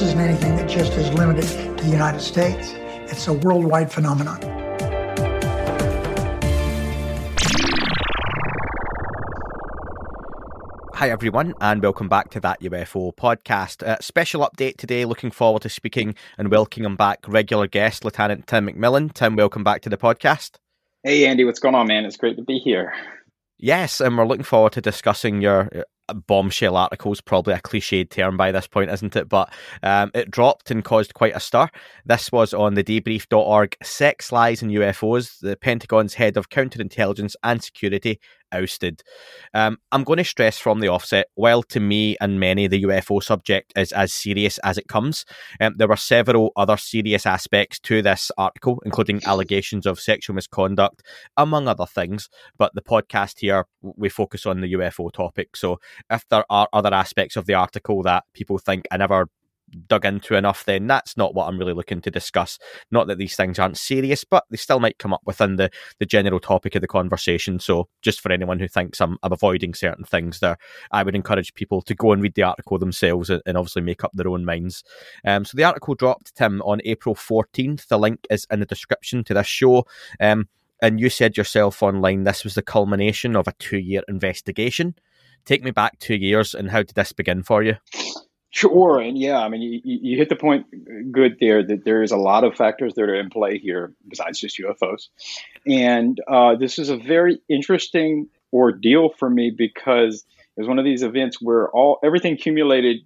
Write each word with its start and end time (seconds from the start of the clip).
This 0.00 0.08
isn't 0.08 0.20
anything 0.20 0.56
that 0.56 0.66
just 0.66 0.92
is 0.92 1.12
limited 1.12 1.44
to 1.76 1.84
the 1.84 1.90
United 1.90 2.22
States. 2.22 2.72
It's 3.12 3.28
a 3.28 3.34
worldwide 3.34 3.92
phenomenon. 3.92 4.40
Hi, 10.94 11.10
everyone, 11.10 11.52
and 11.60 11.82
welcome 11.82 12.08
back 12.08 12.30
to 12.30 12.40
that 12.40 12.62
UFO 12.62 13.14
podcast. 13.14 13.86
Uh, 13.86 13.98
special 14.00 14.48
update 14.48 14.78
today. 14.78 15.04
Looking 15.04 15.30
forward 15.30 15.60
to 15.62 15.68
speaking 15.68 16.14
and 16.38 16.50
welcoming 16.50 16.96
back 16.96 17.18
regular 17.28 17.66
guest, 17.66 18.02
Lieutenant 18.02 18.46
Tim 18.46 18.68
McMillan. 18.68 19.12
Tim, 19.12 19.36
welcome 19.36 19.64
back 19.64 19.82
to 19.82 19.90
the 19.90 19.98
podcast. 19.98 20.52
Hey, 21.04 21.26
Andy, 21.26 21.44
what's 21.44 21.60
going 21.60 21.74
on, 21.74 21.88
man? 21.88 22.06
It's 22.06 22.16
great 22.16 22.38
to 22.38 22.42
be 22.42 22.58
here. 22.58 22.94
Yes, 23.58 24.00
and 24.00 24.16
we're 24.16 24.24
looking 24.24 24.44
forward 24.44 24.72
to 24.72 24.80
discussing 24.80 25.42
your 25.42 25.68
bombshell 26.14 26.76
articles. 26.76 27.20
Probably 27.20 27.54
a 27.54 27.60
cliched 27.60 28.10
term 28.10 28.36
by 28.36 28.52
this 28.52 28.66
point, 28.66 28.90
isn't 28.90 29.16
it? 29.16 29.28
But 29.28 29.52
um, 29.82 30.10
it 30.14 30.30
dropped 30.30 30.70
and 30.70 30.84
caused 30.84 31.14
quite 31.14 31.36
a 31.36 31.40
stir. 31.40 31.68
This 32.04 32.32
was 32.32 32.54
on 32.54 32.74
the 32.74 32.84
debrief.org 32.84 33.76
Sex, 33.82 34.32
Lies, 34.32 34.62
and 34.62 34.70
UFOs. 34.70 35.38
The 35.40 35.56
Pentagon's 35.56 36.14
head 36.14 36.36
of 36.36 36.48
counterintelligence 36.48 37.34
and 37.42 37.62
security 37.62 38.20
ousted. 38.52 39.02
Um, 39.54 39.78
I'm 39.92 40.04
going 40.04 40.18
to 40.18 40.24
stress 40.24 40.58
from 40.58 40.80
the 40.80 40.88
offset, 40.88 41.28
while 41.34 41.62
to 41.64 41.80
me 41.80 42.16
and 42.20 42.40
many 42.40 42.66
the 42.66 42.82
UFO 42.84 43.22
subject 43.22 43.72
is 43.76 43.92
as 43.92 44.12
serious 44.12 44.58
as 44.58 44.78
it 44.78 44.88
comes, 44.88 45.24
um, 45.60 45.74
there 45.76 45.88
were 45.88 45.96
several 45.96 46.52
other 46.56 46.76
serious 46.76 47.26
aspects 47.26 47.78
to 47.80 48.02
this 48.02 48.30
article, 48.36 48.82
including 48.84 49.20
allegations 49.24 49.86
of 49.86 50.00
sexual 50.00 50.34
misconduct, 50.34 51.02
among 51.36 51.68
other 51.68 51.86
things. 51.86 52.28
But 52.58 52.74
the 52.74 52.82
podcast 52.82 53.38
here, 53.40 53.66
we 53.82 54.08
focus 54.08 54.46
on 54.46 54.60
the 54.60 54.72
UFO 54.74 55.12
topic. 55.12 55.56
So 55.56 55.78
if 56.10 56.28
there 56.28 56.44
are 56.50 56.68
other 56.72 56.94
aspects 56.94 57.36
of 57.36 57.46
the 57.46 57.54
article 57.54 58.02
that 58.02 58.24
people 58.34 58.58
think 58.58 58.86
I 58.90 58.96
never 58.96 59.28
dug 59.88 60.04
into 60.04 60.34
enough, 60.34 60.64
then 60.64 60.86
that's 60.86 61.16
not 61.16 61.34
what 61.34 61.46
I'm 61.46 61.58
really 61.58 61.72
looking 61.72 62.00
to 62.02 62.10
discuss. 62.10 62.58
Not 62.90 63.06
that 63.06 63.18
these 63.18 63.36
things 63.36 63.58
aren't 63.58 63.78
serious, 63.78 64.24
but 64.24 64.44
they 64.50 64.56
still 64.56 64.80
might 64.80 64.98
come 64.98 65.12
up 65.12 65.22
within 65.24 65.56
the, 65.56 65.70
the 65.98 66.06
general 66.06 66.40
topic 66.40 66.74
of 66.74 66.80
the 66.80 66.88
conversation. 66.88 67.58
So, 67.58 67.88
just 68.02 68.20
for 68.20 68.32
anyone 68.32 68.58
who 68.58 68.68
thinks 68.68 69.00
I'm, 69.00 69.18
I'm 69.22 69.32
avoiding 69.32 69.74
certain 69.74 70.04
things 70.04 70.40
there, 70.40 70.58
I 70.90 71.02
would 71.02 71.14
encourage 71.14 71.54
people 71.54 71.82
to 71.82 71.94
go 71.94 72.12
and 72.12 72.22
read 72.22 72.34
the 72.34 72.42
article 72.42 72.78
themselves 72.78 73.30
and, 73.30 73.42
and 73.46 73.56
obviously 73.56 73.82
make 73.82 74.04
up 74.04 74.12
their 74.14 74.28
own 74.28 74.44
minds. 74.44 74.82
Um, 75.24 75.44
so, 75.44 75.56
the 75.56 75.64
article 75.64 75.94
dropped, 75.94 76.34
Tim, 76.34 76.60
on 76.62 76.80
April 76.84 77.14
14th. 77.14 77.86
The 77.88 77.98
link 77.98 78.26
is 78.30 78.46
in 78.50 78.60
the 78.60 78.66
description 78.66 79.24
to 79.24 79.34
this 79.34 79.46
show. 79.46 79.86
Um, 80.20 80.48
and 80.82 80.98
you 80.98 81.10
said 81.10 81.36
yourself 81.36 81.82
online 81.82 82.24
this 82.24 82.42
was 82.42 82.54
the 82.54 82.62
culmination 82.62 83.36
of 83.36 83.46
a 83.46 83.52
two 83.58 83.78
year 83.78 84.02
investigation. 84.08 84.94
Take 85.44 85.64
me 85.64 85.70
back 85.70 85.98
two 85.98 86.14
years, 86.14 86.54
and 86.54 86.70
how 86.70 86.82
did 86.82 86.94
this 86.94 87.12
begin 87.12 87.42
for 87.42 87.62
you? 87.62 87.76
Sure, 88.52 88.98
and 88.98 89.16
yeah, 89.16 89.38
I 89.38 89.48
mean, 89.48 89.62
you, 89.62 89.80
you 89.84 90.16
hit 90.16 90.28
the 90.28 90.36
point 90.36 90.66
good 91.12 91.36
there 91.40 91.64
that 91.64 91.84
there 91.84 92.02
is 92.02 92.10
a 92.10 92.16
lot 92.16 92.42
of 92.42 92.56
factors 92.56 92.94
that 92.94 93.02
are 93.02 93.14
in 93.14 93.30
play 93.30 93.58
here 93.58 93.92
besides 94.08 94.40
just 94.40 94.58
UFOs, 94.58 95.08
and 95.66 96.20
uh, 96.26 96.56
this 96.56 96.78
is 96.78 96.88
a 96.90 96.96
very 96.96 97.40
interesting 97.48 98.28
ordeal 98.52 99.10
for 99.18 99.30
me 99.30 99.52
because 99.56 100.24
it 100.56 100.60
was 100.60 100.68
one 100.68 100.80
of 100.80 100.84
these 100.84 101.04
events 101.04 101.40
where 101.40 101.70
all 101.70 102.00
everything 102.02 102.34
accumulated 102.34 102.96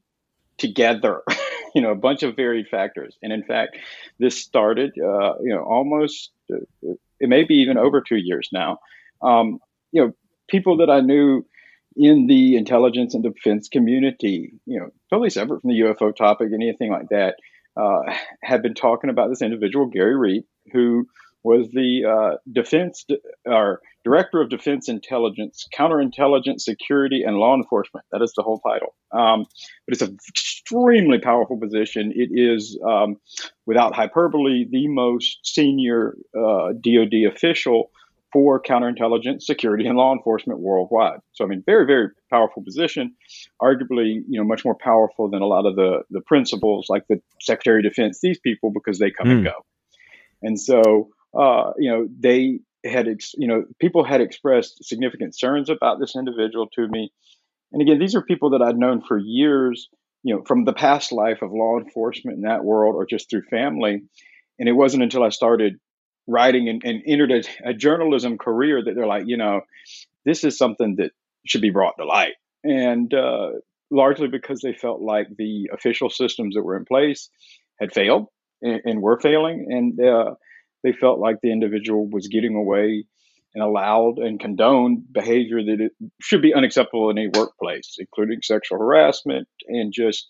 together, 0.57 1.23
you 1.75 1.83
know, 1.83 1.91
a 1.91 1.97
bunch 1.97 2.23
of 2.23 2.37
varied 2.37 2.69
factors, 2.69 3.19
and 3.23 3.31
in 3.31 3.43
fact, 3.43 3.77
this 4.19 4.41
started, 4.41 4.93
uh, 4.99 5.35
you 5.43 5.55
know, 5.55 5.63
almost 5.63 6.31
uh, 6.51 6.57
it 7.21 7.29
may 7.29 7.45
be 7.45 7.57
even 7.57 7.77
over 7.77 8.01
two 8.01 8.17
years 8.17 8.49
now. 8.51 8.79
Um, 9.21 9.59
you 9.93 10.07
know, 10.07 10.13
people 10.49 10.79
that 10.79 10.89
I 10.89 11.01
knew 11.01 11.45
in 11.97 12.27
the 12.27 12.57
intelligence 12.57 13.15
and 13.15 13.23
defense 13.23 13.69
community, 13.69 14.55
you 14.67 14.81
know, 14.81 14.89
totally 15.11 15.31
separate 15.31 15.63
from 15.63 15.71
the 15.71 15.81
UFO 15.81 16.15
topic, 16.15 16.49
anything 16.53 16.91
like 16.91 17.09
that, 17.11 17.37
uh, 17.77 18.13
have 18.43 18.63
been 18.63 18.75
talking 18.75 19.11
about 19.11 19.29
this 19.29 19.43
individual, 19.43 19.87
Gary 19.87 20.17
Reed, 20.17 20.45
who 20.73 21.07
was 21.45 21.69
the 21.73 22.05
uh, 22.07 22.37
defense 22.51 23.05
or 23.45 23.81
director 24.03 24.41
of 24.41 24.49
defense 24.49 24.89
intelligence, 24.89 25.69
counterintelligence, 25.79 26.63
security, 26.63 27.23
and 27.23 27.37
law 27.37 27.55
enforcement. 27.55 28.07
That 28.13 28.23
is 28.23 28.33
the 28.35 28.43
whole 28.43 28.61
title. 28.61 28.95
Um, 29.13 29.45
but 29.87 29.93
it's 29.93 30.03
an 30.03 30.17
extremely 30.29 31.19
powerful 31.19 31.59
position. 31.61 32.13
It 32.15 32.31
is, 32.33 32.79
um, 32.87 33.17
without 33.67 33.95
hyperbole, 33.95 34.67
the 34.71 34.89
most 34.89 35.41
senior 35.45 36.17
uh, 36.35 36.73
DoD 36.81 37.31
official 37.31 37.91
for 38.35 38.61
counterintelligence, 38.61 39.43
security, 39.43 39.87
and 39.87 39.97
law 39.97 40.13
enforcement 40.13 40.59
worldwide. 40.59 41.21
So, 41.33 41.45
I 41.45 41.49
mean, 41.49 41.63
very, 41.65 41.87
very 41.87 42.09
powerful 42.29 42.65
position. 42.65 43.15
Arguably, 43.63 44.23
you 44.29 44.39
know, 44.41 44.45
much 44.45 44.65
more 44.65 44.75
powerful 44.75 45.31
than 45.31 45.41
a 45.41 45.47
lot 45.47 45.67
of 45.67 45.77
the 45.77 46.03
the 46.11 46.21
principals 46.21 46.87
like 46.89 47.05
the 47.09 47.23
Secretary 47.41 47.79
of 47.79 47.85
Defense. 47.85 48.19
These 48.21 48.41
people 48.41 48.73
because 48.73 48.99
they 48.99 49.13
come 49.13 49.29
mm. 49.29 49.31
and 49.31 49.41
hmm. 49.41 49.45
go, 49.45 49.65
and 50.43 50.61
so 50.61 51.09
uh, 51.33 51.73
you 51.79 51.91
know 51.91 52.09
they 52.19 52.59
had, 52.85 53.09
ex- 53.09 53.35
you 53.39 53.47
know, 53.47 53.65
people 53.79 54.05
had 54.05 54.21
expressed 54.21 54.85
significant 54.85 55.31
concerns 55.31 55.71
about 55.71 56.01
this 56.01 56.17
individual 56.17 56.67
to 56.75 56.89
me. 56.89 57.13
And 57.73 57.81
again, 57.81 58.01
these 58.01 58.17
are 58.17 58.23
people 58.23 58.51
that 58.51 58.63
I'd 58.63 58.77
known 58.77 59.01
for 59.01 59.17
years, 59.17 59.89
you 60.25 60.35
know, 60.35 60.43
from 60.45 60.65
the 60.65 60.73
past 60.73 61.13
life 61.13 61.41
of 61.41 61.53
law 61.53 61.79
enforcement 61.79 62.37
in 62.37 62.43
that 62.43 62.65
world 62.65 62.95
or 62.97 63.07
just 63.07 63.31
through 63.31 63.43
family. 63.43 64.03
And 64.59 64.69
it 64.69 64.73
wasn't 64.73 65.03
until 65.03 65.23
I 65.23 65.31
started 65.31 65.79
writing 66.27 66.69
and, 66.69 66.83
and 66.85 67.03
entered 67.07 67.31
a, 67.33 67.71
a, 67.71 67.75
journalism 67.75 68.39
career 68.39 68.83
that 68.83 68.95
they're 68.95 69.07
like, 69.07 69.25
you 69.27 69.37
know, 69.37 69.61
this 70.25 70.45
is 70.45 70.57
something 70.57 70.97
that 70.97 71.11
should 71.47 71.61
be 71.61 71.71
brought 71.71 71.95
to 71.99 72.07
light. 72.07 72.35
And 72.63 73.13
uh, 73.13 73.51
largely 73.91 74.29
because 74.29 74.61
they 74.61 74.73
felt 74.73 75.01
like 75.01 75.29
the 75.37 75.71
official 75.73 76.11
systems 76.11 76.55
that 76.55 76.63
were 76.63 76.77
in 76.77 76.85
place 76.85 77.29
had 77.79 77.93
failed 77.93 78.27
and, 78.63 78.81
and 78.85 79.03
were 79.03 79.21
failing. 79.21 79.67
And 79.69 80.01
uh, 80.01 80.35
they 80.83 80.93
felt 80.93 81.19
like 81.19 81.37
the 81.43 81.53
individual 81.53 82.09
was 82.09 82.29
getting 82.29 82.55
away 82.55 83.05
and 83.55 83.63
allowed 83.63 84.19
and 84.19 84.41
condoned 84.41 85.05
behavior 85.13 85.63
that 85.63 85.91
should 86.21 86.43
be 86.43 86.55
unacceptable 86.55 87.11
in 87.11 87.19
any 87.19 87.29
workplace, 87.29 87.97
including 87.99 88.41
sexual 88.43 88.79
harassment 88.79 89.47
and 89.69 89.93
just 89.93 90.29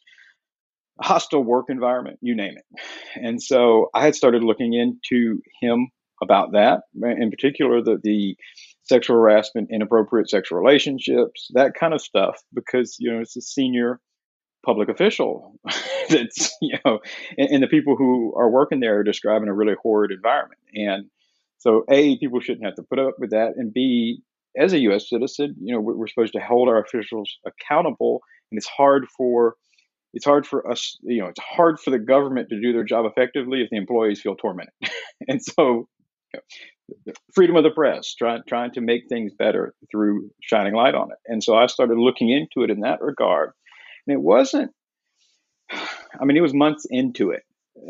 hostile 1.00 1.42
work 1.42 1.66
environment, 1.68 2.18
you 2.20 2.34
name 2.34 2.54
it. 2.56 2.80
And 3.14 3.42
so 3.42 3.90
I 3.94 4.04
had 4.04 4.14
started 4.14 4.42
looking 4.42 4.74
into 4.74 5.40
him 5.60 5.88
about 6.22 6.52
that, 6.52 6.82
in 7.02 7.30
particular 7.30 7.82
the, 7.82 7.98
the 8.02 8.36
sexual 8.82 9.16
harassment, 9.16 9.70
inappropriate 9.72 10.30
sexual 10.30 10.58
relationships, 10.58 11.48
that 11.54 11.74
kind 11.74 11.94
of 11.94 12.00
stuff, 12.00 12.40
because 12.54 12.96
you 12.98 13.12
know 13.12 13.20
it's 13.20 13.36
a 13.36 13.40
senior 13.40 14.00
public 14.64 14.88
official 14.88 15.58
that's 16.08 16.54
you 16.62 16.78
know, 16.84 17.00
and, 17.36 17.48
and 17.50 17.62
the 17.62 17.68
people 17.68 17.96
who 17.96 18.34
are 18.36 18.50
working 18.50 18.80
there 18.80 18.98
are 18.98 19.04
describing 19.04 19.48
a 19.48 19.54
really 19.54 19.74
horrid 19.82 20.10
environment. 20.12 20.60
And 20.74 21.06
so, 21.58 21.84
a 21.90 22.18
people 22.18 22.40
shouldn't 22.40 22.64
have 22.64 22.76
to 22.76 22.82
put 22.82 22.98
up 22.98 23.14
with 23.18 23.30
that, 23.30 23.54
and 23.56 23.72
b 23.72 24.20
as 24.56 24.72
a 24.72 24.78
U.S. 24.80 25.10
citizen, 25.10 25.56
you 25.60 25.74
know, 25.74 25.80
we're 25.80 26.06
supposed 26.06 26.34
to 26.34 26.40
hold 26.40 26.68
our 26.68 26.80
officials 26.80 27.38
accountable, 27.44 28.20
and 28.50 28.58
it's 28.58 28.68
hard 28.68 29.06
for 29.16 29.56
it's 30.14 30.24
hard 30.24 30.46
for 30.46 30.70
us, 30.70 30.96
you 31.02 31.20
know, 31.20 31.26
it's 31.26 31.40
hard 31.40 31.80
for 31.80 31.90
the 31.90 31.98
government 31.98 32.48
to 32.48 32.60
do 32.60 32.72
their 32.72 32.84
job 32.84 33.04
effectively 33.04 33.62
if 33.62 33.70
the 33.70 33.76
employees 33.76 34.20
feel 34.20 34.36
tormented. 34.36 34.72
and 35.28 35.42
so, 35.42 35.88
you 36.32 36.40
know, 37.06 37.12
freedom 37.34 37.56
of 37.56 37.64
the 37.64 37.70
press, 37.70 38.14
trying 38.14 38.42
trying 38.46 38.70
to 38.72 38.80
make 38.80 39.08
things 39.08 39.32
better 39.36 39.74
through 39.90 40.30
shining 40.40 40.74
light 40.74 40.94
on 40.94 41.10
it. 41.10 41.18
And 41.26 41.42
so 41.42 41.56
I 41.56 41.66
started 41.66 41.98
looking 41.98 42.30
into 42.30 42.64
it 42.64 42.70
in 42.70 42.80
that 42.80 43.02
regard. 43.02 43.50
And 44.06 44.14
it 44.14 44.20
wasn't, 44.20 44.70
I 45.70 46.24
mean, 46.24 46.36
it 46.36 46.42
was 46.42 46.54
months 46.54 46.86
into 46.88 47.30
it. 47.30 47.42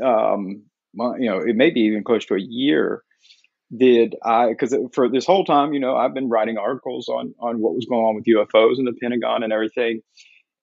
Um, 0.02 0.64
you 0.94 1.28
know, 1.28 1.40
it 1.40 1.56
may 1.56 1.70
be 1.70 1.80
even 1.80 2.04
close 2.04 2.24
to 2.26 2.34
a 2.34 2.40
year. 2.40 3.02
Did 3.76 4.14
I? 4.24 4.48
Because 4.48 4.74
for 4.94 5.10
this 5.10 5.26
whole 5.26 5.44
time, 5.44 5.72
you 5.74 5.80
know, 5.80 5.96
I've 5.96 6.14
been 6.14 6.28
writing 6.28 6.56
articles 6.56 7.08
on 7.08 7.34
on 7.38 7.60
what 7.60 7.74
was 7.74 7.86
going 7.86 8.04
on 8.04 8.14
with 8.14 8.24
UFOs 8.24 8.78
in 8.78 8.84
the 8.84 8.92
Pentagon 8.92 9.42
and 9.42 9.52
everything 9.52 10.00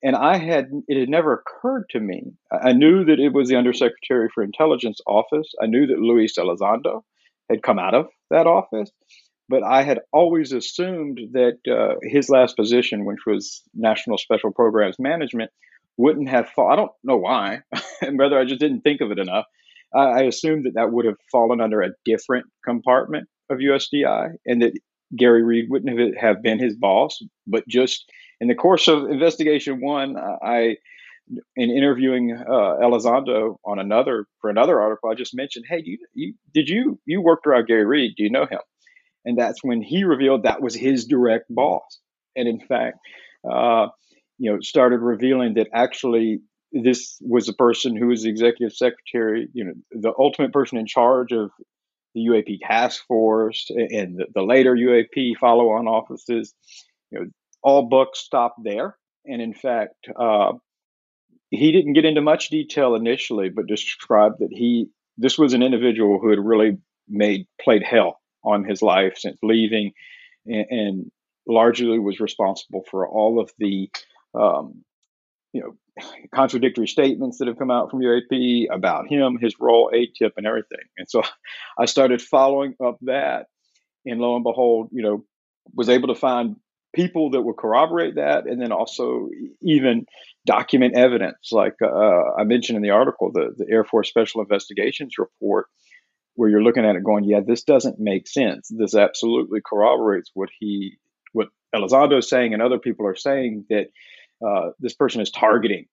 and 0.04 0.16
I 0.16 0.38
had 0.38 0.70
it 0.88 1.00
had 1.00 1.10
never 1.10 1.34
occurred 1.34 1.86
to 1.92 2.00
me. 2.00 2.34
I 2.52 2.74
knew 2.74 3.06
that 3.06 3.20
it 3.20 3.34
was 3.34 3.50
the 3.50 3.58
Undersecretary 3.58 4.30
for 4.34 4.44
Intelligence 4.44 5.00
office. 5.08 5.54
I 5.62 5.68
knew 5.68 5.88
that 5.88 6.00
Luis 6.00 6.38
Elizondo 6.38 7.04
had 7.50 7.64
come 7.64 7.80
out 7.80 7.94
of 7.94 8.08
that 8.30 8.48
office, 8.48 8.92
but 9.50 9.64
I 9.64 9.84
had 9.84 10.00
always 10.12 10.54
assumed 10.54 11.20
that 11.34 11.58
uh, 11.70 11.96
his 12.04 12.30
last 12.30 12.56
position, 12.56 13.06
which 13.06 13.26
was 13.28 13.62
National 13.74 14.18
Special 14.18 14.52
Programs 14.52 14.98
Management, 14.98 15.52
wouldn't 15.98 16.30
have 16.30 16.50
fall. 16.50 16.72
I 16.72 16.76
don't 16.76 16.92
know 17.04 17.18
why, 17.18 17.62
and 18.02 18.18
whether 18.18 18.40
I 18.40 18.46
just 18.46 18.60
didn't 18.60 18.82
think 18.82 19.02
of 19.02 19.12
it 19.12 19.20
enough. 19.20 19.46
I, 19.94 20.24
assumed 20.24 20.66
that 20.66 20.76
that 20.76 20.94
would 20.94 21.06
have 21.06 21.18
fallen 21.30 21.60
under 21.60 21.82
a 21.82 21.92
different 22.06 22.46
compartment 22.64 23.28
of 23.50 23.58
USDI, 23.58 24.36
and 24.46 24.62
that 24.62 24.80
Gary 25.18 25.44
Reed 25.44 25.66
wouldn't 25.70 26.18
have 26.18 26.42
been 26.42 26.60
his 26.60 26.78
boss. 26.78 27.22
But 27.46 27.68
just 27.68 28.10
in 28.42 28.48
the 28.48 28.56
course 28.56 28.88
of 28.88 29.10
investigation 29.10 29.80
one, 29.80 30.18
I 30.18 30.78
in 31.56 31.70
interviewing 31.70 32.36
uh, 32.36 32.76
Elizondo 32.82 33.56
on 33.64 33.80
another 33.80 34.26
for 34.42 34.50
another 34.50 34.82
article, 34.82 35.10
I 35.10 35.14
just 35.14 35.36
mentioned, 35.36 35.66
"Hey, 35.70 35.84
you, 35.86 36.00
you 36.14 36.34
did 36.54 36.68
you 36.68 37.00
you 37.06 37.22
worked 37.22 37.46
around 37.46 37.68
Gary 37.68 37.86
Reed? 37.86 38.16
Do 38.18 38.24
you 38.24 38.32
know 38.32 38.48
him?" 38.48 38.60
And 39.24 39.38
that's 39.38 39.64
when 39.64 39.84
he 39.84 40.04
revealed 40.04 40.44
that 40.44 40.62
was 40.62 40.74
his 40.74 41.06
direct 41.06 41.46
boss, 41.54 42.00
and 42.36 42.48
in 42.48 42.60
fact, 42.60 42.98
uh, 43.50 43.88
you 44.40 44.52
know, 44.52 44.60
started 44.60 45.02
revealing 45.02 45.54
that 45.54 45.68
actually 45.72 46.42
this 46.74 47.18
was 47.22 47.48
a 47.48 47.54
person 47.54 47.96
who 47.96 48.08
was 48.08 48.24
the 48.24 48.30
executive 48.30 48.76
secretary, 48.76 49.50
you 49.54 49.66
know, 49.66 49.74
the 49.92 50.14
ultimate 50.18 50.52
person 50.52 50.80
in 50.80 50.88
charge 50.88 51.32
of 51.32 51.52
the 52.16 52.22
UAP 52.22 52.60
task 52.68 53.06
force 53.08 53.70
and 53.70 54.18
the, 54.18 54.26
the 54.34 54.42
later 54.42 54.76
UAP 54.76 55.38
follow-on 55.38 55.88
offices. 55.88 56.56
You 57.12 57.20
know, 57.20 57.26
all 57.64 57.84
books 57.84 58.20
stopped 58.20 58.64
there, 58.64 58.98
and 59.26 59.42
in 59.42 59.54
fact. 59.54 60.08
Uh, 60.16 60.54
he 61.52 61.74
didn't 61.74 61.94
get 61.94 62.06
into 62.06 62.22
much 62.22 62.50
detail 62.50 62.96
initially, 62.96 63.50
but 63.50 63.68
described 63.68 64.40
that 64.40 64.52
he 64.52 64.88
this 65.18 65.38
was 65.38 65.54
an 65.54 65.62
individual 65.62 66.18
who 66.20 66.30
had 66.30 66.40
really 66.40 66.78
made 67.08 67.46
played 67.60 67.84
hell 67.84 68.20
on 68.44 68.64
his 68.64 68.82
life 68.82 69.18
since 69.18 69.38
leaving, 69.44 69.92
and, 70.46 70.66
and 70.70 71.12
largely 71.46 72.00
was 72.00 72.20
responsible 72.20 72.84
for 72.90 73.08
all 73.08 73.40
of 73.40 73.52
the 73.60 73.90
um, 74.34 74.84
you 75.54 75.62
know 75.62 75.76
contradictory 76.34 76.88
statements 76.88 77.38
that 77.38 77.48
have 77.50 77.60
come 77.60 77.70
out 77.70 77.92
from 77.92 78.00
UAP 78.00 78.68
about 78.72 79.08
him, 79.08 79.38
his 79.38 79.56
role, 79.60 79.92
AATIP, 79.94 80.32
and 80.38 80.48
everything. 80.48 80.80
And 80.98 81.10
so 81.10 81.22
I 81.78 81.86
started 81.86 82.22
following 82.22 82.76
up 82.84 82.98
that, 83.02 83.48
and 84.06 84.20
lo 84.20 84.36
and 84.36 84.44
behold, 84.44 84.90
you 84.94 85.04
know, 85.04 85.26
was 85.74 85.90
able 85.90 86.08
to 86.08 86.16
find 86.16 86.56
people 86.94 87.32
that 87.32 87.42
would 87.42 87.58
corroborate 87.58 88.16
that, 88.16 88.48
and 88.48 88.62
then 88.62 88.72
also 88.72 89.30
even 89.62 90.06
document 90.46 90.96
evidence. 90.96 91.52
Like 91.52 91.76
uh, 91.82 92.34
I 92.38 92.44
mentioned 92.44 92.78
in 92.78 92.84
the 92.84 92.92
article, 92.92 93.32
the, 93.32 93.54
the 93.58 93.66
Air 93.72 93.84
Force 93.84 94.10
Special 94.10 94.42
Investigations 94.42 95.16
report, 95.18 95.68
where 96.36 96.50
you're 96.50 96.64
looking 96.64 96.86
at 96.86 96.96
it 96.96 97.04
going, 97.04 97.24
yeah, 97.24 97.42
this 97.46 97.64
doesn't 97.64 98.00
make 98.00 98.28
sense. 98.28 98.70
This 98.70 98.96
absolutely 98.96 99.60
corroborates 99.66 100.32
what 100.34 100.50
he, 100.60 100.98
what 101.34 101.48
Elizondo 101.76 102.20
is 102.20 102.30
saying, 102.30 102.54
and 102.54 102.62
other 102.62 102.80
people 102.80 103.06
are 103.08 103.16
saying 103.16 103.66
that 103.70 103.88
uh, 104.46 104.72
this 104.80 104.94
person 104.94 105.22
is 105.22 105.30
targeting 105.30 105.86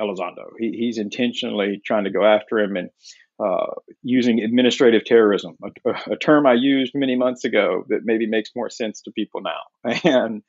Elizondo. 0.00 0.50
He, 0.58 0.72
he's 0.72 0.98
intentionally 0.98 1.80
trying 1.84 2.04
to 2.04 2.10
go 2.10 2.24
after 2.24 2.58
him 2.58 2.76
and 2.76 2.90
uh, 3.38 3.66
using 4.02 4.40
administrative 4.40 5.04
terrorism, 5.04 5.56
a, 5.84 6.12
a, 6.12 6.16
term 6.16 6.46
I 6.46 6.54
used 6.54 6.92
many 6.94 7.16
months 7.16 7.44
ago 7.44 7.84
that 7.88 8.04
maybe 8.04 8.26
makes 8.28 8.50
more 8.54 8.70
sense 8.70 9.02
to 9.02 9.12
people 9.12 9.40
now. 9.40 9.92
And 10.04 10.42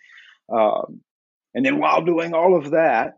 um, 0.53 1.01
and 1.55 1.65
then 1.65 1.79
while 1.79 2.03
doing 2.03 2.35
all 2.35 2.55
of 2.55 2.71
that, 2.71 3.17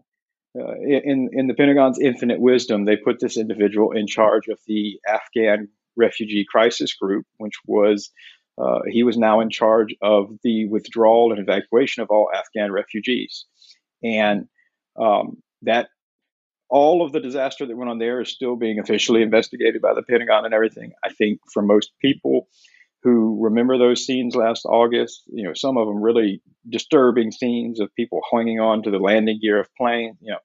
uh, 0.57 0.75
in 0.81 1.29
in 1.33 1.47
the 1.47 1.53
Pentagon's 1.53 1.99
infinite 1.99 2.39
wisdom, 2.39 2.85
they 2.85 2.95
put 2.95 3.19
this 3.19 3.35
individual 3.35 3.91
in 3.91 4.07
charge 4.07 4.47
of 4.47 4.57
the 4.67 4.99
Afghan 5.07 5.67
refugee 5.97 6.45
crisis 6.49 6.93
group, 6.93 7.25
which 7.37 7.55
was 7.65 8.11
uh, 8.57 8.79
he 8.89 9.03
was 9.03 9.17
now 9.17 9.41
in 9.41 9.49
charge 9.49 9.93
of 10.01 10.29
the 10.43 10.67
withdrawal 10.67 11.31
and 11.31 11.41
evacuation 11.41 12.03
of 12.03 12.09
all 12.09 12.29
Afghan 12.33 12.71
refugees, 12.71 13.45
and 14.01 14.47
um, 14.97 15.43
that 15.63 15.89
all 16.69 17.05
of 17.05 17.11
the 17.11 17.19
disaster 17.19 17.65
that 17.65 17.77
went 17.77 17.89
on 17.89 17.99
there 17.99 18.21
is 18.21 18.29
still 18.29 18.55
being 18.55 18.79
officially 18.79 19.21
investigated 19.21 19.81
by 19.81 19.93
the 19.93 20.03
Pentagon 20.03 20.45
and 20.45 20.53
everything. 20.53 20.91
I 21.03 21.09
think 21.09 21.39
for 21.51 21.61
most 21.61 21.91
people 22.01 22.47
who 23.03 23.37
remember 23.41 23.77
those 23.77 24.05
scenes 24.05 24.35
last 24.35 24.65
August, 24.65 25.23
you 25.27 25.43
know, 25.43 25.53
some 25.53 25.77
of 25.77 25.87
them 25.87 26.01
really 26.01 26.41
disturbing 26.69 27.31
scenes 27.31 27.79
of 27.79 27.93
people 27.95 28.21
hanging 28.31 28.59
on 28.59 28.83
to 28.83 28.91
the 28.91 28.97
landing 28.97 29.39
gear 29.41 29.59
of 29.59 29.73
planes. 29.75 30.17
You 30.19 30.33
know, 30.33 30.39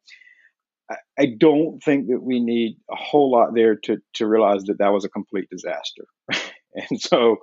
I, 0.91 0.97
I 1.19 1.27
don't 1.39 1.83
think 1.83 2.09
that 2.09 2.23
we 2.23 2.41
need 2.41 2.77
a 2.91 2.97
whole 2.97 3.33
lot 3.33 3.55
there 3.55 3.77
to 3.85 3.99
to 4.15 4.27
realize 4.27 4.65
that 4.65 4.79
that 4.79 4.93
was 4.93 5.05
a 5.05 5.09
complete 5.09 5.49
disaster. 5.51 6.05
and 6.75 7.01
so, 7.01 7.39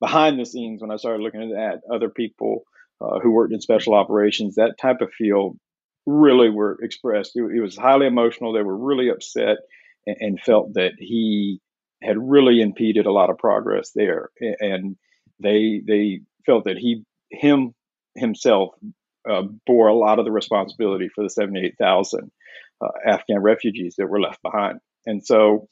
behind 0.00 0.38
the 0.38 0.44
scenes, 0.44 0.82
when 0.82 0.90
I 0.90 0.96
started 0.96 1.22
looking 1.22 1.56
at 1.56 1.80
other 1.90 2.10
people 2.10 2.64
uh, 3.00 3.20
who 3.20 3.30
worked 3.30 3.54
in 3.54 3.60
special 3.60 3.94
operations, 3.94 4.56
that 4.56 4.78
type 4.78 5.00
of 5.00 5.12
feel 5.12 5.56
really 6.06 6.50
were 6.50 6.78
expressed. 6.82 7.32
It, 7.34 7.44
it 7.56 7.60
was 7.60 7.76
highly 7.76 8.06
emotional. 8.06 8.52
They 8.52 8.62
were 8.62 8.76
really 8.76 9.08
upset 9.08 9.58
and, 10.06 10.16
and, 10.20 10.40
felt 10.40 10.74
that 10.74 10.92
he 10.98 11.60
had 12.02 12.16
really 12.18 12.60
impeded 12.60 13.06
a 13.06 13.12
lot 13.12 13.30
of 13.30 13.38
progress 13.38 13.92
there, 13.94 14.30
and 14.60 14.96
they 15.40 15.82
they 15.86 16.20
felt 16.44 16.64
that 16.64 16.76
he 16.76 17.04
him 17.30 17.74
himself 18.14 18.74
uh, 19.28 19.42
bore 19.66 19.88
a 19.88 19.94
lot 19.94 20.18
of 20.18 20.24
the 20.24 20.32
responsibility 20.32 21.08
for 21.08 21.24
the 21.24 21.30
seventy 21.30 21.64
eight 21.64 21.76
thousand 21.78 22.30
uh, 22.82 22.88
Afghan 23.06 23.40
refugees 23.40 23.94
that 23.96 24.08
were 24.08 24.20
left 24.20 24.42
behind, 24.42 24.80
and 25.06 25.24
so 25.24 25.68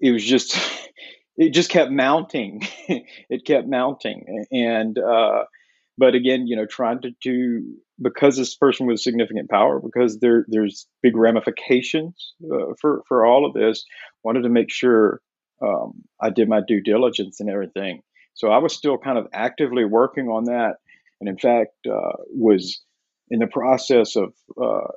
it 0.00 0.12
was 0.12 0.24
just 0.24 0.56
it 1.36 1.50
just 1.50 1.70
kept 1.70 1.90
mounting. 1.90 2.62
it 2.88 3.44
kept 3.44 3.68
mounting, 3.68 4.46
and 4.50 4.98
uh, 4.98 5.44
but 5.98 6.14
again, 6.14 6.46
you 6.46 6.56
know, 6.56 6.66
trying 6.66 7.00
to 7.02 7.10
do 7.20 7.64
because 8.00 8.36
this 8.36 8.54
person 8.54 8.86
was 8.86 9.02
significant 9.02 9.50
power, 9.50 9.80
because 9.80 10.20
there 10.20 10.46
there's 10.48 10.86
big 11.02 11.16
ramifications 11.16 12.34
uh, 12.44 12.74
for 12.80 13.02
for 13.08 13.26
all 13.26 13.44
of 13.44 13.52
this. 13.52 13.84
Wanted 14.22 14.42
to 14.42 14.48
make 14.48 14.70
sure 14.70 15.20
um, 15.60 16.04
I 16.22 16.30
did 16.30 16.48
my 16.48 16.60
due 16.66 16.80
diligence 16.80 17.40
and 17.40 17.50
everything. 17.50 18.02
So 18.34 18.50
I 18.50 18.58
was 18.58 18.72
still 18.72 18.98
kind 18.98 19.18
of 19.18 19.26
actively 19.32 19.84
working 19.84 20.28
on 20.28 20.44
that, 20.44 20.76
and 21.20 21.28
in 21.28 21.36
fact, 21.36 21.72
uh, 21.86 22.16
was 22.28 22.80
in 23.30 23.40
the 23.40 23.48
process 23.48 24.14
of 24.14 24.32
uh, 24.62 24.92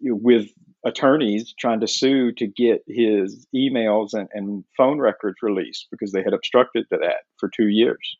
with 0.00 0.48
attorneys 0.84 1.54
trying 1.58 1.80
to 1.80 1.86
sue 1.86 2.32
to 2.32 2.46
get 2.46 2.82
his 2.88 3.46
emails 3.54 4.10
and, 4.14 4.28
and, 4.32 4.64
phone 4.76 4.98
records 4.98 5.36
released 5.40 5.86
because 5.92 6.10
they 6.10 6.22
had 6.24 6.32
obstructed 6.34 6.84
that 6.90 7.22
for 7.38 7.48
two 7.48 7.68
years. 7.68 8.16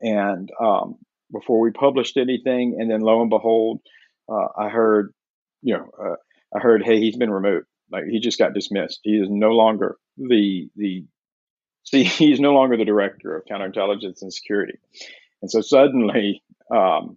And 0.00 0.50
um, 0.58 0.96
before 1.32 1.60
we 1.60 1.70
published 1.70 2.16
anything. 2.16 2.76
And 2.78 2.90
then 2.90 3.00
lo 3.00 3.20
and 3.20 3.30
behold, 3.30 3.80
uh, 4.28 4.48
I 4.56 4.68
heard, 4.68 5.12
you 5.62 5.74
know, 5.74 5.90
uh, 6.00 6.16
I 6.54 6.60
heard, 6.60 6.82
hey, 6.84 6.98
he's 6.98 7.16
been 7.16 7.30
removed. 7.30 7.66
Like 7.90 8.04
he 8.04 8.20
just 8.20 8.38
got 8.38 8.54
dismissed. 8.54 9.00
He 9.02 9.16
is 9.16 9.28
no 9.30 9.50
longer 9.50 9.96
the 10.16 10.68
the 10.76 11.04
see 11.84 12.04
he's 12.04 12.40
no 12.40 12.52
longer 12.52 12.76
the 12.76 12.84
director 12.84 13.36
of 13.36 13.44
counterintelligence 13.46 14.20
and 14.22 14.32
security. 14.32 14.78
And 15.40 15.50
so 15.50 15.60
suddenly, 15.62 16.42
um, 16.70 17.16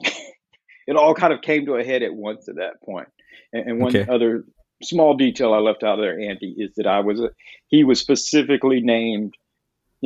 it 0.00 0.96
all 0.96 1.14
kind 1.14 1.32
of 1.32 1.42
came 1.42 1.66
to 1.66 1.74
a 1.74 1.84
head 1.84 2.02
at 2.02 2.14
once 2.14 2.48
at 2.48 2.56
that 2.56 2.80
point. 2.82 3.08
And, 3.52 3.70
and 3.70 3.80
one 3.80 3.94
okay. 3.94 4.10
other 4.10 4.44
small 4.82 5.14
detail 5.14 5.52
I 5.52 5.58
left 5.58 5.82
out 5.82 5.98
of 5.98 6.02
there, 6.02 6.18
Andy, 6.18 6.54
is 6.56 6.74
that 6.76 6.86
I 6.86 7.00
was 7.00 7.20
a, 7.20 7.30
he 7.68 7.84
was 7.84 8.00
specifically 8.00 8.80
named 8.80 9.34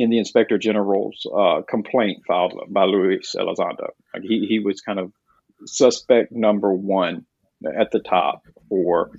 in 0.01 0.09
the 0.09 0.17
inspector 0.17 0.57
general's 0.57 1.25
uh, 1.33 1.61
complaint 1.69 2.23
filed 2.27 2.59
by 2.69 2.85
Luis 2.85 3.35
Elizondo. 3.37 3.89
Like 4.13 4.23
he, 4.23 4.45
he 4.47 4.59
was 4.59 4.81
kind 4.81 4.99
of 4.99 5.11
suspect 5.65 6.31
number 6.31 6.73
one 6.73 7.25
at 7.79 7.91
the 7.91 7.99
top 7.99 8.41
for 8.67 9.11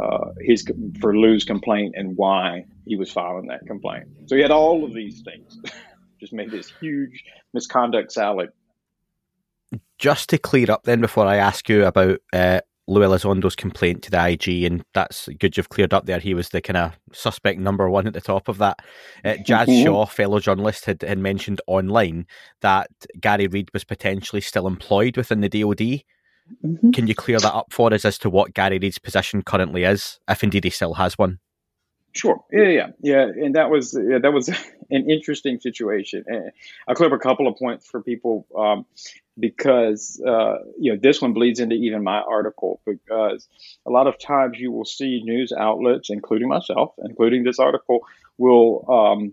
uh, 0.00 0.26
his 0.40 0.64
for 1.00 1.16
Lou's 1.16 1.44
complaint 1.44 1.94
and 1.96 2.16
why 2.16 2.64
he 2.86 2.94
was 2.96 3.10
filing 3.10 3.48
that 3.48 3.66
complaint. 3.66 4.06
So 4.26 4.36
he 4.36 4.42
had 4.42 4.52
all 4.52 4.84
of 4.84 4.94
these 4.94 5.22
things, 5.22 5.60
just 6.20 6.32
made 6.32 6.52
this 6.52 6.72
huge 6.80 7.24
misconduct 7.52 8.12
salad. 8.12 8.50
Just 9.98 10.30
to 10.30 10.38
clear 10.38 10.70
up, 10.70 10.84
then, 10.84 11.00
before 11.00 11.26
I 11.26 11.36
ask 11.36 11.68
you 11.68 11.84
about 11.84 12.20
uh, 12.32 12.60
Lou 12.86 13.02
Elizondo's 13.02 13.54
complaint 13.54 14.02
to 14.02 14.10
the 14.10 14.28
IG, 14.28 14.64
and 14.64 14.82
that's 14.94 15.28
good 15.38 15.56
you've 15.56 15.68
cleared 15.68 15.94
up 15.94 16.06
there. 16.06 16.18
He 16.18 16.34
was 16.34 16.48
the 16.48 16.60
kind 16.60 16.76
of 16.76 16.98
suspect 17.12 17.60
number 17.60 17.88
one 17.88 18.06
at 18.06 18.14
the 18.14 18.20
top 18.20 18.48
of 18.48 18.58
that. 18.58 18.80
Uh, 19.24 19.36
Jazz 19.44 19.68
mm-hmm. 19.68 19.84
Shaw, 19.84 20.06
fellow 20.06 20.40
journalist, 20.40 20.86
had, 20.86 21.02
had 21.02 21.18
mentioned 21.18 21.60
online 21.66 22.26
that 22.62 22.90
Gary 23.20 23.46
Reed 23.46 23.70
was 23.72 23.84
potentially 23.84 24.40
still 24.40 24.66
employed 24.66 25.16
within 25.16 25.40
the 25.40 25.48
DoD. 25.48 26.02
Mm-hmm. 26.64 26.90
Can 26.90 27.06
you 27.06 27.14
clear 27.14 27.38
that 27.38 27.54
up 27.54 27.72
for 27.72 27.94
us 27.94 28.04
as 28.04 28.18
to 28.18 28.30
what 28.30 28.54
Gary 28.54 28.78
Reed's 28.78 28.98
position 28.98 29.42
currently 29.42 29.84
is, 29.84 30.18
if 30.28 30.42
indeed 30.42 30.64
he 30.64 30.70
still 30.70 30.94
has 30.94 31.16
one? 31.16 31.38
Sure. 32.12 32.42
Yeah, 32.52 32.68
yeah, 32.68 32.86
yeah. 33.02 33.22
And 33.22 33.54
that 33.54 33.70
was 33.70 33.94
yeah, 33.94 34.18
that 34.18 34.32
was 34.32 34.48
an 34.90 35.08
interesting 35.10 35.60
situation. 35.60 36.24
And 36.26 36.50
I'll 36.88 37.04
up 37.04 37.12
a 37.12 37.18
couple 37.18 37.46
of 37.46 37.56
points 37.56 37.86
for 37.86 38.02
people. 38.02 38.46
Um, 38.56 38.86
because 39.38 40.20
uh, 40.26 40.58
you 40.78 40.92
know 40.92 40.98
this 41.00 41.22
one 41.22 41.32
bleeds 41.32 41.60
into 41.60 41.74
even 41.74 42.04
my 42.04 42.20
article 42.20 42.80
because 42.84 43.48
a 43.86 43.90
lot 43.90 44.06
of 44.06 44.18
times 44.18 44.58
you 44.58 44.70
will 44.70 44.84
see 44.84 45.22
news 45.24 45.52
outlets, 45.56 46.10
including 46.10 46.48
myself, 46.48 46.92
including 46.98 47.44
this 47.44 47.58
article, 47.58 48.00
will 48.36 48.84
um, 48.90 49.32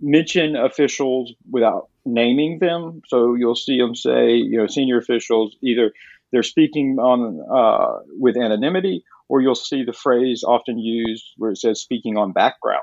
mention 0.00 0.54
officials 0.54 1.32
without 1.50 1.88
naming 2.04 2.58
them. 2.58 3.02
So 3.08 3.34
you'll 3.34 3.56
see 3.56 3.78
them 3.78 3.94
say, 3.94 4.34
you 4.34 4.58
know, 4.58 4.66
senior 4.66 4.98
officials 4.98 5.56
either 5.62 5.92
they're 6.32 6.42
speaking 6.42 6.98
on 6.98 7.40
uh, 7.50 8.00
with 8.18 8.36
anonymity, 8.36 9.04
or 9.28 9.40
you'll 9.40 9.54
see 9.54 9.84
the 9.84 9.92
phrase 9.92 10.44
often 10.46 10.78
used 10.78 11.24
where 11.36 11.50
it 11.50 11.58
says 11.58 11.80
speaking 11.80 12.16
on 12.16 12.32
background. 12.32 12.82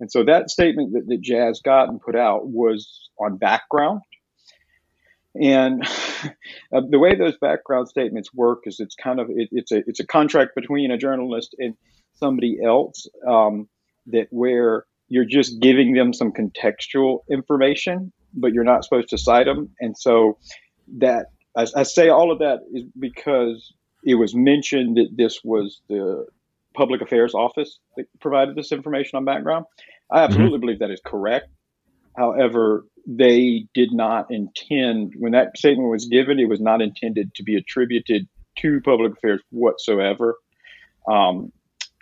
And 0.00 0.10
so 0.10 0.24
that 0.24 0.50
statement 0.50 0.92
that, 0.92 1.06
that 1.08 1.20
Jazz 1.20 1.60
got 1.64 1.88
and 1.88 2.00
put 2.00 2.16
out 2.16 2.46
was 2.46 3.10
on 3.18 3.36
background. 3.36 4.02
And 5.40 5.82
uh, 6.72 6.82
the 6.88 6.98
way 6.98 7.14
those 7.14 7.36
background 7.38 7.88
statements 7.88 8.32
work 8.32 8.60
is 8.66 8.80
it's 8.80 8.94
kind 8.94 9.20
of 9.20 9.28
it, 9.30 9.48
it's 9.52 9.72
a 9.72 9.82
it's 9.86 10.00
a 10.00 10.06
contract 10.06 10.54
between 10.54 10.90
a 10.90 10.98
journalist 10.98 11.54
and 11.58 11.74
somebody 12.14 12.58
else 12.64 13.06
um, 13.26 13.68
that 14.06 14.28
where 14.30 14.84
you're 15.08 15.24
just 15.24 15.60
giving 15.60 15.94
them 15.94 16.12
some 16.12 16.32
contextual 16.32 17.20
information, 17.30 18.12
but 18.34 18.52
you're 18.52 18.64
not 18.64 18.84
supposed 18.84 19.08
to 19.08 19.18
cite 19.18 19.46
them. 19.46 19.70
And 19.80 19.96
so 19.96 20.38
that 20.98 21.26
I, 21.56 21.66
I 21.76 21.82
say 21.84 22.08
all 22.08 22.30
of 22.30 22.40
that 22.40 22.60
is 22.72 22.84
because 22.98 23.72
it 24.04 24.14
was 24.14 24.34
mentioned 24.34 24.96
that 24.96 25.16
this 25.16 25.40
was 25.44 25.80
the 25.88 26.26
public 26.74 27.00
affairs 27.00 27.34
office 27.34 27.78
that 27.96 28.06
provided 28.20 28.54
this 28.54 28.72
information 28.72 29.16
on 29.16 29.24
background. 29.24 29.64
I 30.10 30.22
absolutely 30.22 30.56
mm-hmm. 30.56 30.60
believe 30.60 30.78
that 30.78 30.90
is 30.90 31.00
correct. 31.04 31.48
However, 32.16 32.84
they 33.06 33.66
did 33.74 33.92
not 33.92 34.30
intend, 34.30 35.14
when 35.18 35.32
that 35.32 35.56
statement 35.56 35.90
was 35.90 36.06
given, 36.06 36.38
it 36.38 36.48
was 36.48 36.60
not 36.60 36.82
intended 36.82 37.34
to 37.34 37.42
be 37.42 37.56
attributed 37.56 38.28
to 38.58 38.80
public 38.82 39.12
affairs 39.12 39.40
whatsoever. 39.50 40.36
Um, 41.10 41.52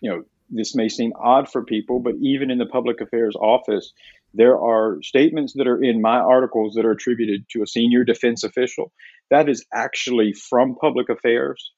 you 0.02 0.10
know, 0.10 0.24
this 0.50 0.74
may 0.74 0.88
seem 0.88 1.12
odd 1.20 1.48
for 1.48 1.64
people, 1.64 2.00
but 2.00 2.14
even 2.20 2.50
in 2.50 2.58
the 2.58 2.66
public 2.66 3.00
affairs 3.00 3.34
office, 3.36 3.92
there 4.34 4.58
are 4.58 4.98
statements 5.02 5.54
that 5.54 5.66
are 5.66 5.82
in 5.82 6.00
my 6.00 6.18
articles 6.18 6.74
that 6.74 6.84
are 6.84 6.92
attributed 6.92 7.46
to 7.50 7.62
a 7.62 7.66
senior 7.66 8.04
defense 8.04 8.44
official. 8.44 8.92
That 9.30 9.48
is 9.48 9.64
actually 9.72 10.32
from 10.32 10.76
public 10.76 11.08
affairs, 11.08 11.72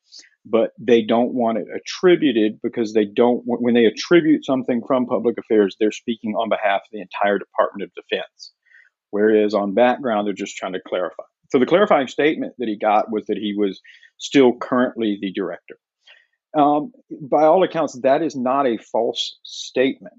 but 0.45 0.73
they 0.79 1.03
don't 1.03 1.35
want 1.35 1.59
it 1.59 1.67
attributed 1.75 2.61
because 2.63 2.93
they 2.93 3.05
don't, 3.05 3.43
when 3.45 3.75
they 3.75 3.85
attribute 3.85 4.45
something 4.45 4.83
from 4.87 5.07
public 5.07 5.37
affairs, 5.39 5.77
they're 5.79 5.93
speaking 5.93 6.35
on 6.35 6.49
behalf 6.49 6.83
of 6.83 6.89
the 6.93 7.01
entire 7.01 7.39
Department 7.39 7.91
of 7.91 7.95
Defense. 7.95 8.53
Whereas 9.11 9.55
on 9.55 9.75
background, 9.75 10.27
they're 10.27 10.35
just 10.35 10.57
trying 10.57 10.75
to 10.75 10.81
clarify. 10.87 11.23
So 11.51 11.59
the 11.59 11.67
clarifying 11.67 12.09
statement 12.09 12.55
that 12.59 12.69
he 12.69 12.77
got 12.77 13.11
was 13.11 13.25
that 13.27 13.39
he 13.39 13.55
was 13.57 13.81
still 14.19 14.53
currently 14.53 15.19
the 15.21 15.33
director. 15.33 15.79
Um, 16.57 16.93
by 17.21 17.45
all 17.45 17.63
accounts, 17.63 17.99
that 18.03 18.23
is 18.23 18.37
not 18.37 18.67
a 18.67 18.79
false 18.79 19.39
statement. 19.45 20.15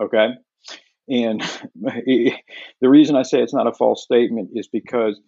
Okay. 0.00 0.28
And 1.08 1.40
the 1.80 2.32
reason 2.82 3.16
I 3.16 3.22
say 3.22 3.40
it's 3.40 3.54
not 3.54 3.66
a 3.66 3.72
false 3.72 4.02
statement 4.02 4.50
is 4.54 4.68
because 4.68 5.20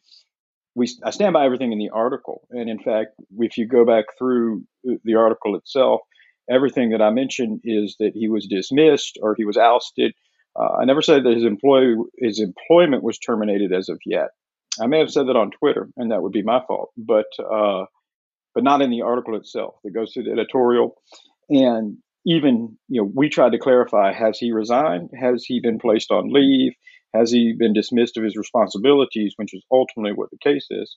we 0.75 0.89
I 1.05 1.11
stand 1.11 1.35
by 1.35 1.45
everything 1.45 1.73
in 1.73 1.79
the 1.79 1.91
article. 1.91 2.47
And 2.51 2.69
in 2.71 2.79
fact, 2.79 3.11
if 3.39 3.57
you 3.57 3.67
go 3.67 3.85
back 3.85 4.07
through 4.19 4.65
the 5.05 5.15
article 5.15 5.57
itself, 5.57 6.01
everything 6.51 6.91
that 6.91 7.03
I 7.03 7.11
mentioned 7.11 7.61
is 7.65 7.97
that 8.01 8.13
he 8.15 8.29
was 8.29 8.47
dismissed 8.47 9.19
or 9.23 9.35
he 9.37 9.45
was 9.45 9.57
ousted 9.57 10.13
uh, 10.59 10.77
I 10.81 10.85
never 10.85 11.03
said 11.03 11.25
that 11.25 11.35
his 11.35 11.45
employee 11.45 11.97
his 12.19 12.41
employment 12.41 13.03
was 13.03 13.19
terminated 13.19 13.73
as 13.73 13.89
of 13.89 13.99
yet. 14.05 14.29
I 14.81 14.87
may 14.87 14.99
have 14.99 15.11
said 15.11 15.27
that 15.29 15.37
on 15.37 15.51
Twitter, 15.51 15.89
and 15.97 16.11
that 16.11 16.23
would 16.23 16.33
be 16.33 16.43
my 16.43 16.61
fault, 16.67 16.91
but 16.97 17.27
uh, 17.39 17.85
but 18.55 18.65
not 18.65 18.83
in 18.83 18.91
the 18.91 19.03
article 19.03 19.37
itself. 19.37 19.75
That 19.85 19.95
goes 19.95 20.13
through 20.13 20.25
the 20.25 20.33
editorial, 20.33 20.97
and 21.49 21.99
even 22.27 22.77
you 22.89 23.03
know 23.03 23.11
we 23.15 23.29
tried 23.29 23.53
to 23.53 23.59
clarify: 23.59 24.13
has 24.13 24.39
he 24.39 24.53
resigned? 24.53 25.11
Has 25.19 25.45
he 25.45 25.61
been 25.61 25.79
placed 25.79 26.11
on 26.11 26.33
leave? 26.33 26.73
Has 27.15 27.31
he 27.31 27.55
been 27.59 27.75
dismissed 27.75 28.17
of 28.17 28.25
his 28.25 28.37
responsibilities? 28.37 29.35
Which 29.37 29.55
is 29.55 29.65
ultimately 29.71 30.13
what 30.13 30.31
the 30.31 30.39
case 30.39 30.67
is, 30.71 30.97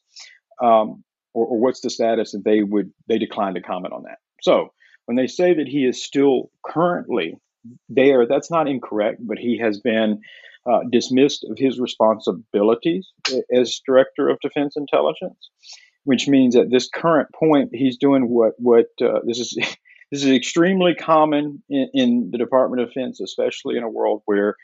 um, 0.62 1.04
or, 1.34 1.46
or 1.48 1.60
what's 1.60 1.82
the 1.82 1.90
status? 1.90 2.34
And 2.34 2.44
they 2.44 2.64
would 2.64 2.92
they 3.08 3.18
declined 3.18 3.56
to 3.56 3.62
comment 3.62 3.94
on 3.94 4.04
that. 4.04 4.18
So 4.42 4.70
when 5.06 5.16
they 5.16 5.28
say 5.28 5.54
that 5.54 5.68
he 5.68 5.86
is 5.86 6.04
still 6.04 6.52
currently 6.66 7.38
there, 7.90 8.28
that's 8.28 8.52
not 8.52 8.68
incorrect, 8.68 9.20
but 9.22 9.38
he 9.38 9.58
has 9.60 9.80
been 9.80 10.22
uh, 10.70 10.80
dismissed 10.92 11.46
of 11.50 11.58
his 11.58 11.80
responsibilities 11.80 13.08
as 13.54 13.82
director 13.86 14.30
of 14.30 14.40
defense 14.42 14.76
intelligence, 14.76 15.50
which 16.06 16.28
means 16.28 16.56
at 16.56 16.70
this 16.72 16.88
current 16.88 17.30
point 17.38 17.70
he's 17.74 17.98
doing 17.98 18.30
what 18.30 18.54
what 18.58 18.88
uh, 19.02 19.20
this 19.26 19.40
is. 19.40 19.58
This 20.12 20.24
is 20.24 20.32
extremely 20.32 20.94
common 20.94 21.64
in, 21.68 21.90
in 21.94 22.30
the 22.32 22.38
Department 22.38 22.84
of 22.84 22.90
Defense, 22.90 23.20
especially 23.20 23.76
in 23.76 23.82
a 23.84 23.90
world 23.90 24.22
where 24.26 24.56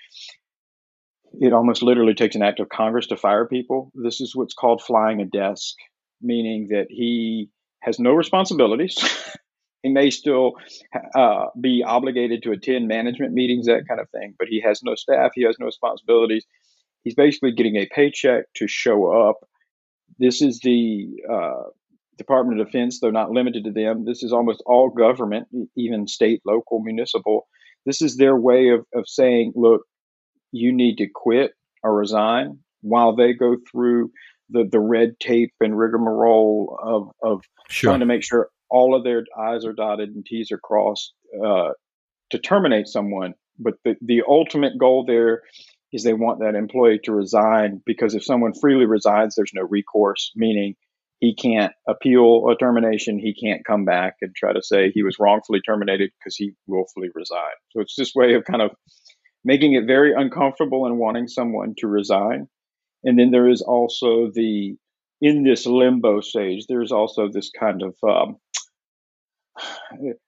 it 1.33 1.51
almost 1.51 1.81
literally 1.81 2.13
takes 2.13 2.35
an 2.35 2.43
act 2.43 2.59
of 2.59 2.69
Congress 2.69 3.07
to 3.07 3.17
fire 3.17 3.47
people. 3.47 3.91
This 3.95 4.21
is 4.21 4.35
what's 4.35 4.53
called 4.53 4.83
flying 4.83 5.19
a 5.19 5.25
desk, 5.25 5.75
meaning 6.21 6.67
that 6.69 6.87
he 6.89 7.49
has 7.81 7.99
no 7.99 8.13
responsibilities. 8.13 8.97
He 9.83 9.89
may 9.89 10.11
still 10.11 10.53
uh, 11.15 11.45
be 11.59 11.83
obligated 11.83 12.43
to 12.43 12.51
attend 12.51 12.87
management 12.87 13.33
meetings, 13.33 13.65
that 13.65 13.87
kind 13.87 13.99
of 13.99 14.09
thing, 14.11 14.35
but 14.37 14.47
he 14.47 14.61
has 14.61 14.83
no 14.83 14.93
staff, 14.95 15.31
he 15.33 15.43
has 15.43 15.55
no 15.59 15.65
responsibilities. 15.65 16.45
He's 17.03 17.15
basically 17.15 17.53
getting 17.53 17.77
a 17.77 17.87
paycheck 17.87 18.45
to 18.57 18.67
show 18.67 19.07
up. 19.11 19.37
This 20.21 20.43
is 20.43 20.59
the 20.59 21.07
uh, 21.29 21.63
Department 22.19 22.61
of 22.61 22.67
Defense, 22.67 22.99
though 22.99 23.09
not 23.09 23.31
limited 23.31 23.63
to 23.63 23.71
them. 23.71 24.05
This 24.05 24.21
is 24.21 24.31
almost 24.31 24.61
all 24.67 24.91
government, 24.91 25.47
even 25.75 26.07
state, 26.07 26.41
local, 26.45 26.79
municipal. 26.79 27.47
This 27.87 28.03
is 28.03 28.17
their 28.17 28.35
way 28.35 28.69
of, 28.69 28.85
of 28.93 29.05
saying, 29.07 29.53
look, 29.55 29.81
you 30.51 30.71
need 30.73 30.97
to 30.97 31.07
quit 31.11 31.53
or 31.81 31.95
resign 31.95 32.59
while 32.81 33.15
they 33.15 33.33
go 33.33 33.57
through 33.71 34.11
the, 34.51 34.67
the 34.71 34.79
red 34.79 35.19
tape 35.19 35.53
and 35.59 35.75
rigmarole 35.75 36.77
of, 36.83 37.09
of 37.23 37.41
sure. 37.69 37.89
trying 37.89 38.01
to 38.01 38.05
make 38.05 38.23
sure 38.23 38.49
all 38.69 38.95
of 38.95 39.03
their 39.03 39.23
I's 39.35 39.65
are 39.65 39.73
dotted 39.73 40.09
and 40.09 40.23
T's 40.23 40.51
are 40.51 40.59
crossed 40.59 41.13
uh, 41.43 41.69
to 42.29 42.37
terminate 42.37 42.87
someone. 42.87 43.33
But 43.57 43.75
the, 43.83 43.95
the 44.01 44.21
ultimate 44.27 44.77
goal 44.77 45.03
there 45.05 45.41
is 45.91 46.03
they 46.03 46.13
want 46.13 46.39
that 46.39 46.55
employee 46.55 46.99
to 47.03 47.11
resign 47.11 47.81
because 47.85 48.15
if 48.15 48.23
someone 48.23 48.53
freely 48.53 48.85
resigns, 48.85 49.35
there's 49.35 49.51
no 49.53 49.63
recourse, 49.63 50.31
meaning 50.35 50.75
he 51.19 51.35
can't 51.35 51.73
appeal 51.87 52.49
a 52.49 52.57
termination. 52.57 53.19
He 53.19 53.35
can't 53.35 53.65
come 53.65 53.85
back 53.85 54.15
and 54.21 54.33
try 54.35 54.53
to 54.53 54.61
say 54.63 54.89
he 54.89 55.03
was 55.03 55.17
wrongfully 55.19 55.61
terminated 55.61 56.09
because 56.19 56.35
he 56.35 56.53
willfully 56.65 57.09
resigned. 57.13 57.61
So 57.69 57.81
it's 57.81 57.95
this 57.95 58.13
way 58.15 58.33
of 58.33 58.43
kind 58.45 58.61
of 58.61 58.71
making 59.43 59.73
it 59.73 59.85
very 59.85 60.13
uncomfortable 60.13 60.85
and 60.85 60.97
wanting 60.97 61.27
someone 61.27 61.75
to 61.77 61.87
resign. 61.87 62.47
And 63.03 63.19
then 63.19 63.31
there 63.31 63.47
is 63.47 63.61
also 63.61 64.31
the, 64.33 64.75
in 65.21 65.43
this 65.43 65.65
limbo 65.65 66.21
stage, 66.21 66.65
there's 66.67 66.91
also 66.91 67.29
this 67.31 67.51
kind 67.51 67.83
of 67.83 67.95
um, 68.03 68.37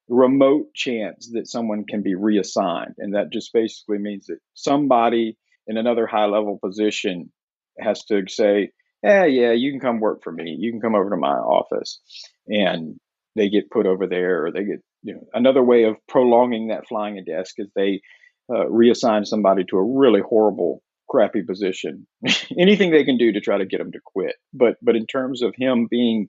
remote 0.08 0.66
chance 0.74 1.30
that 1.32 1.48
someone 1.48 1.84
can 1.88 2.02
be 2.02 2.14
reassigned. 2.14 2.94
And 2.98 3.14
that 3.14 3.32
just 3.32 3.52
basically 3.52 3.98
means 3.98 4.26
that 4.26 4.38
somebody 4.54 5.36
in 5.66 5.76
another 5.76 6.06
high 6.06 6.26
level 6.26 6.58
position 6.62 7.32
has 7.78 8.04
to 8.06 8.22
say, 8.28 8.70
"Yeah, 9.02 9.24
yeah, 9.24 9.52
you 9.52 9.70
can 9.72 9.80
come 9.80 10.00
work 10.00 10.22
for 10.22 10.32
me. 10.32 10.56
You 10.58 10.70
can 10.72 10.80
come 10.80 10.94
over 10.94 11.10
to 11.10 11.16
my 11.16 11.34
office. 11.34 12.00
And 12.46 12.98
they 13.36 13.48
get 13.48 13.70
put 13.70 13.86
over 13.86 14.06
there 14.06 14.46
or 14.46 14.52
they 14.52 14.64
get, 14.64 14.80
you 15.02 15.14
know, 15.14 15.26
another 15.32 15.62
way 15.62 15.84
of 15.84 15.96
prolonging 16.08 16.68
that 16.68 16.86
flying 16.86 17.18
a 17.18 17.24
desk 17.24 17.54
is 17.58 17.68
they 17.74 18.00
uh, 18.48 18.66
reassign 18.66 19.26
somebody 19.26 19.64
to 19.64 19.76
a 19.76 19.82
really 19.82 20.20
horrible 20.20 20.82
crappy 21.08 21.42
position 21.42 22.06
anything 22.58 22.90
they 22.90 23.04
can 23.04 23.18
do 23.18 23.32
to 23.32 23.40
try 23.40 23.58
to 23.58 23.66
get 23.66 23.78
them 23.78 23.92
to 23.92 24.00
quit 24.04 24.36
but 24.52 24.76
but 24.80 24.96
in 24.96 25.06
terms 25.06 25.42
of 25.42 25.54
him 25.56 25.86
being 25.90 26.28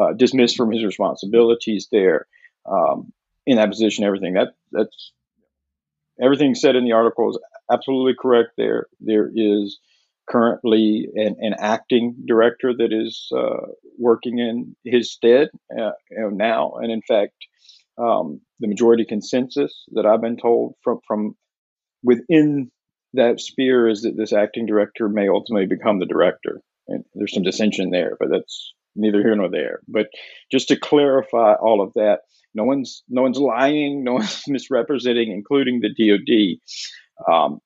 uh, 0.00 0.12
dismissed 0.14 0.56
from 0.56 0.70
his 0.70 0.84
responsibilities 0.84 1.88
there 1.92 2.26
um, 2.66 3.12
in 3.46 3.56
that 3.56 3.70
position. 3.70 4.04
Everything 4.04 4.34
that 4.34 4.54
that's 4.70 5.12
everything 6.22 6.54
said 6.54 6.76
in 6.76 6.84
the 6.84 6.92
article 6.92 7.30
is 7.30 7.38
absolutely 7.70 8.14
correct. 8.20 8.50
There 8.56 8.86
there 9.00 9.30
is 9.34 9.78
currently 10.28 11.08
an, 11.14 11.36
an 11.40 11.54
acting 11.58 12.16
director 12.26 12.72
that 12.76 12.92
is 12.92 13.28
uh, 13.36 13.66
working 13.98 14.38
in 14.38 14.76
his 14.84 15.12
stead 15.12 15.48
uh, 15.78 15.90
now, 16.10 16.74
and 16.74 16.90
in 16.90 17.02
fact. 17.02 17.34
Um, 17.98 18.40
the 18.58 18.68
majority 18.68 19.04
consensus 19.04 19.84
that 19.92 20.06
I've 20.06 20.22
been 20.22 20.38
told 20.38 20.76
from 20.82 21.00
from 21.06 21.36
within 22.02 22.70
that 23.14 23.40
sphere 23.40 23.88
is 23.88 24.02
that 24.02 24.16
this 24.16 24.32
acting 24.32 24.66
director 24.66 25.08
may 25.08 25.28
ultimately 25.28 25.66
become 25.66 25.98
the 25.98 26.06
director. 26.06 26.62
And 26.88 27.04
there's 27.14 27.34
some 27.34 27.42
dissension 27.42 27.90
there, 27.90 28.16
but 28.18 28.28
that's 28.30 28.72
neither 28.94 29.22
here 29.22 29.34
nor 29.34 29.50
there. 29.50 29.80
But 29.88 30.06
just 30.50 30.68
to 30.68 30.78
clarify 30.78 31.54
all 31.54 31.82
of 31.82 31.92
that, 31.94 32.20
no 32.54 32.64
one's 32.64 33.02
no 33.08 33.22
one's 33.22 33.38
lying, 33.38 34.04
no 34.04 34.12
one's 34.14 34.42
misrepresenting, 34.46 35.30
including 35.30 35.80
the 35.80 35.88
DoD. 35.88 37.32
Um, 37.32 37.58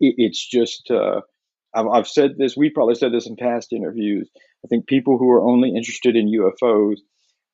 it, 0.00 0.14
it's 0.18 0.46
just 0.46 0.90
uh, 0.90 1.20
I've, 1.74 1.86
I've, 1.86 2.08
said 2.08 2.32
this. 2.38 2.56
We 2.56 2.70
probably 2.70 2.94
said 2.94 3.12
this 3.12 3.26
in 3.26 3.36
past 3.36 3.72
interviews. 3.72 4.28
I 4.64 4.68
think 4.68 4.86
people 4.86 5.18
who 5.18 5.30
are 5.30 5.42
only 5.42 5.70
interested 5.70 6.16
in 6.16 6.26
UFOs, 6.26 6.96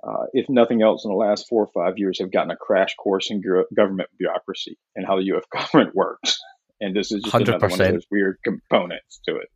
uh, 0.07 0.25
if 0.33 0.47
nothing 0.49 0.83
else, 0.83 1.05
in 1.05 1.11
the 1.11 1.17
last 1.17 1.47
four 1.49 1.65
or 1.65 1.85
five 1.85 1.99
years, 1.99 2.19
have 2.21 2.33
gotten 2.33 2.51
a 2.51 2.57
crash 2.57 2.95
course 2.97 3.31
in 3.31 3.43
government 3.75 4.09
bureaucracy 4.19 4.79
and 4.97 5.07
how 5.07 5.17
the 5.17 5.25
U.S. 5.25 5.45
government 5.53 5.95
works. 5.95 6.39
And 6.81 6.95
this 6.95 7.13
is 7.13 7.23
just 7.23 7.35
100%. 7.35 7.49
another 7.49 7.69
one 7.69 7.81
of 7.81 7.93
those 7.93 8.07
weird 8.11 8.39
components 8.43 9.21
to 9.29 9.37
it. 9.37 9.49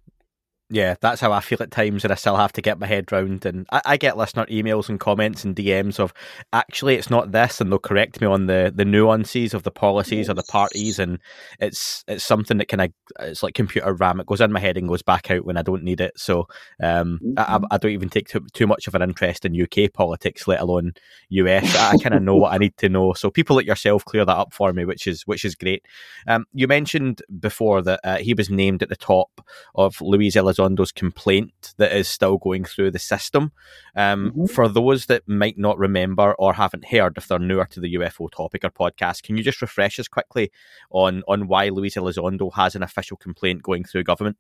Yeah, 0.71 0.97
that's 1.01 1.23
how 1.23 1.33
I 1.33 1.41
feel 1.41 1.63
at 1.63 1.71
times, 1.71 2.05
and 2.05 2.13
I 2.13 2.17
still 2.17 2.37
have 2.37 2.53
to 2.53 2.61
get 2.61 2.79
my 2.79 2.87
head 2.87 3.11
round. 3.11 3.47
And 3.47 3.67
I, 3.73 3.81
I, 3.87 3.97
get 3.97 4.19
listener 4.19 4.45
emails 4.47 4.91
and 4.91 5.01
comments 5.01 5.43
and 5.43 5.57
DMs 5.57 5.99
of 5.99 6.13
actually 6.53 6.97
it's 6.97 7.09
not 7.09 7.33
this, 7.33 7.59
and 7.61 7.73
they'll 7.73 7.79
correct 7.79 8.21
me 8.21 8.27
on 8.27 8.47
the 8.47 8.71
the 8.75 8.85
nuances 8.85 9.55
of 9.55 9.63
the 9.63 9.71
policies 9.71 10.29
or 10.29 10.35
the 10.35 10.43
parties, 10.43 10.99
and 10.99 11.21
it's 11.59 12.05
it's 12.07 12.23
something 12.23 12.59
that 12.59 12.69
kind 12.69 12.83
of 12.83 12.93
it's 13.21 13.43
like 13.43 13.55
computer 13.55 13.95
RAM. 13.95 14.21
It 14.21 14.27
goes 14.27 14.43
in 14.43 14.53
my 14.53 14.61
head 14.61 14.77
and 14.77 14.89
goes 14.89 15.01
back 15.01 15.31
out 15.31 15.47
when 15.47 15.57
I 15.57 15.63
don't 15.63 15.85
need 15.85 16.03
it. 16.03 16.13
So 16.19 16.49
um, 16.83 17.19
mm-hmm. 17.25 17.39
I, 17.39 17.61
I, 17.71 17.79
don't 17.79 17.93
even 17.93 18.11
take 18.11 18.29
too, 18.29 18.45
too 18.53 18.67
much 18.67 18.87
of 18.87 18.95
an 18.95 19.01
interest 19.01 19.47
in 19.47 19.59
UK 19.59 19.91
politics, 19.91 20.47
let 20.47 20.61
alone 20.61 20.93
US. 21.31 21.75
I 21.77 21.97
kind 21.97 22.15
of 22.15 22.23
know 22.23 22.37
what 22.37 22.53
I 22.53 22.59
need 22.59 22.77
to 22.79 22.91
know. 22.91 23.15
So 23.15 23.31
people 23.31 23.57
like 23.57 23.67
yourself 23.67 24.05
clear 24.05 24.27
that 24.27 24.37
up 24.37 24.53
for 24.53 24.75
me, 24.75 24.85
which 24.85 25.07
is 25.07 25.23
which 25.27 25.47
is 25.47 25.55
great. 25.55 25.87
Um, 26.27 26.45
you 26.53 26.69
mentioned 26.69 27.23
before 27.41 27.81
that 27.81 28.01
uh, 28.05 28.19
he 28.19 28.35
was 28.35 28.51
named 28.51 28.83
at 28.83 28.91
the 28.91 28.97
top 28.97 29.41
of 29.75 29.99
Luis 30.03 30.37
Elizondo's 30.59 30.93
complaint 30.93 31.75
that 31.79 31.93
is 31.93 32.09
still 32.09 32.39
going 32.39 32.65
through 32.65 32.91
the 32.91 32.99
system. 32.99 33.53
Um, 33.97 34.31
mm-hmm. 34.31 34.47
For 34.47 34.69
those 34.69 35.07
that 35.07 35.29
might 35.29 35.59
not 35.59 35.79
remember 35.79 36.35
or 36.35 36.55
haven't 36.55 36.87
heard, 36.87 37.17
if 37.17 37.29
they're 37.29 37.39
newer 37.39 37.67
to 37.67 37.81
the 37.81 37.95
UFO 37.95 38.31
topic 38.31 38.65
or 38.65 38.71
podcast, 38.71 39.23
can 39.23 39.37
you 39.37 39.43
just 39.43 39.63
refresh 39.63 39.99
us 39.99 40.09
quickly 40.09 40.51
on 40.91 41.23
on 41.29 41.49
why 41.49 41.69
Luis 41.69 41.97
Elizondo 41.97 42.53
has 42.55 42.75
an 42.75 42.83
official 42.83 43.17
complaint 43.17 43.63
going 43.63 43.85
through 43.85 44.05
government? 44.05 44.37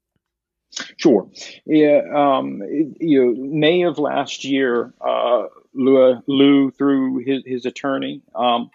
Sure. 0.99 1.29
Yeah. 1.65 2.03
Um, 2.15 2.63
you 3.01 3.25
know, 3.25 3.43
May 3.43 3.83
of 3.83 3.99
last 3.99 4.45
year, 4.45 4.93
uh, 5.01 5.45
Lou, 5.73 6.21
Lou, 6.27 6.71
through 6.73 7.19
his, 7.25 7.43
his 7.47 7.65
attorney, 7.65 8.21
um, 8.35 8.71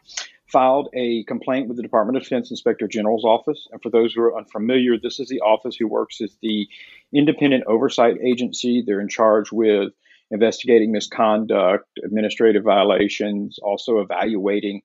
filed 0.53 0.87
a 0.93 1.23
complaint 1.23 1.67
with 1.67 1.77
the 1.77 1.83
Department 1.83 2.15
of 2.15 2.23
Defense 2.23 2.51
Inspector 2.51 2.87
General's 2.87 3.25
office. 3.25 3.67
And 3.71 3.81
for 3.81 3.89
those 3.89 4.13
who 4.13 4.21
are 4.21 4.37
unfamiliar, 4.37 4.97
this 4.97 5.19
is 5.19 5.27
the 5.27 5.41
office 5.41 5.75
who 5.75 5.87
works 5.87 6.21
as 6.21 6.37
the 6.41 6.67
independent 7.11 7.63
oversight 7.67 8.17
agency. 8.23 8.83
They're 8.85 9.01
in 9.01 9.09
charge 9.09 9.51
with 9.51 9.91
investigating 10.29 10.91
misconduct, 10.91 11.89
administrative 12.05 12.63
violations, 12.63 13.57
also 13.61 13.99
evaluating 13.99 14.83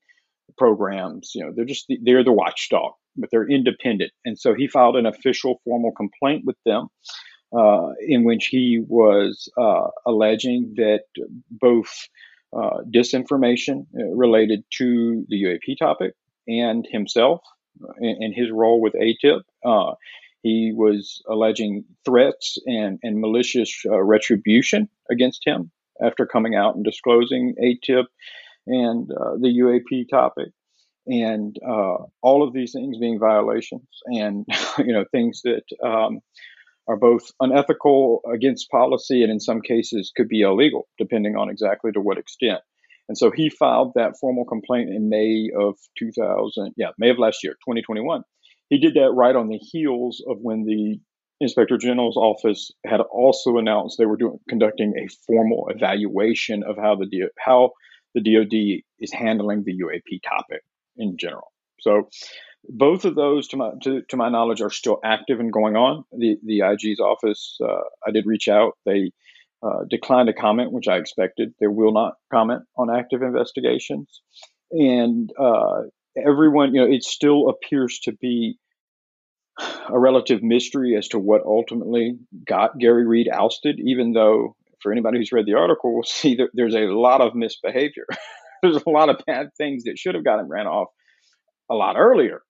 programs. 0.57 1.33
You 1.35 1.45
know, 1.45 1.53
they're 1.55 1.67
just 1.67 1.87
the, 1.87 1.99
they're 2.03 2.25
the 2.25 2.33
watchdog, 2.33 2.95
but 3.17 3.29
they're 3.31 3.49
independent. 3.49 4.11
And 4.25 4.39
so 4.39 4.55
he 4.55 4.69
filed 4.69 4.97
an 4.97 5.07
official 5.07 5.61
formal 5.65 5.93
complaint 5.93 6.45
with 6.47 6.57
them. 6.65 6.89
Uh, 7.51 7.93
in 8.07 8.25
which 8.25 8.49
he 8.49 8.79
was 8.87 9.49
uh, 9.57 9.87
alleging 10.05 10.75
that 10.77 11.05
both 11.51 12.07
uh, 12.57 12.79
disinformation 12.91 13.87
uh, 13.99 14.05
related 14.15 14.65
to 14.71 15.25
the 15.29 15.43
UAP 15.43 15.79
topic 15.79 16.15
and 16.47 16.87
himself 16.91 17.41
and, 17.99 18.35
his 18.35 18.51
role 18.51 18.81
with 18.81 18.95
AATIP. 18.95 19.43
Uh, 19.65 19.95
he 20.43 20.73
was 20.75 21.23
alleging 21.29 21.85
threats 22.05 22.59
and, 22.67 22.99
and 23.03 23.21
malicious 23.21 23.83
uh, 23.87 24.01
retribution 24.01 24.89
against 25.11 25.43
him 25.45 25.71
after 26.03 26.27
coming 26.27 26.55
out 26.55 26.75
and 26.75 26.85
disclosing 26.85 27.55
AATIP 27.63 28.05
and 28.67 29.11
uh, 29.11 29.35
the 29.41 29.49
UAP 29.59 30.09
topic. 30.09 30.49
And 31.07 31.57
uh, 31.67 31.97
all 32.23 32.47
of 32.47 32.53
these 32.53 32.73
things 32.73 32.99
being 32.99 33.19
violations 33.19 33.89
and, 34.07 34.47
you 34.79 34.93
know, 34.93 35.05
things 35.11 35.43
that 35.43 35.65
um, 35.83 36.21
are 36.89 36.97
both 36.97 37.31
unethical 37.41 38.23
against 38.33 38.71
policy 38.71 39.23
and 39.23 39.31
in 39.31 39.41
some 39.41 39.61
cases 39.61 40.11
could 40.17 40.29
be 40.29 40.41
illegal, 40.41 40.89
depending 40.99 41.37
on 41.37 41.51
exactly 41.51 41.93
to 41.93 42.01
what 42.01 42.19
extent. 42.19 42.61
And 43.09 43.17
so 43.17 43.31
he 43.31 43.51
filed 43.51 43.93
that 43.95 44.19
formal 44.21 44.45
complaint 44.45 44.91
in 44.91 45.09
May 45.09 45.51
of 45.59 45.77
2000, 45.99 46.73
yeah, 46.77 46.89
May 46.99 47.11
of 47.11 47.19
last 47.19 47.45
year, 47.45 47.53
2021. 47.55 48.23
He 48.69 48.79
did 48.79 48.95
that 48.95 49.13
right 49.15 49.35
on 49.35 49.49
the 49.49 49.59
heels 49.59 50.23
of 50.29 50.39
when 50.41 50.65
the 50.65 51.01
Inspector 51.41 51.77
General's 51.79 52.17
office 52.17 52.73
had 52.85 53.01
also 53.01 53.59
announced 53.59 53.97
they 53.97 54.07
were 54.07 54.17
doing 54.17 54.39
conducting 54.49 54.95
a 54.99 55.09
formal 55.27 55.69
evaluation 55.71 56.65
of 56.65 56.77
how 56.77 56.97
the 56.97 57.29
how 57.39 57.71
the 58.15 58.21
DoD 58.21 58.83
is 58.99 59.13
handling 59.13 59.63
the 59.65 59.79
UAP 59.79 60.21
topic 60.23 60.63
in 60.97 61.17
general. 61.17 61.53
So 61.81 62.09
both 62.65 63.05
of 63.05 63.15
those, 63.15 63.49
to 63.49 63.57
my 63.57 63.71
to, 63.83 64.03
to 64.09 64.17
my 64.17 64.29
knowledge, 64.29 64.61
are 64.61 64.71
still 64.71 64.99
active 65.05 65.41
and 65.41 65.53
going 65.53 65.77
on. 65.77 66.05
The 66.13 66.37
the 66.45 66.63
IG's 66.63 67.01
office, 67.01 67.59
uh, 67.63 67.83
I 68.07 68.11
did 68.11 68.27
reach 68.27 68.49
out. 68.49 68.73
They 68.85 69.13
uh, 69.63 69.85
declined 69.89 70.29
to 70.29 70.33
comment, 70.33 70.73
which 70.73 70.89
I 70.89 70.97
expected. 70.97 71.55
They 71.61 71.67
will 71.67 71.93
not 71.93 72.15
comment 72.33 72.63
on 72.77 72.95
active 72.95 73.23
investigations, 73.23 74.23
and 74.71 75.31
uh, 75.39 75.83
everyone, 76.17 76.75
you 76.75 76.81
know, 76.81 76.93
it 76.93 77.05
still 77.05 77.49
appears 77.49 78.01
to 78.01 78.13
be 78.13 78.59
a 79.89 79.99
relative 79.99 80.43
mystery 80.43 80.97
as 80.97 81.09
to 81.09 81.19
what 81.19 81.43
ultimately 81.45 82.17
got 82.47 82.79
Gary 82.79 83.07
Reed 83.07 83.29
ousted. 83.33 83.81
Even 83.81 84.13
though, 84.13 84.57
for 84.83 84.93
anybody 84.93 85.19
who's 85.19 85.33
read 85.33 85.47
the 85.47 85.55
article, 85.55 85.95
will 85.95 86.03
see 86.05 86.37
that 86.37 86.51
there's 86.55 86.75
a 86.75 86.87
lot 86.87 87.21
of 87.21 87.35
misbehavior. 87.35 88.07
there's 88.63 88.83
a 88.85 88.91
lot 88.91 89.09
of 89.09 89.21
bad 89.27 89.49
things 89.57 89.85
that 89.85 89.99
should 89.99 90.15
have 90.15 90.25
got 90.25 90.41
him 90.41 90.49
ran 90.49 90.67
off 90.67 90.89
a 91.71 91.75
lot 91.75 91.97
earlier. 91.97 92.43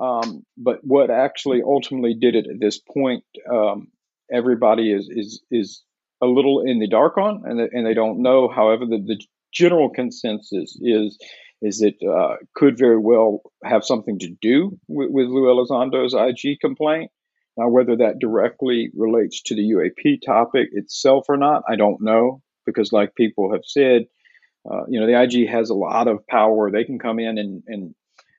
Um, 0.00 0.44
but 0.56 0.78
what 0.82 1.10
actually 1.10 1.62
ultimately 1.62 2.14
did 2.14 2.36
it 2.36 2.46
at 2.46 2.60
this 2.60 2.78
point, 2.78 3.24
um, 3.52 3.88
everybody 4.32 4.92
is 4.92 5.08
is 5.10 5.42
is 5.50 5.82
a 6.22 6.26
little 6.26 6.62
in 6.64 6.78
the 6.78 6.88
dark 6.88 7.16
on, 7.16 7.42
and 7.44 7.58
they, 7.58 7.68
and 7.72 7.86
they 7.86 7.94
don't 7.94 8.22
know. 8.22 8.48
However, 8.48 8.86
the, 8.86 8.98
the 8.98 9.20
general 9.52 9.90
consensus 9.90 10.78
is 10.80 11.18
is 11.60 11.82
it 11.82 11.96
uh, 12.08 12.36
could 12.54 12.78
very 12.78 12.98
well 12.98 13.42
have 13.64 13.84
something 13.84 14.18
to 14.20 14.28
do 14.40 14.78
with, 14.86 15.10
with 15.10 15.26
Lou 15.26 15.48
Elizondo's 15.48 16.14
IG 16.14 16.60
complaint. 16.60 17.10
Now, 17.56 17.68
whether 17.68 17.96
that 17.96 18.20
directly 18.20 18.90
relates 18.94 19.42
to 19.46 19.56
the 19.56 19.62
UAP 19.62 20.20
topic 20.24 20.68
itself 20.72 21.24
or 21.28 21.36
not, 21.36 21.64
I 21.68 21.74
don't 21.74 22.00
know 22.00 22.40
because, 22.64 22.92
like 22.92 23.16
people 23.16 23.52
have 23.52 23.64
said, 23.64 24.02
uh, 24.70 24.84
you 24.88 25.00
know, 25.00 25.06
the 25.06 25.20
IG 25.20 25.48
has 25.48 25.70
a 25.70 25.74
lot 25.74 26.06
of 26.06 26.26
power. 26.28 26.70
They 26.70 26.84
can 26.84 27.00
come 27.00 27.18
in 27.18 27.38
and, 27.38 27.62
and 27.66 27.94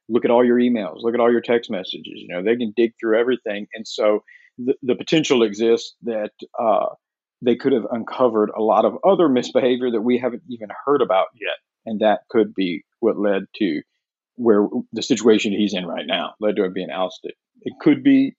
look 0.09 0.25
at 0.25 0.31
all 0.31 0.43
your 0.43 0.57
emails, 0.57 0.97
look 1.01 1.13
at 1.13 1.19
all 1.19 1.31
your 1.31 1.41
text 1.41 1.69
messages. 1.69 2.13
You 2.15 2.27
know, 2.27 2.43
they 2.43 2.55
can 2.55 2.73
dig 2.75 2.93
through 2.99 3.19
everything, 3.19 3.67
and 3.73 3.87
so 3.87 4.23
the, 4.57 4.75
the 4.83 4.95
potential 4.95 5.43
exists 5.43 5.95
that 6.03 6.31
uh, 6.59 6.87
they 7.41 7.55
could 7.55 7.71
have 7.71 7.85
uncovered 7.89 8.49
a 8.55 8.61
lot 8.61 8.85
of 8.85 8.97
other 9.07 9.29
misbehavior 9.29 9.91
that 9.91 10.01
we 10.01 10.17
haven't 10.17 10.43
even 10.49 10.69
heard 10.85 11.01
about 11.01 11.27
yet, 11.39 11.57
and 11.85 12.01
that 12.01 12.21
could 12.29 12.53
be 12.53 12.83
what 12.99 13.17
led 13.17 13.43
to 13.55 13.81
where 14.35 14.67
the 14.93 15.03
situation 15.03 15.51
he's 15.51 15.73
in 15.73 15.85
right 15.85 16.05
now 16.07 16.33
led 16.39 16.55
to 16.55 16.63
him 16.63 16.73
being 16.73 16.89
ousted. 16.89 17.33
It 17.61 17.73
could 17.81 18.03
be 18.03 18.35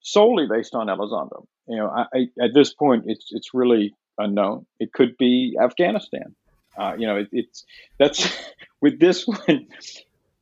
solely 0.00 0.46
based 0.48 0.74
on 0.74 0.86
Elizondo. 0.86 1.44
You 1.68 1.76
know, 1.76 1.88
I, 1.88 2.06
I, 2.14 2.44
at 2.44 2.54
this 2.54 2.74
point, 2.74 3.04
it's 3.06 3.28
it's 3.30 3.50
really 3.54 3.94
unknown. 4.18 4.66
It 4.80 4.92
could 4.92 5.16
be 5.18 5.56
Afghanistan. 5.62 6.34
Uh, 6.76 6.94
you 6.98 7.06
know, 7.06 7.16
it, 7.16 7.28
it's 7.32 7.64
that's 7.98 8.28
with 8.80 8.98
this 8.98 9.26
one 9.26 9.68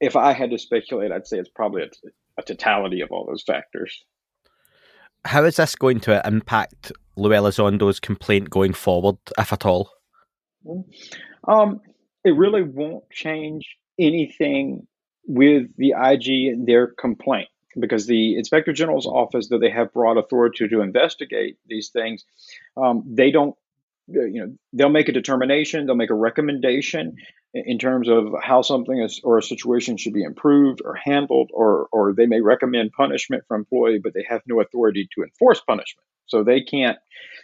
if 0.01 0.17
I 0.17 0.33
had 0.33 0.51
to 0.51 0.59
speculate, 0.59 1.13
I'd 1.13 1.27
say 1.27 1.39
it's 1.39 1.51
probably 1.51 1.83
a, 1.83 1.91
a 2.39 2.43
totality 2.43 3.01
of 3.03 3.11
all 3.11 3.27
those 3.27 3.43
factors. 3.43 4.05
How 5.25 5.45
is 5.45 5.57
this 5.57 5.77
going 5.77 6.01
to 6.01 6.27
impact 6.27 6.93
Lou 7.17 7.31
Elizondo's 7.31 8.01
complaint 8.01 8.49
going 8.49 8.73
forward, 8.73 9.17
if 9.39 9.53
at 9.53 9.67
all? 9.67 9.91
Um, 11.47 11.81
it 12.25 12.31
really 12.31 12.63
won't 12.63 13.09
change 13.11 13.77
anything 13.99 14.87
with 15.27 15.69
the 15.77 15.91
IG 15.91 16.53
and 16.53 16.67
their 16.67 16.89
complaint 16.89 17.49
because 17.79 18.07
the 18.07 18.37
inspector 18.37 18.73
general's 18.73 19.07
office, 19.07 19.49
though 19.49 19.59
they 19.59 19.71
have 19.71 19.93
broad 19.93 20.17
authority 20.17 20.67
to 20.69 20.81
investigate 20.81 21.59
these 21.67 21.91
things, 21.91 22.25
um, 22.77 23.05
they 23.07 23.31
don't 23.31 23.55
you 24.13 24.45
know 24.45 24.53
they'll 24.73 24.89
make 24.89 25.09
a 25.09 25.13
determination 25.13 25.87
they'll 25.87 25.95
make 25.95 26.11
a 26.11 26.15
recommendation 26.15 27.15
in 27.53 27.79
terms 27.79 28.09
of 28.09 28.27
how 28.43 28.63
something 28.63 29.01
is 29.01 29.21
or 29.25 29.39
a 29.39 29.43
situation 29.43 29.97
should 29.97 30.13
be 30.13 30.23
improved 30.23 30.81
or 30.85 30.95
handled 30.95 31.51
or 31.53 31.89
or 31.93 32.15
they 32.15 32.27
may 32.27 32.41
recommend 32.41 32.93
punishment 32.93 33.45
for 33.49 33.57
employee 33.57 34.01
but 34.03 34.15
they 34.15 34.25
have 34.29 34.43
no 34.47 34.61
authority 34.61 35.09
to 35.15 35.23
enforce 35.23 35.61
punishment. 35.61 36.07
So 36.27 36.45
they 36.45 36.63
can't 36.63 36.99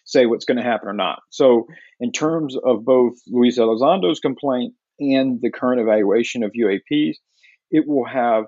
say 0.05 0.27
what's 0.27 0.45
going 0.45 0.59
to 0.59 0.63
happen 0.63 0.89
or 0.89 0.93
not. 0.93 1.21
So 1.31 1.67
in 1.99 2.13
terms 2.13 2.57
of 2.57 2.85
both 2.85 3.15
luis 3.27 3.59
elizondo's 3.59 4.21
complaint 4.21 4.75
and 5.01 5.41
the 5.41 5.51
current 5.51 5.81
evaluation 5.81 6.43
of 6.43 6.53
uaps 6.53 7.17
it 7.71 7.87
will 7.87 8.07
have 8.07 8.45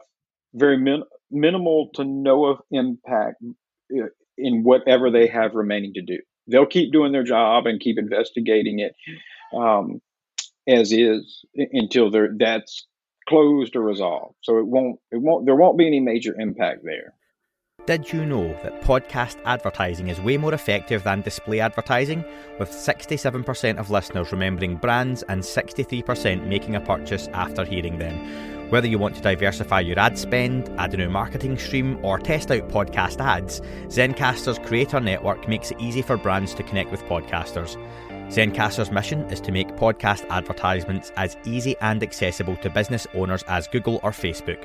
very 0.54 0.78
min- 0.78 1.04
minimal 1.30 1.90
to 1.94 2.04
no 2.04 2.58
impact 2.70 3.42
uh, 3.92 4.06
in 4.36 4.62
whatever 4.62 5.10
they 5.10 5.26
have 5.26 5.54
remaining 5.54 5.94
to 5.94 6.02
do. 6.02 6.18
They'll 6.46 6.66
keep 6.66 6.92
doing 6.92 7.12
their 7.12 7.24
job 7.24 7.66
and 7.66 7.80
keep 7.80 7.98
investigating 7.98 8.78
it. 8.78 8.94
Um, 9.54 10.00
as 10.68 10.92
is 10.92 11.44
until 11.72 12.10
that's 12.38 12.86
closed 13.28 13.74
or 13.76 13.82
resolved. 13.82 14.36
So 14.42 14.58
it 14.58 14.66
won't 14.66 15.00
it 15.10 15.20
won't 15.20 15.46
there 15.46 15.56
won't 15.56 15.78
be 15.78 15.86
any 15.86 16.00
major 16.00 16.34
impact 16.38 16.80
there. 16.84 17.14
Did 17.86 18.12
you 18.12 18.26
know 18.26 18.48
that 18.62 18.82
podcast 18.82 19.38
advertising 19.46 20.08
is 20.08 20.20
way 20.20 20.36
more 20.36 20.52
effective 20.52 21.04
than 21.04 21.22
display 21.22 21.60
advertising, 21.60 22.22
with 22.58 22.68
67% 22.68 23.78
of 23.78 23.88
listeners 23.88 24.30
remembering 24.30 24.76
brands 24.76 25.22
and 25.22 25.40
63% 25.40 26.46
making 26.46 26.74
a 26.74 26.82
purchase 26.82 27.28
after 27.28 27.64
hearing 27.64 27.98
them? 27.98 28.68
Whether 28.68 28.88
you 28.88 28.98
want 28.98 29.14
to 29.16 29.22
diversify 29.22 29.80
your 29.80 29.98
ad 29.98 30.18
spend, 30.18 30.68
add 30.78 30.92
a 30.92 30.98
new 30.98 31.08
marketing 31.08 31.56
stream, 31.56 31.98
or 32.04 32.18
test 32.18 32.50
out 32.50 32.68
podcast 32.68 33.24
ads, 33.24 33.62
Zencastr's 33.86 34.58
Creator 34.58 35.00
Network 35.00 35.48
makes 35.48 35.70
it 35.70 35.80
easy 35.80 36.02
for 36.02 36.18
brands 36.18 36.52
to 36.54 36.62
connect 36.62 36.90
with 36.90 37.02
podcasters. 37.04 37.82
Zencastr's 38.28 38.90
mission 38.90 39.22
is 39.30 39.40
to 39.40 39.52
make 39.52 39.68
podcast 39.76 40.26
advertisements 40.28 41.10
as 41.16 41.36
easy 41.46 41.74
and 41.80 42.02
accessible 42.02 42.56
to 42.56 42.68
business 42.68 43.06
owners 43.14 43.42
as 43.48 43.66
Google 43.68 44.00
or 44.02 44.10
Facebook. 44.10 44.62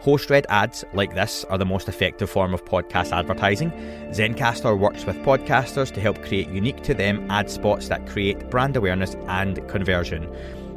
Host 0.00 0.30
read 0.30 0.46
ads 0.48 0.86
like 0.94 1.14
this 1.14 1.44
are 1.44 1.58
the 1.58 1.66
most 1.66 1.86
effective 1.86 2.30
form 2.30 2.54
of 2.54 2.64
podcast 2.64 3.12
advertising. 3.12 3.70
Zencastr 4.10 4.78
works 4.78 5.04
with 5.04 5.16
podcasters 5.18 5.92
to 5.92 6.00
help 6.00 6.22
create 6.22 6.48
unique 6.48 6.82
to 6.82 6.94
them 6.94 7.30
ad 7.30 7.50
spots 7.50 7.88
that 7.88 8.06
create 8.06 8.48
brand 8.48 8.74
awareness 8.74 9.16
and 9.28 9.66
conversion. 9.68 10.26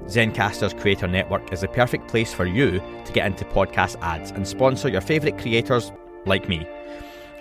Zencastr's 0.07 0.73
Creator 0.73 1.07
Network 1.07 1.53
is 1.53 1.61
the 1.61 1.67
perfect 1.69 2.09
place 2.09 2.33
for 2.33 2.45
you 2.45 2.81
to 3.05 3.11
get 3.13 3.25
into 3.25 3.45
podcast 3.45 3.95
ads 4.01 4.31
and 4.31 4.45
sponsor 4.45 4.89
your 4.89 5.01
favourite 5.01 5.37
creators 5.37 5.93
like 6.25 6.49
me. 6.49 6.67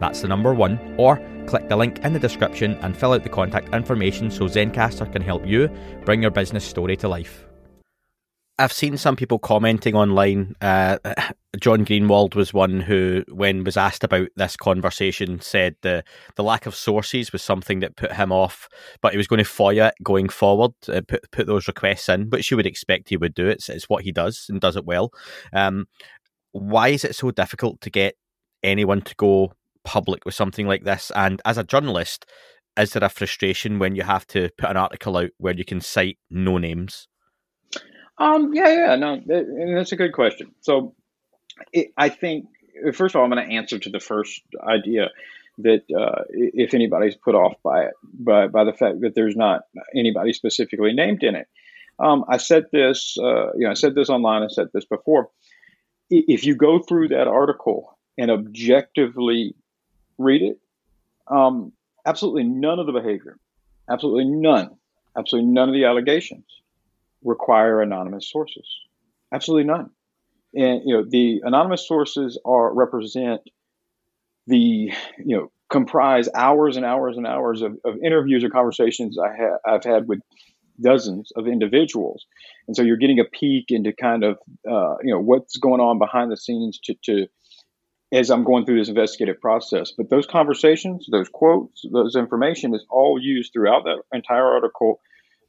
that's 0.00 0.22
the 0.22 0.28
number 0.28 0.54
one, 0.54 0.78
or 0.98 1.20
click 1.46 1.68
the 1.68 1.76
link 1.76 1.98
in 2.04 2.12
the 2.12 2.18
description 2.18 2.74
and 2.82 2.96
fill 2.96 3.12
out 3.12 3.22
the 3.22 3.28
contact 3.28 3.74
information 3.74 4.30
so 4.30 4.44
Zencastr 4.44 5.10
can 5.12 5.22
help 5.22 5.46
you 5.46 5.68
bring 6.04 6.22
your 6.22 6.30
business 6.30 6.64
story 6.64 6.96
to 6.96 7.08
life. 7.08 7.46
I've 8.56 8.72
seen 8.72 8.96
some 8.96 9.16
people 9.16 9.40
commenting 9.40 9.96
online. 9.96 10.54
Uh, 10.60 10.98
John 11.60 11.84
Greenewald 11.84 12.34
was 12.36 12.54
one 12.54 12.80
who, 12.80 13.24
when 13.28 13.64
was 13.64 13.76
asked 13.76 14.04
about 14.04 14.28
this 14.36 14.56
conversation, 14.56 15.40
said 15.40 15.74
the 15.82 16.04
the 16.36 16.44
lack 16.44 16.66
of 16.66 16.74
sources 16.74 17.32
was 17.32 17.42
something 17.42 17.80
that 17.80 17.96
put 17.96 18.12
him 18.12 18.30
off, 18.30 18.68
but 19.00 19.12
he 19.12 19.16
was 19.16 19.26
going 19.26 19.42
to 19.42 19.48
FOIA 19.48 19.88
it 19.88 19.94
going 20.02 20.28
forward, 20.28 20.72
uh, 20.88 21.00
put 21.06 21.28
put 21.32 21.46
those 21.46 21.66
requests 21.66 22.08
in, 22.08 22.30
which 22.30 22.50
you 22.50 22.56
would 22.56 22.66
expect 22.66 23.08
he 23.08 23.16
would 23.16 23.34
do. 23.34 23.48
It's 23.48 23.68
it's 23.68 23.88
what 23.88 24.04
he 24.04 24.12
does 24.12 24.46
and 24.48 24.60
does 24.60 24.76
it 24.76 24.84
well. 24.84 25.12
Um, 25.52 25.86
why 26.52 26.88
is 26.88 27.04
it 27.04 27.16
so 27.16 27.32
difficult 27.32 27.80
to 27.80 27.90
get 27.90 28.14
anyone 28.62 29.02
to 29.02 29.14
go 29.16 29.52
public 29.84 30.24
with 30.24 30.34
something 30.34 30.66
like 30.66 30.84
this? 30.84 31.12
And 31.14 31.40
as 31.44 31.58
a 31.58 31.64
journalist, 31.64 32.26
is 32.78 32.92
there 32.92 33.04
a 33.04 33.08
frustration 33.08 33.78
when 33.78 33.94
you 33.94 34.02
have 34.02 34.26
to 34.28 34.50
put 34.58 34.70
an 34.70 34.76
article 34.76 35.16
out 35.16 35.30
where 35.38 35.54
you 35.54 35.64
can 35.64 35.80
cite 35.80 36.18
no 36.30 36.58
names? 36.58 37.08
Um, 38.18 38.52
yeah, 38.54 38.68
yeah, 38.68 38.96
no, 38.96 39.20
that, 39.26 39.74
that's 39.76 39.92
a 39.92 39.96
good 39.96 40.12
question. 40.12 40.54
So, 40.60 40.94
it, 41.72 41.88
I 41.96 42.08
think 42.08 42.46
first 42.92 43.14
of 43.14 43.18
all, 43.18 43.24
I'm 43.24 43.30
going 43.30 43.48
to 43.48 43.54
answer 43.54 43.78
to 43.78 43.90
the 43.90 44.00
first 44.00 44.42
idea 44.62 45.10
that 45.58 45.82
uh, 45.96 46.22
if 46.30 46.74
anybody's 46.74 47.16
put 47.16 47.34
off 47.34 47.54
by 47.62 47.84
it, 47.84 47.92
by 48.02 48.48
by 48.48 48.64
the 48.64 48.72
fact 48.72 49.00
that 49.00 49.14
there's 49.14 49.36
not 49.36 49.62
anybody 49.96 50.32
specifically 50.32 50.92
named 50.92 51.22
in 51.22 51.36
it. 51.36 51.46
Um, 51.98 52.24
I 52.28 52.38
said 52.38 52.64
this, 52.72 53.16
uh, 53.18 53.52
you 53.54 53.64
know, 53.64 53.70
I 53.70 53.74
said 53.74 53.94
this 53.94 54.10
online. 54.10 54.42
I 54.42 54.48
said 54.48 54.68
this 54.74 54.84
before. 54.84 55.30
If 56.10 56.44
you 56.44 56.56
go 56.56 56.80
through 56.80 57.08
that 57.08 57.28
article 57.28 57.96
and 58.18 58.30
objectively 58.30 59.54
read 60.18 60.42
it, 60.42 60.58
um, 61.28 61.72
absolutely 62.06 62.44
none 62.44 62.78
of 62.78 62.86
the 62.86 62.92
behavior, 62.92 63.38
absolutely 63.90 64.26
none, 64.26 64.70
absolutely 65.16 65.50
none 65.50 65.68
of 65.68 65.74
the 65.74 65.84
allegations 65.84 66.44
require 67.24 67.80
anonymous 67.80 68.30
sources. 68.30 68.66
Absolutely 69.32 69.64
none. 69.64 69.90
And 70.54 70.82
you 70.84 70.94
know, 70.94 71.04
the 71.08 71.40
anonymous 71.44 71.88
sources 71.88 72.38
are 72.44 72.72
represent 72.72 73.40
the 74.46 74.92
you 75.18 75.36
know 75.36 75.50
comprise 75.70 76.28
hours 76.34 76.76
and 76.76 76.84
hours 76.84 77.16
and 77.16 77.26
hours 77.26 77.62
of, 77.62 77.76
of 77.84 77.96
interviews 78.04 78.44
or 78.44 78.50
conversations 78.50 79.18
I 79.18 79.34
have 79.36 79.58
I've 79.66 79.84
had 79.84 80.06
with 80.06 80.20
dozens 80.80 81.32
of 81.36 81.48
individuals, 81.48 82.26
and 82.68 82.76
so 82.76 82.82
you're 82.82 82.98
getting 82.98 83.18
a 83.18 83.24
peek 83.24 83.66
into 83.70 83.92
kind 83.92 84.22
of 84.22 84.38
uh, 84.70 84.96
you 85.02 85.12
know 85.12 85.20
what's 85.20 85.56
going 85.56 85.80
on 85.80 85.98
behind 85.98 86.30
the 86.30 86.36
scenes 86.36 86.78
to, 86.84 86.94
to 87.04 87.26
as 88.14 88.30
I'm 88.30 88.44
going 88.44 88.64
through 88.64 88.78
this 88.78 88.88
investigative 88.88 89.40
process. 89.40 89.92
But 89.96 90.08
those 90.08 90.26
conversations, 90.26 91.06
those 91.10 91.28
quotes, 91.28 91.84
those 91.92 92.14
information 92.14 92.74
is 92.74 92.86
all 92.88 93.18
used 93.20 93.52
throughout 93.52 93.84
that 93.84 94.02
entire 94.12 94.46
article 94.46 95.00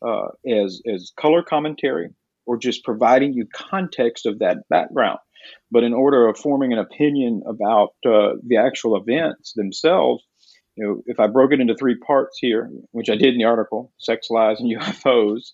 uh, 0.06 0.30
as 0.50 0.82
as 0.92 1.12
color 1.18 1.44
commentary 1.44 2.10
or 2.46 2.58
just 2.58 2.84
providing 2.84 3.34
you 3.34 3.48
context 3.54 4.26
of 4.26 4.40
that 4.40 4.58
background. 4.70 5.20
But 5.72 5.84
in 5.84 5.94
order 5.94 6.28
of 6.28 6.38
forming 6.38 6.74
an 6.74 6.80
opinion 6.80 7.44
about 7.48 7.90
uh, 8.06 8.34
the 8.46 8.58
actual 8.58 8.96
events 8.98 9.54
themselves, 9.54 10.24
you 10.76 10.86
know, 10.86 11.02
if 11.06 11.20
I 11.20 11.28
broke 11.28 11.54
it 11.54 11.62
into 11.62 11.76
three 11.76 11.98
parts 11.98 12.38
here, 12.40 12.70
which 12.92 13.10
I 13.10 13.16
did 13.16 13.34
in 13.34 13.38
the 13.38 13.46
article, 13.46 13.92
sex 14.00 14.28
lies 14.30 14.60
and 14.60 14.76
UFOs, 14.80 15.52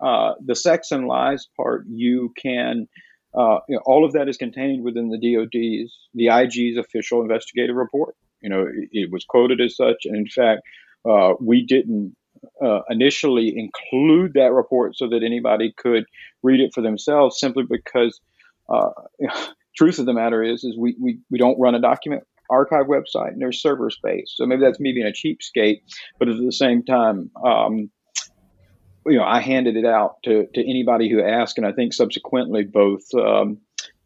uh, 0.00 0.32
the 0.44 0.54
sex 0.54 0.90
and 0.90 1.06
lies 1.06 1.46
part, 1.56 1.84
you 1.88 2.32
can, 2.40 2.88
uh, 3.36 3.58
you 3.68 3.76
know, 3.76 3.82
all 3.84 4.04
of 4.04 4.12
that 4.12 4.28
is 4.28 4.36
contained 4.36 4.84
within 4.84 5.08
the 5.08 5.18
DoD's, 5.18 5.98
the 6.14 6.28
IG's 6.28 6.76
official 6.76 7.22
investigative 7.22 7.76
report. 7.76 8.14
You 8.40 8.50
know, 8.50 8.62
it, 8.62 8.88
it 8.92 9.12
was 9.12 9.24
quoted 9.24 9.60
as 9.60 9.76
such, 9.76 10.04
and 10.04 10.16
in 10.16 10.26
fact, 10.26 10.62
uh, 11.08 11.34
we 11.40 11.64
didn't 11.64 12.16
uh, 12.62 12.80
initially 12.90 13.54
include 13.56 14.34
that 14.34 14.52
report 14.52 14.96
so 14.96 15.08
that 15.08 15.22
anybody 15.22 15.72
could 15.76 16.04
read 16.42 16.60
it 16.60 16.72
for 16.74 16.80
themselves 16.80 17.38
simply 17.38 17.64
because 17.68 18.20
uh, 18.68 18.90
truth 19.76 19.98
of 19.98 20.06
the 20.06 20.12
matter 20.12 20.42
is 20.42 20.64
is 20.64 20.76
we, 20.78 20.96
we, 21.00 21.18
we 21.30 21.38
don't 21.38 21.58
run 21.58 21.74
a 21.74 21.80
document 21.80 22.22
archive 22.50 22.86
website 22.86 23.28
and 23.28 23.40
there's 23.40 23.60
server 23.60 23.90
space 23.90 24.34
so 24.36 24.44
maybe 24.46 24.60
that's 24.60 24.78
me 24.78 24.92
being 24.92 25.06
a 25.06 25.10
cheapskate 25.10 25.80
but 26.18 26.28
at 26.28 26.36
the 26.36 26.52
same 26.52 26.82
time 26.84 27.30
um, 27.44 27.90
you 29.06 29.18
know 29.18 29.24
i 29.24 29.40
handed 29.40 29.76
it 29.76 29.84
out 29.84 30.16
to, 30.22 30.46
to 30.54 30.60
anybody 30.68 31.10
who 31.10 31.22
asked 31.22 31.58
and 31.58 31.66
i 31.66 31.72
think 31.72 31.92
subsequently 31.92 32.64
both 32.64 33.02
um, 33.14 33.58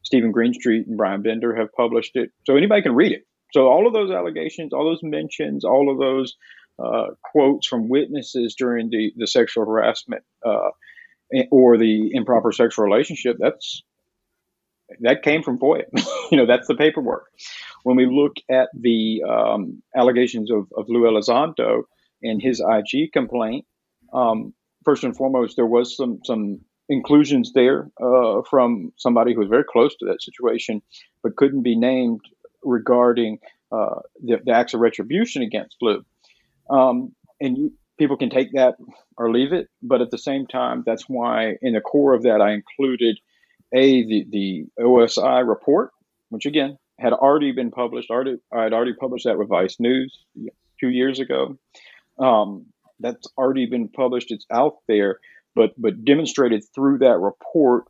steven 0.03 0.33
greenstreet 0.33 0.87
and 0.87 0.97
bryan 0.97 1.23
bender 1.23 1.55
have 1.55 1.73
published 1.73 2.17
it 2.17 2.31
so 2.45 2.57
anybody 2.57 2.83
can 2.83 2.95
read 2.95 3.13
it 3.13 3.27
so 3.53 3.69
all 3.69 3.87
of 3.87 3.93
those 3.93 4.11
allegations 4.11 4.73
all 4.73 4.85
those 4.85 5.03
mentions 5.03 5.65
all 5.65 5.91
of 5.91 5.99
those 5.99 6.37
uh, 6.79 7.09
quotes 7.23 7.67
from 7.67 7.89
witnesses 7.89 8.55
during 8.57 8.89
the, 8.89 9.13
the 9.17 9.27
sexual 9.27 9.65
harassment 9.65 10.23
uh, 10.47 10.71
or 11.51 11.77
the 11.77 12.11
improper 12.15 12.53
sexual 12.53 12.85
relationship, 12.85 13.37
that's 13.39 13.83
that 15.01 15.23
came 15.23 15.43
from 15.43 15.59
FOIA. 15.59 15.85
you 16.31 16.39
know, 16.39 16.47
that's 16.47 16.67
the 16.67 16.75
paperwork. 16.75 17.27
When 17.83 17.97
we 17.97 18.07
look 18.07 18.37
at 18.51 18.69
the 18.79 19.23
um, 19.29 19.83
allegations 19.95 20.51
of, 20.51 20.69
of 20.75 20.87
Lou 20.89 21.03
Elizondo 21.03 21.83
and 22.23 22.41
his 22.41 22.61
IG 22.61 23.13
complaint, 23.13 23.67
um, 24.13 24.55
first 24.89 25.05
and 25.05 25.15
foremost, 25.15 25.57
there 25.57 25.67
was 25.67 25.95
some 25.95 26.21
some 26.25 26.61
inclusions 26.89 27.53
there 27.53 27.91
uh, 28.01 28.41
from 28.49 28.91
somebody 28.97 29.35
who 29.35 29.41
was 29.41 29.49
very 29.51 29.65
close 29.65 29.95
to 29.97 30.07
that 30.07 30.23
situation, 30.23 30.81
but 31.23 31.37
couldn't 31.37 31.63
be 31.63 31.77
named 31.77 32.23
regarding 32.63 33.39
uh, 33.71 34.01
the, 34.25 34.39
the, 34.47 34.53
acts 34.53 34.73
of 34.73 34.81
retribution 34.81 35.43
against 35.43 35.77
Lou. 35.83 36.03
Um, 36.71 37.15
and 37.39 37.59
you, 37.59 37.73
people 37.99 38.17
can 38.17 38.31
take 38.31 38.53
that 38.55 38.77
or 39.19 39.31
leave 39.31 39.53
it. 39.53 39.69
But 39.83 40.01
at 40.01 40.11
the 40.11 40.17
same 40.17 40.47
time, 40.47 40.83
that's 40.87 41.07
why 41.07 41.57
in 41.61 41.75
the 41.75 41.83
core 41.83 42.15
of 42.15 42.23
that, 42.23 42.41
I 42.41 42.53
included 42.53 43.19
a 43.75 44.03
the, 44.07 44.27
the 44.31 44.65
OSI 44.81 45.47
report, 45.47 45.91
which 46.31 46.47
again 46.47 46.79
had 46.99 47.13
already 47.13 47.53
been 47.53 47.71
published. 47.71 48.11
Already, 48.11 48.39
I 48.51 48.63
had 48.63 48.73
already 48.73 48.95
published 48.95 49.27
that 49.27 49.39
with 49.39 49.49
Vice 49.49 49.77
News 49.79 50.19
two 50.81 50.89
years 50.89 51.21
ago. 51.21 51.59
Um, 52.19 52.67
that's 53.01 53.27
already 53.37 53.67
been 53.67 53.89
published. 53.89 54.31
It's 54.31 54.47
out 54.53 54.77
there, 54.89 55.21
but 55.55 55.73
but 55.79 56.05
demonstrated 56.05 56.65
through 56.75 56.99
that 56.99 57.19
report 57.19 57.85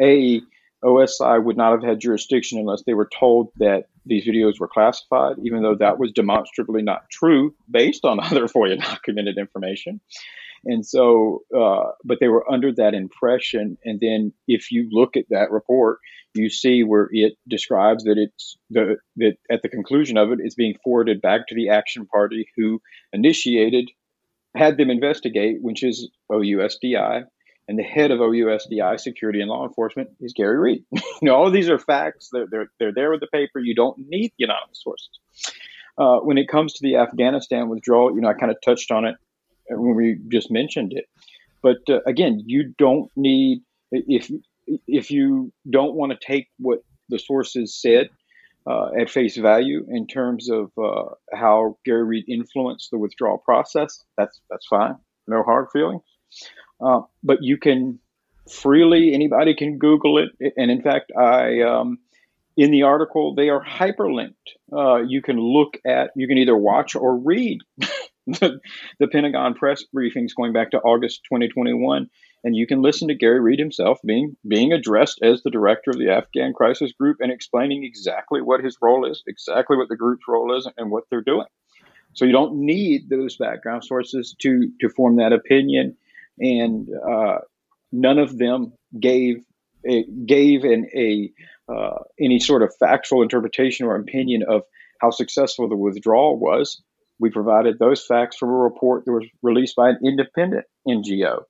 a 0.00 0.40
OSI 0.84 1.42
would 1.42 1.56
not 1.56 1.72
have 1.72 1.82
had 1.82 2.00
jurisdiction 2.00 2.58
unless 2.58 2.82
they 2.84 2.94
were 2.94 3.08
told 3.18 3.48
that 3.56 3.84
these 4.04 4.26
videos 4.26 4.60
were 4.60 4.68
classified, 4.68 5.36
even 5.42 5.62
though 5.62 5.76
that 5.76 5.98
was 5.98 6.12
demonstrably 6.12 6.82
not 6.82 7.08
true 7.10 7.54
based 7.70 8.04
on 8.04 8.20
other 8.22 8.46
FOIA 8.46 8.78
documented 8.78 9.38
information. 9.38 10.00
And 10.66 10.86
so, 10.86 11.42
uh, 11.56 11.92
but 12.04 12.18
they 12.20 12.28
were 12.28 12.50
under 12.50 12.72
that 12.72 12.94
impression. 12.94 13.76
And 13.84 14.00
then 14.00 14.32
if 14.48 14.70
you 14.70 14.88
look 14.90 15.16
at 15.16 15.26
that 15.30 15.50
report, 15.50 15.98
you 16.34 16.48
see 16.48 16.82
where 16.82 17.08
it 17.12 17.34
describes 17.48 18.04
that 18.04 18.16
it's 18.18 18.56
the, 18.70 18.96
that 19.16 19.36
at 19.50 19.62
the 19.62 19.68
conclusion 19.68 20.16
of 20.16 20.32
it, 20.32 20.38
it's 20.42 20.54
being 20.54 20.74
forwarded 20.82 21.20
back 21.20 21.46
to 21.48 21.54
the 21.54 21.68
action 21.68 22.06
party 22.06 22.48
who 22.56 22.80
initiated, 23.12 23.90
had 24.54 24.76
them 24.76 24.90
investigate, 24.90 25.58
which 25.60 25.82
is 25.82 26.10
OUSDI, 26.30 27.24
and 27.66 27.78
the 27.78 27.82
head 27.82 28.10
of 28.10 28.20
OUSDI 28.20 29.00
security 29.00 29.40
and 29.40 29.48
law 29.48 29.66
enforcement 29.66 30.10
is 30.20 30.32
Gary 30.34 30.58
Reed. 30.58 30.84
you 30.92 31.02
know, 31.22 31.34
all 31.34 31.50
these 31.50 31.68
are 31.68 31.78
facts. 31.78 32.28
They're, 32.32 32.46
they're, 32.50 32.70
they're 32.78 32.92
there 32.92 33.10
with 33.10 33.20
the 33.20 33.26
paper. 33.26 33.58
You 33.58 33.74
don't 33.74 33.98
need 33.98 34.32
the 34.38 34.44
anonymous 34.44 34.82
sources. 34.82 35.08
Uh, 35.96 36.18
when 36.18 36.38
it 36.38 36.48
comes 36.48 36.74
to 36.74 36.80
the 36.82 36.96
Afghanistan 36.96 37.68
withdrawal, 37.68 38.14
you 38.14 38.20
know, 38.20 38.28
I 38.28 38.34
kind 38.34 38.50
of 38.50 38.58
touched 38.64 38.90
on 38.90 39.04
it 39.04 39.16
when 39.70 39.94
we 39.94 40.18
just 40.28 40.50
mentioned 40.50 40.92
it. 40.92 41.06
But 41.62 41.78
uh, 41.88 42.00
again, 42.06 42.42
you 42.44 42.74
don't 42.76 43.10
need 43.16 43.62
if 43.90 44.30
if 44.86 45.10
you 45.10 45.52
don't 45.68 45.94
want 45.94 46.12
to 46.12 46.18
take 46.26 46.48
what 46.58 46.80
the 47.08 47.18
sources 47.18 47.80
said 47.80 48.08
uh, 48.66 48.88
at 48.98 49.10
face 49.10 49.36
value 49.36 49.86
in 49.88 50.06
terms 50.06 50.48
of 50.48 50.70
uh, 50.82 51.10
how 51.32 51.76
Gary 51.84 52.04
Reed 52.04 52.24
influenced 52.28 52.90
the 52.90 52.98
withdrawal 52.98 53.38
process. 53.38 54.02
That's 54.16 54.40
that's 54.50 54.66
fine. 54.66 54.96
No 55.26 55.42
hard 55.42 55.68
feelings. 55.72 56.02
Uh, 56.80 57.02
but 57.22 57.38
you 57.42 57.56
can 57.56 57.98
freely 58.50 59.14
anybody 59.14 59.54
can 59.54 59.78
Google 59.78 60.18
it, 60.18 60.52
and 60.56 60.70
in 60.70 60.82
fact, 60.82 61.12
I 61.16 61.62
um, 61.62 61.98
in 62.56 62.70
the 62.70 62.82
article 62.82 63.34
they 63.34 63.48
are 63.48 63.64
hyperlinked. 63.64 64.34
Uh, 64.72 65.02
you 65.02 65.22
can 65.22 65.38
look 65.38 65.76
at 65.86 66.10
you 66.16 66.26
can 66.26 66.38
either 66.38 66.56
watch 66.56 66.94
or 66.94 67.16
read 67.18 67.60
the, 68.26 68.60
the 68.98 69.08
Pentagon 69.08 69.54
press 69.54 69.84
briefings 69.94 70.34
going 70.36 70.52
back 70.52 70.70
to 70.70 70.78
August 70.78 71.20
2021 71.24 72.08
and 72.44 72.54
you 72.54 72.66
can 72.66 72.82
listen 72.82 73.08
to 73.08 73.14
Gary 73.14 73.40
Reed 73.40 73.58
himself 73.58 73.98
being 74.04 74.36
being 74.46 74.72
addressed 74.72 75.20
as 75.22 75.42
the 75.42 75.50
director 75.50 75.90
of 75.90 75.98
the 75.98 76.10
Afghan 76.10 76.52
Crisis 76.52 76.92
Group 76.92 77.16
and 77.20 77.32
explaining 77.32 77.84
exactly 77.84 78.42
what 78.42 78.62
his 78.62 78.76
role 78.80 79.10
is, 79.10 79.22
exactly 79.26 79.76
what 79.76 79.88
the 79.88 79.96
group's 79.96 80.28
role 80.28 80.56
is, 80.56 80.68
and 80.76 80.90
what 80.90 81.04
they're 81.10 81.22
doing. 81.22 81.46
So 82.12 82.26
you 82.26 82.32
don't 82.32 82.54
need 82.54 83.08
those 83.08 83.36
background 83.36 83.84
sources 83.84 84.36
to 84.42 84.70
to 84.80 84.90
form 84.90 85.16
that 85.16 85.32
opinion, 85.32 85.96
and 86.38 86.88
uh, 87.10 87.38
none 87.90 88.18
of 88.18 88.38
them 88.38 88.74
gave 89.00 89.42
a, 89.88 90.04
gave 90.26 90.64
an 90.64 90.86
a 90.94 91.32
uh, 91.72 91.98
any 92.20 92.38
sort 92.38 92.62
of 92.62 92.74
factual 92.78 93.22
interpretation 93.22 93.86
or 93.86 93.96
opinion 93.96 94.44
of 94.46 94.62
how 95.00 95.10
successful 95.10 95.68
the 95.68 95.76
withdrawal 95.76 96.38
was. 96.38 96.82
We 97.18 97.30
provided 97.30 97.78
those 97.78 98.04
facts 98.04 98.36
from 98.36 98.50
a 98.50 98.56
report 98.56 99.06
that 99.06 99.12
was 99.12 99.26
released 99.40 99.76
by 99.76 99.88
an 99.88 99.98
independent 100.04 100.66
NGO 100.86 101.44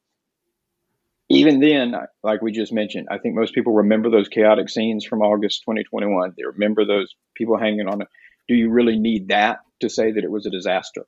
even 1.31 1.61
then, 1.61 1.95
like 2.23 2.43
we 2.43 2.53
just 2.53 2.73
mentioned, 2.73 3.09
I 3.11 3.19
think 3.19 3.35
most 3.35 3.55
people 3.55 3.73
remember 3.73 4.11
those 4.11 4.29
chaotic 4.29 4.69
scenes 4.69 5.05
from 5.05 5.23
August 5.23 5.63
2021. 5.63 6.35
They 6.37 6.45
remember 6.45 6.85
those 6.85 7.15
people 7.35 7.59
hanging 7.59 7.89
on. 7.89 8.01
Do 8.49 8.55
you 8.55 8.71
really 8.71 8.99
need 8.99 9.29
that 9.29 9.61
to 9.81 9.89
say 9.89 10.13
that 10.13 10.25
it 10.25 10.31
was 10.31 10.47
a 10.47 10.51
disaster? 10.51 11.07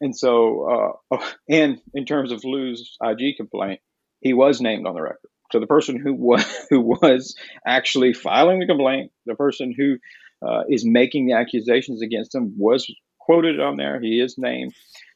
And 0.00 0.16
so, 0.16 0.68
uh, 1.10 1.16
oh, 1.16 1.32
and 1.48 1.80
in 1.94 2.06
terms 2.06 2.32
of 2.32 2.44
Lou's 2.44 2.96
IG 3.02 3.36
complaint, 3.36 3.80
he 4.20 4.34
was 4.34 4.60
named 4.60 4.86
on 4.86 4.94
the 4.94 5.02
record. 5.02 5.18
So 5.52 5.58
the 5.58 5.66
person 5.66 5.98
who 5.98 6.14
was 6.14 6.44
who 6.70 6.80
was 6.80 7.34
actually 7.66 8.12
filing 8.12 8.60
the 8.60 8.66
complaint, 8.66 9.10
the 9.26 9.34
person 9.34 9.74
who 9.76 9.96
uh, 10.46 10.62
is 10.68 10.84
making 10.86 11.26
the 11.26 11.34
accusations 11.34 12.02
against 12.02 12.34
him, 12.34 12.54
was 12.56 12.90
quoted 13.18 13.60
on 13.60 13.76
there. 13.76 14.00
He 14.00 14.20
is 14.20 14.36
named. 14.38 14.74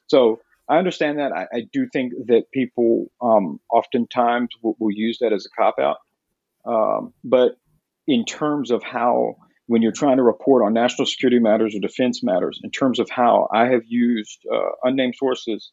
So 0.08 0.40
I 0.68 0.78
understand 0.78 1.18
that. 1.18 1.32
I, 1.32 1.46
I 1.52 1.60
do 1.72 1.86
think 1.92 2.12
that 2.26 2.50
people 2.52 3.10
um, 3.20 3.60
oftentimes 3.70 4.48
will, 4.62 4.76
will, 4.78 4.92
use 4.92 5.18
that 5.20 5.32
as 5.32 5.46
a 5.46 5.50
cop 5.60 5.78
out. 5.78 5.98
Um, 6.64 7.12
but 7.22 7.56
in 8.06 8.24
terms 8.24 8.70
of 8.70 8.82
how, 8.82 9.36
when 9.66 9.82
you're 9.82 9.92
trying 9.92 10.16
to 10.16 10.22
report 10.22 10.64
on 10.64 10.72
national 10.72 11.06
security 11.06 11.38
matters 11.38 11.74
or 11.74 11.80
defense 11.80 12.22
matters, 12.22 12.60
in 12.64 12.70
terms 12.70 12.98
of 12.98 13.10
how 13.10 13.48
I 13.52 13.66
have 13.68 13.82
used 13.86 14.40
uh, 14.52 14.70
unnamed 14.82 15.16
sources 15.16 15.70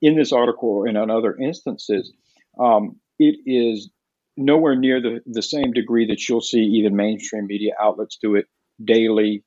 in 0.00 0.16
this 0.16 0.32
article 0.32 0.84
and 0.86 0.96
on 0.96 1.10
other 1.10 1.36
instances, 1.36 2.12
um, 2.58 2.96
it 3.18 3.36
is 3.46 3.90
nowhere 4.36 4.76
near 4.76 5.00
the, 5.00 5.20
the 5.26 5.42
same 5.42 5.72
degree 5.72 6.06
that 6.06 6.28
you'll 6.28 6.40
see 6.40 6.60
even 6.60 6.96
mainstream 6.96 7.46
media 7.46 7.72
outlets 7.80 8.18
do 8.20 8.36
it 8.36 8.46
daily. 8.82 9.44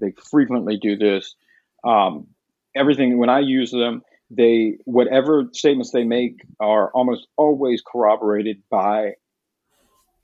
They 0.00 0.12
frequently 0.30 0.78
do 0.80 0.96
this. 0.96 1.34
Um, 1.84 2.28
everything, 2.74 3.18
when 3.18 3.28
I 3.28 3.40
use 3.40 3.70
them, 3.70 4.02
they 4.30 4.78
whatever 4.84 5.44
statements 5.52 5.90
they 5.90 6.04
make 6.04 6.44
are 6.60 6.90
almost 6.92 7.26
always 7.36 7.82
corroborated 7.82 8.62
by 8.70 9.12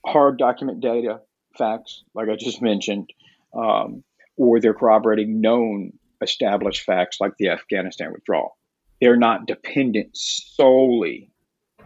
hard 0.06 0.38
document 0.38 0.80
data 0.80 1.20
facts 1.56 2.02
like 2.14 2.28
i 2.28 2.36
just 2.36 2.62
mentioned 2.62 3.10
um, 3.54 4.02
or 4.36 4.60
they're 4.60 4.74
corroborating 4.74 5.40
known 5.40 5.92
established 6.22 6.82
facts 6.84 7.18
like 7.20 7.32
the 7.38 7.48
afghanistan 7.48 8.12
withdrawal. 8.12 8.56
They're 9.00 9.16
not 9.16 9.46
dependent 9.46 10.10
solely 10.14 11.30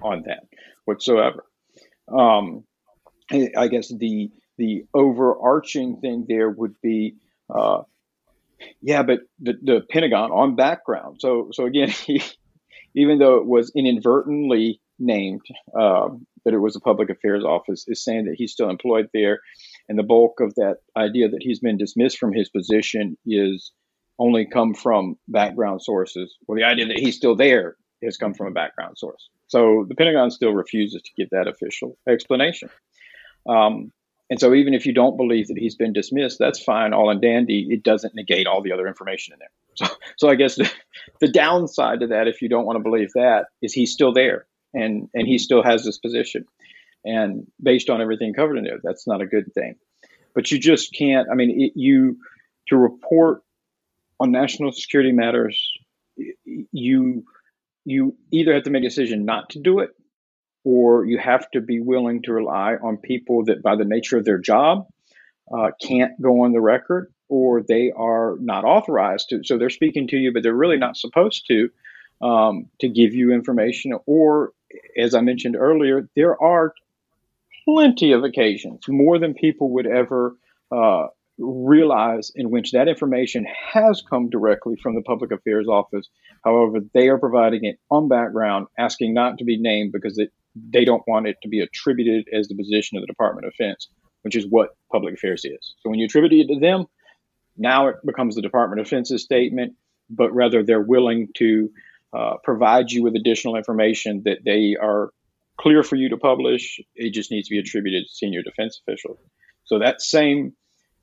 on 0.03 0.24
that 0.27 0.44
whatsoever. 0.85 1.44
Um, 2.09 2.64
i 3.33 3.68
guess 3.68 3.88
the 3.88 4.31
the 4.59 4.85
overarching 4.92 6.00
thing 6.00 6.27
there 6.29 6.50
would 6.50 6.74
be 6.83 7.16
uh, 7.48 7.83
yeah, 8.81 9.03
but 9.03 9.21
the, 9.40 9.55
the 9.62 9.81
Pentagon 9.90 10.31
on 10.31 10.57
background. 10.57 11.17
So 11.21 11.51
so 11.53 11.67
again, 11.67 11.88
he, 12.07 12.23
even 12.95 13.19
though 13.19 13.37
it 13.37 13.47
was 13.47 13.73
inadvertently 13.75 14.81
named 14.99 15.43
um, 15.79 16.27
that 16.45 16.55
it 16.55 16.59
was 16.59 16.77
a 16.77 16.81
public 16.81 17.11
affairs 17.11 17.45
office, 17.45 17.85
is 17.88 18.05
saying 18.05 18.27
that 18.27 18.37
he's 18.37 18.53
still 18.53 18.71
employed 18.71 19.09
there, 19.12 19.40
and 19.88 19.99
the 19.99 20.03
bulk 20.03 20.40
of 20.40 20.55
that 20.55 20.77
idea 20.97 21.29
that 21.29 21.43
he's 21.43 21.61
been 21.61 21.79
dismissed 21.79 22.19
from 22.19 22.33
his 22.33 22.49
position 22.49 23.17
is 23.27 23.73
only 24.19 24.47
come 24.47 24.75
from 24.75 25.17
background 25.29 25.83
sources. 25.83 26.37
Well, 26.47 26.57
the 26.57 26.64
idea 26.64 26.87
that 26.87 26.99
he's 26.99 27.17
still 27.17 27.35
there 27.35 27.77
has 28.03 28.17
come 28.17 28.35
from 28.35 28.49
a 28.49 28.53
background 28.53 28.99
source. 28.99 29.29
So 29.49 29.85
the 29.88 29.95
Pentagon 29.95 30.31
still 30.31 30.53
refuses 30.53 31.03
to 31.03 31.11
give 31.17 31.31
that 31.31 31.49
official 31.49 31.97
explanation. 32.09 32.69
Um, 33.49 33.93
and 34.31 34.41
so 34.41 34.55
even 34.55 34.75
if 34.75 34.87
you 34.87 34.95
don't 34.95 35.17
believe 35.17 35.49
that 35.49 35.59
he's 35.59 35.75
been 35.75 35.93
dismissed, 35.93 36.39
that's 36.39 36.63
fine, 36.63 36.95
all 36.95 37.11
and 37.11 37.21
dandy. 37.21 37.67
It 37.71 37.83
doesn't 37.83 38.15
negate 38.15 38.47
all 38.47 38.63
the 38.63 38.73
other 38.73 38.87
information 38.87 39.35
in 39.35 39.39
there. 39.39 39.51
So, 39.75 39.87
so 40.17 40.29
I 40.29 40.35
guess 40.35 40.55
the, 40.55 40.71
the 41.21 41.29
downside 41.29 42.01
to 42.01 42.07
that, 42.09 42.29
if 42.29 42.41
you 42.41 42.49
don't 42.49 42.65
want 42.65 42.77
to 42.77 42.83
believe 42.83 43.13
that, 43.15 43.47
is 43.61 43.73
he's 43.73 43.93
still 43.93 44.13
there 44.13 44.47
and, 44.73 45.09
and 45.13 45.27
he 45.27 45.39
still 45.39 45.63
has 45.63 45.85
this 45.85 45.99
position. 45.99 46.47
And 47.05 47.47
based 47.63 47.91
on 47.91 48.01
everything 48.01 48.33
covered 48.33 48.57
in 48.57 48.65
there, 48.65 48.79
that's 48.83 49.07
not 49.07 49.21
a 49.21 49.27
good 49.27 49.53
thing. 49.53 49.77
But 50.35 50.51
you 50.51 50.59
just 50.59 50.95
can't, 50.95 51.29
I 51.31 51.35
mean, 51.35 51.61
it, 51.61 51.73
you, 51.75 52.19
to 52.69 52.77
report 52.77 53.43
on 54.19 54.31
national 54.31 54.73
security 54.73 55.13
matters, 55.13 55.71
you, 56.17 57.25
you 57.85 58.17
either 58.31 58.55
have 58.55 58.63
to 58.63 58.71
make 58.71 58.85
a 58.85 58.89
decision 58.89 59.27
not 59.27 59.51
to 59.51 59.61
do 59.61 59.81
it 59.81 59.91
or 60.64 61.05
you 61.05 61.18
have 61.18 61.48
to 61.50 61.61
be 61.61 61.81
willing 61.81 62.22
to 62.22 62.33
rely 62.33 62.74
on 62.74 62.96
people 62.96 63.44
that, 63.44 63.62
by 63.62 63.77
the 63.77 63.85
nature 63.85 64.16
of 64.16 64.24
their 64.24 64.38
job, 64.38 64.88
uh, 65.55 65.70
can't 65.81 66.20
go 66.20 66.42
on 66.44 66.53
the 66.53 66.61
record 66.61 67.12
or 67.29 67.62
they 67.62 67.92
are 67.94 68.37
not 68.40 68.64
authorized 68.64 69.29
to. 69.31 69.42
So 69.44 69.59
they're 69.59 69.70
speaking 69.70 70.09
to 70.09 70.16
you, 70.16 70.33
but 70.33 70.42
they're 70.42 70.55
really 70.55 70.79
not 70.79 70.96
supposed 70.96 71.46
to 71.48 71.70
um, 72.22 72.66
to 72.81 72.88
give 72.88 73.14
you 73.14 73.33
information. 73.33 73.92
Or, 74.07 74.53
as 74.98 75.14
I 75.14 75.20
mentioned 75.20 75.57
earlier, 75.57 76.09
there 76.16 76.40
are 76.40 76.74
plenty 77.64 78.12
of 78.12 78.24
occasions, 78.24 78.81
more 78.88 79.18
than 79.18 79.35
people 79.35 79.70
would 79.70 79.87
ever 79.87 80.37
uh, 80.70 81.07
realize, 81.38 82.31
in 82.35 82.50
which 82.50 82.72
that 82.72 82.88
information 82.88 83.46
has 83.72 84.03
come 84.09 84.31
directly 84.31 84.77
from 84.83 84.94
the 84.94 85.03
public 85.03 85.33
affairs 85.33 85.66
office. 85.66 86.09
However, 86.44 86.79
they 86.92 87.09
are 87.09 87.18
providing 87.18 87.64
it 87.64 87.79
on 87.90 88.09
background, 88.09 88.66
asking 88.79 89.14
not 89.14 89.38
to 89.38 89.44
be 89.44 89.59
named 89.59 89.92
because 89.92 90.18
it 90.18 90.33
they 90.55 90.85
don't 90.85 91.03
want 91.07 91.27
it 91.27 91.37
to 91.43 91.49
be 91.49 91.61
attributed 91.61 92.27
as 92.33 92.49
the 92.49 92.55
position 92.55 92.97
of 92.97 93.03
the 93.03 93.07
Department 93.07 93.47
of 93.47 93.53
Defense, 93.53 93.88
which 94.23 94.37
is 94.37 94.47
what 94.49 94.77
public 94.93 95.14
affairs 95.14 95.45
is. 95.45 95.75
So 95.81 95.90
when 95.90 95.99
you 95.99 96.07
attribute 96.07 96.33
it 96.33 96.55
to 96.55 96.61
them, 96.61 96.87
now 97.57 97.88
it 97.88 97.97
becomes 98.05 98.35
the 98.35 98.43
Department 98.43 98.81
of 98.81 98.87
Defense's 98.87 99.23
statement, 99.23 99.75
but 100.11 100.33
rather 100.35 100.62
they're 100.62 100.81
willing 100.81 101.29
to 101.37 101.71
uh, 102.17 102.35
provide 102.43 102.90
you 102.90 103.03
with 103.03 103.17
additional 103.17 103.57
information 103.57 104.23
that 104.25 104.38
they 104.45 104.77
are 104.81 105.11
clear 105.57 105.83
for 105.83 105.97
you 105.97 106.09
to 106.11 106.17
publish. 106.17 106.81
It 106.95 107.11
just 107.11 107.31
needs 107.31 107.49
to 107.49 107.55
be 107.55 107.59
attributed 107.59 108.05
to 108.05 108.14
senior 108.14 108.43
defense 108.43 108.81
officials. 108.87 109.19
So 109.64 109.79
that 109.79 110.01
same, 110.01 110.55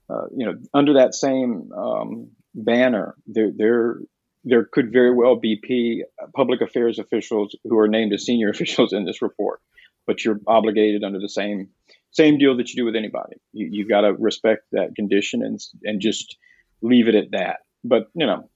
uh, 0.09 0.27
you 0.35 0.45
know, 0.45 0.55
under 0.73 0.93
that 0.93 1.15
same 1.15 1.71
um, 1.73 2.31
banner, 2.53 3.15
there 3.27 3.99
there 4.43 4.65
could 4.65 4.91
very 4.91 5.13
well 5.13 5.35
be 5.35 5.55
P 5.61 6.03
public 6.35 6.61
affairs 6.61 6.99
officials 6.99 7.55
who 7.63 7.77
are 7.77 7.87
named 7.87 8.13
as 8.13 8.25
senior 8.25 8.49
officials 8.55 8.93
in 8.93 9.05
this 9.05 9.21
report, 9.21 9.61
but 10.07 10.23
you're 10.23 10.39
obligated 10.47 11.03
under 11.03 11.19
the 11.19 11.29
same 11.29 11.69
same 12.11 12.37
deal 12.37 12.57
that 12.57 12.69
you 12.69 12.75
do 12.75 12.85
with 12.85 12.95
anybody. 12.95 13.37
You, 13.53 13.69
you've 13.71 13.89
got 13.89 14.01
to 14.01 14.13
respect 14.13 14.63
that 14.71 14.95
condition 14.95 15.43
and 15.43 15.59
and 15.83 16.01
just 16.01 16.37
leave 16.81 17.07
it 17.07 17.15
at 17.15 17.31
that. 17.31 17.57
But 17.83 18.07
you 18.13 18.25
know, 18.25 18.49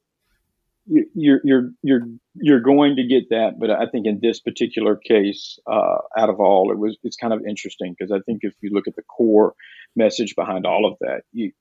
you're 0.88 1.41
you're 1.43 1.71
you're 1.82 2.08
you're 2.36 2.60
going 2.60 2.98
to 2.98 3.04
get 3.08 3.30
that. 3.30 3.60
But 3.60 3.71
I 3.71 3.88
think 3.88 4.06
in 4.06 4.19
this 4.21 4.39
particular 4.39 4.95
case, 4.95 5.58
uh, 5.67 5.98
out 6.17 6.30
of 6.30 6.39
all, 6.39 6.71
it 6.71 6.78
was 6.78 6.98
it's 7.04 7.17
kind 7.17 7.34
of 7.34 7.45
interesting 7.48 7.95
because 7.98 8.12
I 8.12 8.19
think 8.26 8.39
if 8.41 8.54
you 8.62 8.71
look 8.71 8.88
at 8.88 8.95
the 8.95 9.04
core 9.04 9.54
message 9.95 10.36
behind 10.36 10.65
all 10.65 10.86
of 10.86 10.98
that, 11.02 11.24
you 11.32 11.52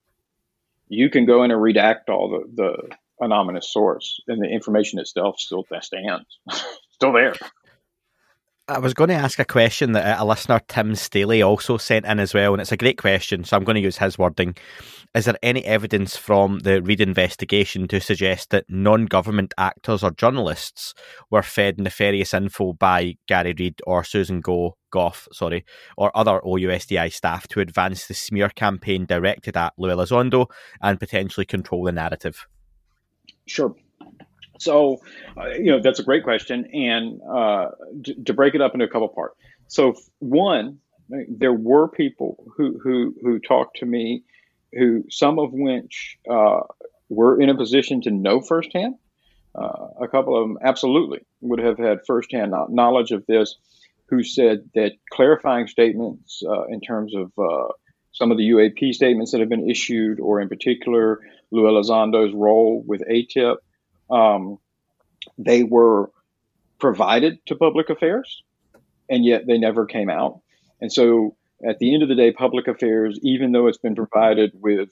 you 0.88 1.08
can 1.08 1.24
go 1.26 1.42
in 1.42 1.50
and 1.50 1.60
redact 1.60 2.08
all 2.08 2.28
the 2.28 2.62
the 2.62 2.96
anonymous 3.24 3.72
source, 3.72 4.20
and 4.28 4.42
the 4.42 4.48
information 4.48 4.98
itself 4.98 5.38
still 5.38 5.64
stands, 5.80 6.38
still 6.90 7.12
there. 7.12 7.34
I 8.66 8.78
was 8.78 8.94
going 8.94 9.08
to 9.08 9.14
ask 9.14 9.38
a 9.38 9.44
question 9.44 9.92
that 9.92 10.18
a 10.18 10.24
listener, 10.24 10.58
Tim 10.68 10.94
Staley, 10.94 11.42
also 11.42 11.76
sent 11.76 12.06
in 12.06 12.18
as 12.18 12.32
well, 12.32 12.54
and 12.54 12.62
it's 12.62 12.72
a 12.72 12.78
great 12.78 12.96
question, 12.96 13.44
so 13.44 13.58
I'm 13.58 13.64
going 13.64 13.74
to 13.74 13.82
use 13.82 13.98
his 13.98 14.16
wording. 14.16 14.56
Is 15.14 15.26
there 15.26 15.36
any 15.42 15.62
evidence 15.66 16.16
from 16.16 16.60
the 16.60 16.80
Reed 16.80 17.02
investigation 17.02 17.86
to 17.88 18.00
suggest 18.00 18.48
that 18.50 18.64
non 18.70 19.04
government 19.04 19.52
actors 19.58 20.02
or 20.02 20.12
journalists 20.12 20.94
were 21.30 21.42
fed 21.42 21.78
nefarious 21.78 22.32
info 22.32 22.72
by 22.72 23.16
Gary 23.28 23.54
Reed 23.58 23.82
or 23.86 24.02
Susan 24.02 24.40
Go, 24.40 24.78
Gough, 24.90 25.28
sorry, 25.30 25.66
or 25.98 26.10
other 26.16 26.40
OUSDI 26.40 27.12
staff 27.12 27.46
to 27.48 27.60
advance 27.60 28.06
the 28.06 28.14
smear 28.14 28.48
campaign 28.48 29.04
directed 29.04 29.58
at 29.58 29.74
Lou 29.76 29.90
Elizondo 29.90 30.46
and 30.80 30.98
potentially 30.98 31.44
control 31.44 31.84
the 31.84 31.92
narrative? 31.92 32.46
Sure. 33.46 33.74
So, 34.58 35.00
uh, 35.36 35.48
you 35.50 35.66
know, 35.66 35.80
that's 35.80 35.98
a 35.98 36.04
great 36.04 36.24
question. 36.24 36.66
And 36.72 37.20
uh, 37.22 37.70
to, 38.04 38.14
to, 38.24 38.32
break 38.32 38.54
it 38.54 38.60
up 38.60 38.72
into 38.74 38.84
a 38.84 38.88
couple 38.88 39.08
parts. 39.08 39.36
So, 39.68 39.94
one, 40.20 40.78
there 41.08 41.52
were 41.52 41.88
people 41.88 42.44
who, 42.56 42.78
who, 42.82 43.14
who 43.20 43.38
talked 43.38 43.78
to 43.78 43.86
me, 43.86 44.22
who 44.72 45.04
some 45.10 45.38
of 45.38 45.52
which 45.52 46.18
uh, 46.30 46.60
were 47.08 47.40
in 47.40 47.50
a 47.50 47.56
position 47.56 48.00
to 48.02 48.10
know 48.10 48.40
firsthand. 48.40 48.96
Uh, 49.54 49.88
a 50.00 50.08
couple 50.08 50.36
of 50.36 50.48
them 50.48 50.58
absolutely 50.64 51.20
would 51.40 51.60
have 51.60 51.78
had 51.78 51.98
firsthand 52.06 52.52
knowledge 52.70 53.12
of 53.12 53.24
this, 53.26 53.56
who 54.08 54.22
said 54.22 54.68
that 54.74 54.92
clarifying 55.12 55.66
statements 55.66 56.42
uh, 56.46 56.64
in 56.66 56.80
terms 56.80 57.14
of 57.14 57.32
uh, 57.38 57.68
some 58.12 58.30
of 58.30 58.38
the 58.38 58.50
UAP 58.50 58.92
statements 58.92 59.32
that 59.32 59.40
have 59.40 59.48
been 59.48 59.68
issued, 59.68 60.20
or 60.20 60.40
in 60.40 60.48
particular, 60.48 61.20
Lou 61.54 61.66
Elizondo's 61.68 62.34
role 62.34 62.82
with 62.86 63.02
AATIP, 63.08 63.56
um, 64.10 64.58
they 65.38 65.62
were 65.62 66.10
provided 66.78 67.38
to 67.46 67.56
public 67.56 67.88
affairs, 67.90 68.42
and 69.08 69.24
yet 69.24 69.46
they 69.46 69.58
never 69.58 69.86
came 69.86 70.10
out. 70.10 70.40
And 70.80 70.92
so, 70.92 71.36
at 71.66 71.78
the 71.78 71.94
end 71.94 72.02
of 72.02 72.08
the 72.08 72.14
day, 72.14 72.32
public 72.32 72.68
affairs, 72.68 73.18
even 73.22 73.52
though 73.52 73.68
it's 73.68 73.78
been 73.78 73.94
provided 73.94 74.52
with 74.54 74.90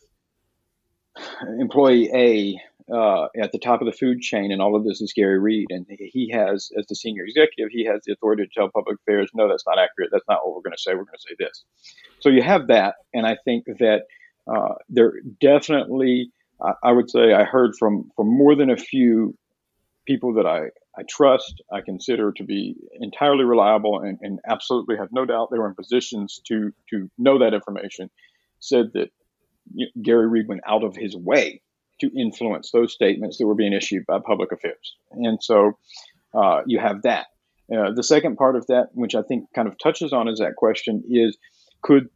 employee 1.59 2.09
A 2.14 2.61
uh, 2.92 3.27
at 3.40 3.53
the 3.53 3.59
top 3.59 3.81
of 3.81 3.87
the 3.87 3.92
food 3.92 4.20
chain, 4.20 4.53
and 4.53 4.62
all 4.62 4.77
of 4.77 4.85
this 4.85 5.01
is 5.01 5.12
Gary 5.12 5.38
Reed, 5.38 5.66
and 5.70 5.87
he 5.88 6.31
has, 6.31 6.70
as 6.79 6.87
the 6.87 6.94
senior 6.94 7.25
executive, 7.25 7.70
he 7.70 7.85
has 7.85 8.01
the 8.07 8.12
authority 8.12 8.44
to 8.44 8.51
tell 8.55 8.70
public 8.70 8.98
affairs, 9.01 9.31
no, 9.35 9.48
that's 9.48 9.66
not 9.66 9.79
accurate. 9.79 10.11
That's 10.12 10.25
not 10.29 10.40
what 10.44 10.55
we're 10.55 10.62
going 10.62 10.77
to 10.77 10.83
say. 10.83 10.92
We're 10.92 11.05
going 11.05 11.18
to 11.18 11.27
say 11.29 11.37
this. 11.38 11.64
So 12.20 12.29
you 12.29 12.42
have 12.42 12.68
that, 12.68 12.94
and 13.12 13.27
I 13.27 13.37
think 13.44 13.66
that 13.66 14.03
uh, 14.46 14.75
there 14.88 15.14
definitely, 15.40 16.33
I, 16.62 16.72
I 16.83 16.92
would 16.92 17.11
say, 17.11 17.33
I 17.33 17.44
heard 17.44 17.72
from 17.79 18.11
from 18.16 18.29
more 18.29 18.55
than 18.55 18.70
a 18.70 18.77
few 18.77 19.37
people 20.07 20.35
that 20.35 20.46
I, 20.46 20.66
I 20.98 21.05
trust, 21.09 21.62
I 21.72 21.81
consider 21.81 22.33
to 22.33 22.44
be 22.44 22.75
entirely 23.01 23.44
reliable, 23.44 24.01
and, 24.01 24.18
and 24.20 24.40
absolutely 24.48 24.96
have 24.96 25.09
no 25.12 25.25
doubt 25.25 25.51
they 25.51 25.59
were 25.59 25.68
in 25.68 25.75
positions 25.75 26.40
to 26.48 26.72
to 26.90 27.11
know 27.18 27.38
that 27.38 27.55
information, 27.55 28.11
said 28.61 28.92
that 28.94 29.11
Gary 30.03 30.29
Reed 30.29 30.48
went 30.48 30.62
out 30.66 30.85
of 30.85 30.96
his 30.96 31.16
way 31.16 31.61
to 32.01 32.11
influence 32.18 32.70
those 32.72 32.92
statements 32.92 33.38
that 33.38 33.46
were 33.46 33.55
being 33.55 33.72
issued 33.72 34.05
by 34.07 34.18
public 34.18 34.51
affairs. 34.51 34.96
And 35.12 35.38
so 35.40 35.79
uh, 36.35 36.62
you 36.66 36.81
have 36.81 37.03
that. 37.03 37.27
Uh, 37.72 37.92
the 37.94 38.03
second 38.03 38.37
part 38.37 38.57
of 38.57 38.66
that, 38.66 38.88
which 38.92 39.14
I 39.14 39.22
think 39.22 39.44
kind 39.55 39.68
of 39.68 39.79
touches 39.79 40.12
on, 40.12 40.29
is 40.29 40.40
that 40.40 40.57
question 40.57 41.05
is 41.09 41.37
could 41.83 42.09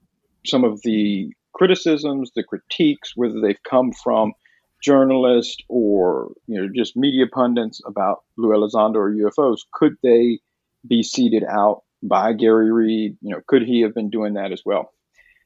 some 0.45 0.65
of 0.65 0.83
the 0.83 1.33
criticisms, 1.57 2.33
the 2.37 2.42
critiques, 2.42 3.12
whether 3.16 3.40
they've 3.40 3.62
come 3.69 3.90
from 3.90 4.35
journalists 4.83 5.57
or 5.69 6.33
you 6.47 6.61
know 6.61 6.69
just 6.75 6.97
media 6.97 7.27
pundits 7.27 7.81
about 7.87 8.25
Lou 8.37 8.51
Elizondo 8.51 8.97
or 8.97 9.11
UFOs, 9.11 9.61
could 9.73 9.97
they 10.03 10.38
be 10.87 11.03
seeded 11.03 11.45
out 11.45 11.83
by 12.03 12.35
Gary 12.35 12.71
Reed? 12.71 13.16
You 13.23 13.31
know, 13.35 13.40
could 13.47 13.62
he 13.62 13.81
have 13.81 13.95
been 13.95 14.11
doing 14.11 14.35
that 14.35 14.53
as 14.53 14.62
well? 14.66 14.92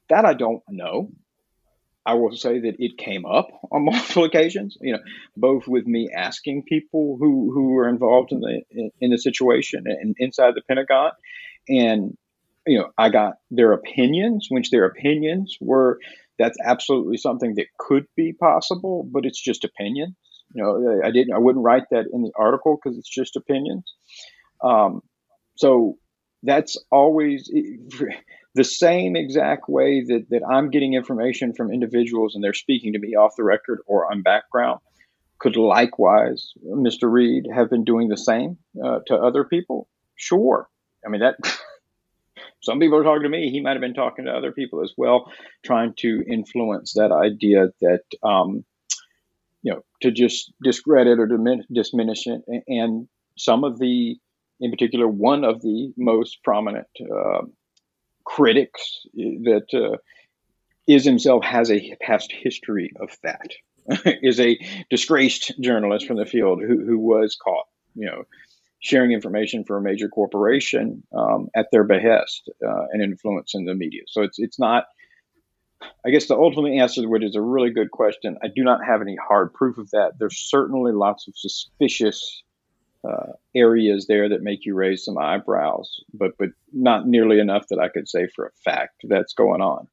That 0.08 0.24
I 0.24 0.34
don't 0.34 0.62
know. 0.68 1.10
I 2.04 2.14
will 2.14 2.34
say 2.34 2.58
that 2.58 2.76
it 2.80 2.98
came 2.98 3.24
up 3.24 3.46
on 3.70 3.84
multiple 3.84 4.24
occasions. 4.24 4.76
You 4.80 4.94
know, 4.94 5.02
both 5.36 5.68
with 5.68 5.86
me 5.86 6.10
asking 6.14 6.64
people 6.64 7.18
who 7.20 7.52
who 7.54 7.74
were 7.74 7.88
involved 7.88 8.32
in 8.32 8.40
the 8.40 8.62
in, 8.72 8.90
in 9.00 9.10
the 9.10 9.18
situation 9.18 9.84
and 9.86 10.16
inside 10.18 10.54
the 10.56 10.62
Pentagon, 10.62 11.12
and 11.68 12.16
you 12.66 12.78
know, 12.78 12.90
I 12.98 13.08
got 13.08 13.34
their 13.50 13.72
opinions, 13.72 14.46
which 14.50 14.70
their 14.70 14.84
opinions 14.84 15.56
were 15.60 15.98
that's 16.40 16.56
absolutely 16.64 17.18
something 17.18 17.54
that 17.56 17.66
could 17.78 18.06
be 18.16 18.32
possible, 18.32 19.06
but 19.12 19.26
it's 19.26 19.40
just 19.40 19.64
opinion. 19.64 20.16
You 20.54 20.62
know, 20.64 21.00
I 21.06 21.10
didn't, 21.10 21.34
I 21.34 21.38
wouldn't 21.38 21.64
write 21.64 21.84
that 21.90 22.06
in 22.12 22.22
the 22.22 22.32
article 22.36 22.78
because 22.82 22.98
it's 22.98 23.10
just 23.10 23.36
opinions. 23.36 23.92
Um, 24.64 25.02
so 25.56 25.98
that's 26.42 26.78
always 26.90 27.44
the 28.54 28.64
same 28.64 29.16
exact 29.16 29.68
way 29.68 30.02
that, 30.08 30.26
that 30.30 30.42
I'm 30.50 30.70
getting 30.70 30.94
information 30.94 31.52
from 31.54 31.70
individuals 31.70 32.34
and 32.34 32.42
they're 32.42 32.54
speaking 32.54 32.94
to 32.94 32.98
me 32.98 33.14
off 33.14 33.36
the 33.36 33.44
record 33.44 33.80
or 33.86 34.10
on 34.10 34.22
background. 34.22 34.80
Could 35.38 35.56
likewise 35.56 36.52
Mr. 36.66 37.10
Reed 37.10 37.44
have 37.54 37.70
been 37.70 37.84
doing 37.84 38.08
the 38.08 38.16
same 38.16 38.58
uh, 38.82 39.00
to 39.06 39.14
other 39.14 39.44
people? 39.44 39.88
Sure. 40.16 40.68
I 41.04 41.10
mean, 41.10 41.20
that 41.20 41.36
some 42.60 42.78
people 42.78 42.98
are 42.98 43.04
talking 43.04 43.22
to 43.22 43.28
me. 43.28 43.50
He 43.50 43.60
might 43.60 43.72
have 43.72 43.80
been 43.80 43.94
talking 43.94 44.26
to 44.26 44.32
other 44.32 44.52
people 44.52 44.82
as 44.82 44.92
well, 44.96 45.32
trying 45.64 45.94
to 45.98 46.22
influence 46.28 46.94
that 46.94 47.12
idea 47.12 47.68
that, 47.80 48.02
um, 48.22 48.64
you 49.62 49.72
know, 49.72 49.84
to 50.02 50.10
just 50.10 50.52
discredit 50.62 51.18
or 51.18 51.26
dimin- 51.26 51.64
diminish 51.72 52.26
it. 52.26 52.42
And 52.68 53.08
some 53.36 53.64
of 53.64 53.78
the, 53.78 54.18
in 54.60 54.70
particular, 54.70 55.08
one 55.08 55.44
of 55.44 55.62
the 55.62 55.92
most 55.96 56.42
prominent 56.44 56.88
uh, 57.00 57.42
critics 58.24 59.06
that 59.14 59.66
uh, 59.74 59.96
is 60.86 61.04
himself 61.04 61.44
has 61.44 61.70
a 61.70 61.96
past 62.00 62.32
history 62.32 62.92
of 63.00 63.16
that. 63.22 63.50
is 64.22 64.38
a 64.38 64.58
disgraced 64.90 65.52
journalist 65.60 66.06
from 66.06 66.16
the 66.16 66.26
field 66.26 66.60
who, 66.60 66.84
who 66.84 66.98
was 66.98 67.36
caught, 67.36 67.66
you 67.94 68.06
know, 68.06 68.24
sharing 68.80 69.12
information 69.12 69.64
for 69.64 69.76
a 69.76 69.82
major 69.82 70.08
corporation 70.08 71.02
um, 71.16 71.48
at 71.54 71.68
their 71.70 71.84
behest 71.84 72.50
uh, 72.66 72.86
and 72.92 73.02
influencing 73.02 73.66
the 73.66 73.74
media. 73.74 74.02
So 74.08 74.22
it's 74.22 74.38
it's 74.38 74.58
not. 74.58 74.86
I 76.04 76.10
guess 76.10 76.26
the 76.26 76.36
ultimate 76.36 76.74
answer, 76.74 77.08
which 77.08 77.24
is 77.24 77.36
a 77.36 77.40
really 77.40 77.70
good 77.70 77.90
question, 77.90 78.36
I 78.42 78.48
do 78.48 78.62
not 78.62 78.84
have 78.84 79.00
any 79.00 79.16
hard 79.16 79.54
proof 79.54 79.78
of 79.78 79.90
that. 79.92 80.12
There's 80.18 80.36
certainly 80.36 80.92
lots 80.92 81.26
of 81.26 81.34
suspicious 81.38 82.42
uh, 83.02 83.32
areas 83.54 84.06
there 84.06 84.28
that 84.28 84.42
make 84.42 84.66
you 84.66 84.74
raise 84.74 85.04
some 85.04 85.16
eyebrows, 85.16 86.00
but 86.12 86.32
but 86.38 86.50
not 86.72 87.06
nearly 87.06 87.38
enough 87.38 87.66
that 87.68 87.78
I 87.78 87.88
could 87.88 88.08
say 88.08 88.28
for 88.34 88.46
a 88.46 88.70
fact 88.70 89.02
that's 89.04 89.32
going 89.32 89.62
on. 89.62 89.88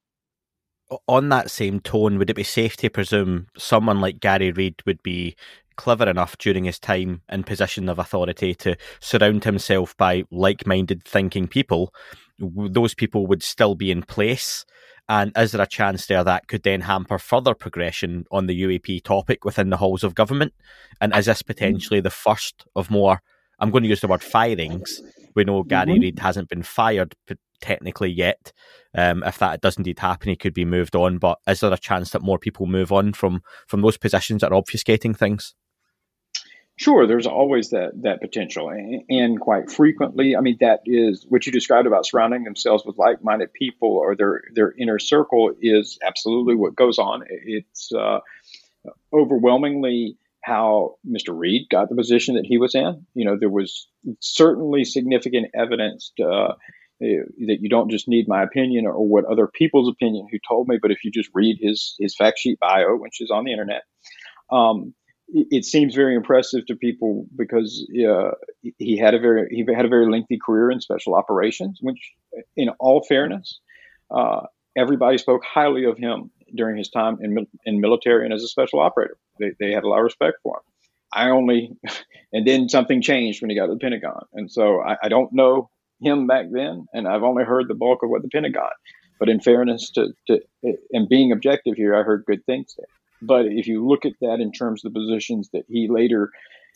On 1.08 1.30
that 1.30 1.52
same 1.52 1.80
tone, 1.82 2.18
would 2.18 2.30
it 2.30 2.36
be 2.36 2.44
safe 2.44 2.78
to 2.78 2.90
presume 2.90 3.48
someone 3.58 4.00
like 4.00 4.20
Gary 4.20 4.52
Reed 4.52 4.76
would 4.86 5.04
be 5.04 5.36
clever 5.78 6.10
enough 6.10 6.38
during 6.38 6.66
his 6.66 6.80
time 6.80 7.22
in 7.30 7.44
position 7.44 7.88
of 7.88 8.00
authority 8.00 8.54
to 8.56 8.76
surround 9.00 9.44
himself 9.46 9.96
by 9.96 10.24
like-minded 10.32 11.04
thinking 11.04 11.48
people, 11.48 11.94
those 12.40 12.94
people 12.94 13.28
would 13.28 13.44
still 13.44 13.76
be 13.76 13.92
in 13.92 14.02
place. 14.02 14.66
And 15.08 15.32
is 15.38 15.54
there 15.54 15.62
a 15.62 15.68
chance 15.68 16.06
there 16.06 16.24
that 16.24 16.48
could 16.48 16.64
then 16.64 16.82
hamper 16.82 17.18
further 17.18 17.54
progression 17.54 18.26
on 18.30 18.48
the 18.48 18.62
UAP 18.62 19.04
topic 19.04 19.46
within 19.46 19.70
the 19.70 19.78
halls 19.78 20.04
of 20.04 20.16
government? 20.16 20.54
And 21.00 21.16
is 21.16 21.28
this 21.28 21.42
potentially 21.42 22.02
the 22.02 22.10
first 22.10 22.66
of 22.76 22.92
more? 22.92 23.22
I'm 23.60 23.72
going 23.72 23.84
to 23.84 23.90
use 23.90 24.02
the 24.02 24.08
word 24.08 24.24
firings. 24.24 25.02
We 25.34 25.46
know 25.46 25.64
Gary 25.64 25.94
mm-hmm. 25.94 26.02
Reed 26.02 26.20
hasn't 26.20 26.50
been 26.50 26.64
fired 26.64 27.16
technically 27.62 28.10
yet. 28.10 28.52
Um, 28.96 29.24
if 29.24 29.38
that 29.40 29.62
does 29.62 29.78
indeed 29.78 30.00
happen, 30.00 30.30
he 30.30 30.36
could 30.36 30.54
be 30.54 30.66
moved 30.66 30.96
on. 30.96 31.18
But 31.18 31.40
is 31.48 31.60
there 31.60 31.74
a 31.74 31.78
chance 31.78 32.12
that 32.12 32.22
more 32.22 32.40
people 32.40 32.66
move 32.66 32.92
on 32.92 33.14
from 33.14 33.42
from 33.68 33.82
those 33.82 33.98
positions 33.98 34.42
that 34.42 34.52
are 34.52 34.62
obfuscating 34.62 35.16
things? 35.16 35.54
Sure, 36.80 37.08
there's 37.08 37.26
always 37.26 37.72
that 37.72 37.92
that 38.04 38.22
potential, 38.22 38.70
and 38.70 39.40
quite 39.40 39.72
frequently, 39.72 40.36
I 40.36 40.42
mean, 40.42 40.58
that 40.60 40.82
is 40.86 41.26
what 41.28 41.44
you 41.48 41.52
described 41.52 41.88
about 41.88 42.06
surrounding 42.06 42.44
themselves 42.44 42.84
with 42.86 43.00
like-minded 43.00 43.52
people 43.54 43.90
or 43.90 44.16
their 44.16 44.44
their 44.54 44.74
inner 44.78 45.00
circle 45.00 45.54
is 45.60 45.98
absolutely 46.06 46.56
what 46.56 46.76
goes 46.76 47.00
on. 47.00 47.24
It's 47.28 47.92
uh, 47.92 48.20
overwhelmingly 49.12 50.18
how 50.48 50.96
Mr. 51.06 51.38
Reed 51.38 51.68
got 51.70 51.90
the 51.90 51.96
position 51.96 52.36
that 52.36 52.46
he 52.46 52.58
was 52.58 52.76
in. 52.76 53.06
You 53.16 53.26
know, 53.26 53.38
there 53.38 53.50
was 53.50 53.88
certainly 54.20 54.86
significant 54.86 55.48
evidence 55.54 56.14
to, 56.18 56.26
uh, 56.26 56.56
that 57.00 57.58
you 57.62 57.70
don't 57.70 57.92
just 57.92 58.08
need 58.08 58.28
my 58.28 58.44
opinion 58.44 58.86
or 58.86 59.06
what 59.06 59.26
other 59.26 59.48
people's 59.48 59.90
opinion 59.90 60.28
who 60.32 60.40
told 60.48 60.68
me, 60.68 60.78
but 60.82 60.92
if 60.92 61.04
you 61.04 61.12
just 61.12 61.30
read 61.34 61.58
his 61.60 61.96
his 62.00 62.16
fact 62.16 62.40
sheet 62.40 62.60
bio, 62.60 62.96
which 62.96 63.22
is 63.22 63.32
on 63.32 63.46
the 63.46 63.52
internet. 63.52 63.84
Um, 64.52 64.94
it 65.30 65.66
seems 65.66 65.94
very 65.94 66.16
impressive 66.16 66.66
to 66.68 66.76
people 66.76 67.26
because 67.36 67.86
uh, 67.94 68.32
he 68.78 68.98
had 68.98 69.14
a 69.14 69.20
very 69.20 69.48
he 69.52 69.66
had 69.76 69.86
a 69.86 69.90
very 69.90 70.10
lengthy 70.10 70.40
career 70.44 70.72
in 70.72 70.80
special 70.80 71.16
operations. 71.16 71.80
Which, 71.82 72.00
in 72.56 72.70
all 72.80 73.04
fairness, 73.04 73.60
uh, 74.10 74.42
everybody 74.78 75.18
spoke 75.18 75.44
highly 75.44 75.84
of 75.84 75.98
him 75.98 76.32
during 76.56 76.78
his 76.78 76.90
time 76.90 77.18
in 77.22 77.46
in 77.66 77.82
military 77.82 78.24
and 78.24 78.34
as 78.34 78.44
a 78.44 78.48
special 78.48 78.80
operator. 78.80 79.18
They, 79.40 79.52
they 79.60 79.72
had 79.72 79.84
a 79.84 79.90
lot 79.90 80.00
of 80.00 80.06
respect 80.06 80.38
for 80.44 80.58
him. 80.58 80.64
I 81.12 81.30
only, 81.30 81.78
and 82.34 82.48
then 82.48 82.70
something 82.70 83.02
changed 83.02 83.42
when 83.42 83.50
he 83.50 83.56
got 83.58 83.68
to 83.68 83.74
the 83.74 83.80
Pentagon, 83.80 84.26
and 84.34 84.50
so 84.50 84.82
I, 84.82 84.96
I 85.04 85.10
don't 85.10 85.34
know 85.34 85.70
him 86.00 86.28
back 86.28 86.46
then, 86.52 86.88
and 86.94 87.08
I've 87.08 87.24
only 87.24 87.44
heard 87.44 87.68
the 87.68 87.76
bulk 87.76 88.04
of 88.04 88.10
what 88.10 88.22
the 88.22 88.30
Pentagon. 88.30 88.70
But 89.20 89.30
in 89.30 89.40
fairness 89.40 89.90
to, 89.92 90.14
to 90.28 90.42
and 90.92 91.10
being 91.10 91.32
objective 91.32 91.76
here, 91.76 91.96
I 91.96 92.04
heard 92.04 92.26
good 92.26 92.46
things 92.46 92.76
there. 92.78 92.88
But 93.22 93.48
if 93.48 93.68
you 93.68 93.88
look 93.88 94.06
at 94.06 94.14
that 94.22 94.40
in 94.40 94.52
terms 94.52 94.86
of 94.86 94.94
the 94.94 95.00
positions 95.00 95.50
that 95.54 95.64
he 95.68 95.88
later 95.90 96.32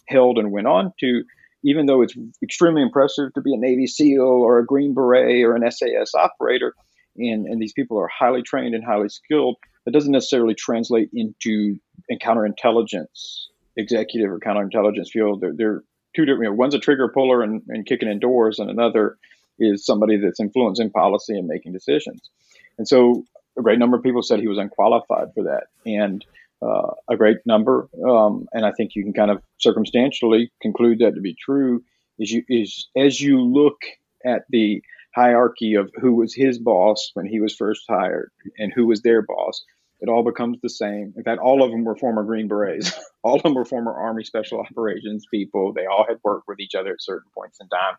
held 0.07 0.39
and 0.39 0.51
went 0.51 0.67
on 0.67 0.91
to, 0.99 1.23
even 1.63 1.85
though 1.85 2.01
it's 2.01 2.15
extremely 2.41 2.81
impressive 2.81 3.33
to 3.35 3.41
be 3.41 3.53
a 3.53 3.57
Navy 3.57 3.85
SEAL 3.85 4.21
or 4.21 4.57
a 4.57 4.65
Green 4.65 4.95
Beret 4.95 5.43
or 5.43 5.55
an 5.55 5.69
SAS 5.71 6.15
operator, 6.15 6.73
and, 7.15 7.45
and 7.45 7.61
these 7.61 7.73
people 7.73 7.99
are 7.99 8.07
highly 8.07 8.41
trained 8.41 8.73
and 8.73 8.83
highly 8.83 9.09
skilled, 9.09 9.57
that 9.85 9.91
doesn't 9.91 10.11
necessarily 10.11 10.55
translate 10.55 11.09
into 11.13 11.77
counterintelligence 12.11 13.45
executive 13.77 14.31
or 14.31 14.39
counterintelligence 14.39 15.09
field. 15.09 15.41
They're, 15.41 15.53
they're 15.55 15.83
two 16.15 16.25
different. 16.25 16.43
You 16.43 16.49
know, 16.49 16.55
one's 16.55 16.75
a 16.75 16.79
trigger 16.79 17.09
puller 17.09 17.41
and, 17.41 17.61
and 17.67 17.85
kicking 17.85 18.09
in 18.09 18.19
doors, 18.19 18.59
and 18.59 18.69
another 18.69 19.17
is 19.59 19.85
somebody 19.85 20.17
that's 20.17 20.39
influencing 20.39 20.89
policy 20.89 21.37
and 21.37 21.47
making 21.47 21.73
decisions. 21.73 22.29
And 22.77 22.87
so, 22.87 23.25
a 23.57 23.61
great 23.61 23.79
number 23.79 23.97
of 23.97 24.03
people 24.03 24.23
said 24.23 24.39
he 24.39 24.47
was 24.47 24.57
unqualified 24.57 25.33
for 25.35 25.43
that, 25.43 25.67
and 25.85 26.25
uh, 26.61 26.93
a 27.09 27.17
great 27.17 27.37
number, 27.45 27.89
um, 28.07 28.47
and 28.53 28.65
I 28.65 28.71
think 28.71 28.91
you 28.95 29.03
can 29.03 29.13
kind 29.13 29.31
of 29.31 29.41
circumstantially 29.57 30.51
conclude 30.61 30.99
that 30.99 31.15
to 31.15 31.21
be 31.21 31.35
true. 31.35 31.83
Is 32.19 32.31
you 32.31 32.43
is 32.47 32.87
as 32.95 33.19
you 33.19 33.41
look 33.41 33.81
at 34.23 34.43
the 34.49 34.83
hierarchy 35.15 35.73
of 35.75 35.91
who 35.99 36.15
was 36.15 36.33
his 36.33 36.59
boss 36.59 37.11
when 37.13 37.25
he 37.25 37.39
was 37.39 37.55
first 37.55 37.83
hired 37.89 38.31
and 38.57 38.71
who 38.73 38.87
was 38.87 39.01
their 39.01 39.21
boss, 39.21 39.63
it 40.01 40.09
all 40.09 40.23
becomes 40.23 40.57
the 40.61 40.69
same. 40.69 41.13
In 41.15 41.23
fact, 41.23 41.39
all 41.39 41.63
of 41.63 41.69
them 41.69 41.83
were 41.83 41.95
former 41.95 42.23
Green 42.23 42.47
Berets. 42.47 42.91
all 43.23 43.35
of 43.35 43.43
them 43.43 43.53
were 43.53 43.65
former 43.65 43.93
Army 43.93 44.23
Special 44.23 44.59
Operations 44.59 45.25
people. 45.31 45.73
They 45.73 45.85
all 45.85 46.05
had 46.07 46.17
worked 46.23 46.47
with 46.47 46.59
each 46.59 46.73
other 46.75 46.91
at 46.91 47.01
certain 47.01 47.29
points 47.35 47.59
in 47.61 47.69
time. 47.69 47.95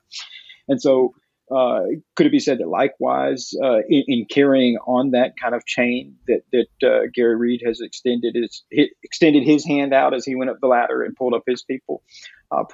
And 0.69 0.83
so, 0.83 1.15
uh, 1.51 1.83
could 2.17 2.27
it 2.27 2.33
be 2.33 2.41
said 2.41 2.59
that 2.59 2.69
likewise, 2.69 3.53
uh, 3.63 3.79
in, 3.89 4.05
in, 4.09 4.25
carrying 4.25 4.79
on 4.87 5.13
that 5.13 5.35
kind 5.41 5.55
of 5.55 5.65
chain, 5.65 6.17
that 6.27 6.43
that 6.53 6.89
uh, 6.89 7.01
Gary 7.15 7.37
Reed 7.37 7.63
has 7.65 7.81
extended 7.81 8.35
his, 8.35 8.63
extended 9.03 9.45
his 9.45 9.65
hand 9.65 9.93
out 9.93 10.15
as 10.15 10.25
he 10.25 10.35
went 10.35 10.51
up 10.51 10.59
the 10.61 10.67
ladder 10.67 11.03
and 11.03 11.15
pulled 11.15 11.35
up 11.35 11.43
his 11.47 11.63
people? 11.63 12.03
Uh, 12.51 12.65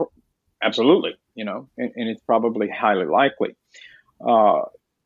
absolutely, 0.62 1.16
you 1.34 1.44
know, 1.44 1.68
and, 1.76 1.92
and, 1.96 2.08
it's 2.08 2.22
probably 2.22 2.68
highly 2.68 3.06
likely. 3.06 3.56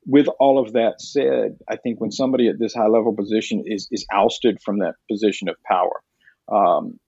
With 0.06 0.26
all 0.40 0.58
of 0.58 0.72
that 0.72 1.00
said, 1.00 1.58
I 1.68 1.76
think 1.76 2.00
when 2.00 2.10
somebody 2.10 2.48
at 2.48 2.58
this 2.58 2.74
high 2.74 2.88
level 2.88 3.14
position 3.14 3.64
is 3.66 3.88
is 3.90 4.04
ousted 4.12 4.60
from 4.62 4.78
that 4.80 4.94
position 5.10 5.48
of 5.48 5.56
power, 5.64 6.02
um, 6.50 6.98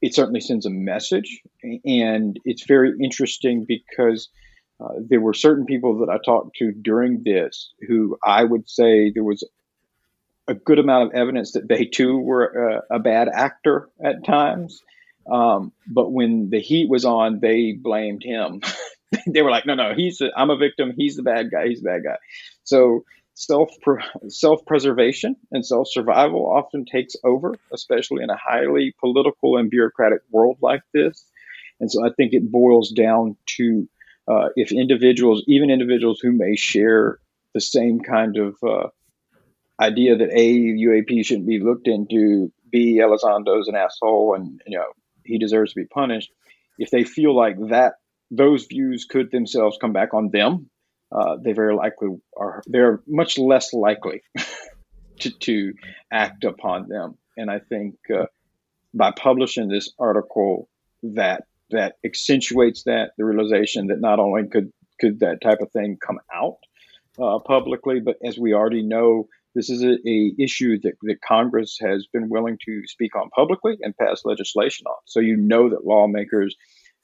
it 0.00 0.14
certainly 0.14 0.40
sends 0.40 0.66
a 0.66 0.70
message, 0.70 1.40
and 1.84 2.38
it's 2.44 2.66
very 2.66 2.92
interesting 3.02 3.66
because 3.68 4.28
uh, 4.80 4.94
there 5.08 5.20
were 5.20 5.34
certain 5.34 5.66
people 5.66 5.98
that 5.98 6.10
I 6.10 6.18
talked 6.24 6.56
to 6.56 6.72
during 6.72 7.22
this 7.24 7.72
who 7.86 8.16
I 8.24 8.42
would 8.42 8.68
say 8.68 9.10
there 9.10 9.24
was 9.24 9.44
a 10.48 10.54
good 10.54 10.78
amount 10.78 11.08
of 11.08 11.14
evidence 11.14 11.52
that 11.52 11.68
they 11.68 11.84
too 11.84 12.18
were 12.18 12.82
a, 12.90 12.96
a 12.96 12.98
bad 12.98 13.28
actor 13.28 13.88
at 14.02 14.24
times. 14.24 14.82
Um, 15.30 15.72
but 15.86 16.10
when 16.12 16.50
the 16.50 16.60
heat 16.60 16.88
was 16.88 17.04
on, 17.04 17.40
they 17.40 17.72
blamed 17.72 18.22
him 18.22 18.60
they 19.26 19.42
were 19.42 19.50
like, 19.50 19.66
no, 19.66 19.74
no, 19.74 19.94
he's 19.94 20.20
I'm 20.36 20.50
a 20.50 20.56
victim. 20.56 20.92
He's 20.96 21.16
the 21.16 21.22
bad 21.22 21.50
guy. 21.50 21.68
He's 21.68 21.80
the 21.80 21.90
bad 21.90 22.02
guy. 22.04 22.16
So 22.64 23.04
self 23.34 23.70
self 24.28 24.64
preservation 24.66 25.36
and 25.50 25.66
self 25.66 25.88
survival 25.90 26.46
often 26.46 26.84
takes 26.84 27.16
over, 27.24 27.54
especially 27.72 28.22
in 28.22 28.30
a 28.30 28.36
highly 28.36 28.94
political 29.00 29.56
and 29.56 29.70
bureaucratic 29.70 30.20
world 30.30 30.58
like 30.60 30.82
this. 30.92 31.24
And 31.80 31.90
so 31.90 32.06
I 32.06 32.10
think 32.16 32.32
it 32.32 32.50
boils 32.50 32.90
down 32.90 33.36
to 33.56 33.88
uh, 34.26 34.48
if 34.56 34.72
individuals, 34.72 35.42
even 35.46 35.70
individuals 35.70 36.20
who 36.20 36.32
may 36.32 36.56
share 36.56 37.18
the 37.52 37.60
same 37.60 38.00
kind 38.00 38.36
of 38.36 38.56
uh, 38.66 38.88
idea 39.80 40.16
that 40.16 40.30
a 40.32 40.52
UAP 40.52 41.24
shouldn't 41.26 41.48
be 41.48 41.60
looked 41.60 41.88
into, 41.88 42.52
b 42.70 43.00
Elizondo's 43.00 43.68
an 43.68 43.76
asshole 43.76 44.34
and 44.34 44.60
you 44.66 44.78
know 44.78 44.86
he 45.24 45.38
deserves 45.38 45.72
to 45.72 45.80
be 45.80 45.86
punished. 45.86 46.30
If 46.78 46.90
they 46.90 47.04
feel 47.04 47.36
like 47.36 47.56
that 47.68 47.94
those 48.30 48.66
views 48.66 49.04
could 49.04 49.30
themselves 49.30 49.78
come 49.80 49.92
back 49.92 50.14
on 50.14 50.30
them. 50.30 50.70
Uh, 51.12 51.36
they 51.42 51.52
very 51.52 51.74
likely 51.74 52.08
are. 52.36 52.62
They're 52.66 53.00
much 53.06 53.38
less 53.38 53.72
likely 53.72 54.22
to, 55.20 55.30
to 55.30 55.74
act 56.12 56.44
upon 56.44 56.88
them. 56.88 57.16
And 57.36 57.50
I 57.50 57.60
think 57.60 57.94
uh, 58.12 58.26
by 58.92 59.12
publishing 59.12 59.68
this 59.68 59.92
article, 59.98 60.68
that 61.02 61.44
that 61.70 61.96
accentuates 62.04 62.84
that 62.84 63.10
the 63.18 63.24
realization 63.24 63.88
that 63.88 64.00
not 64.00 64.18
only 64.18 64.48
could 64.48 64.72
could 65.00 65.20
that 65.20 65.40
type 65.42 65.60
of 65.60 65.70
thing 65.72 65.98
come 66.04 66.18
out 66.34 66.58
uh, 67.18 67.38
publicly, 67.40 68.00
but 68.00 68.16
as 68.24 68.38
we 68.38 68.54
already 68.54 68.82
know, 68.82 69.28
this 69.54 69.70
is 69.70 69.82
a, 69.82 69.96
a, 70.08 70.32
issue 70.38 70.78
that, 70.80 70.94
that 71.02 71.20
Congress 71.20 71.78
has 71.80 72.06
been 72.12 72.28
willing 72.28 72.58
to 72.64 72.82
speak 72.86 73.14
on 73.16 73.30
publicly 73.30 73.76
and 73.80 73.96
pass 73.96 74.22
legislation 74.24 74.86
on. 74.86 74.96
So 75.04 75.20
you 75.20 75.36
know 75.36 75.68
that 75.70 75.84
lawmakers 75.84 76.56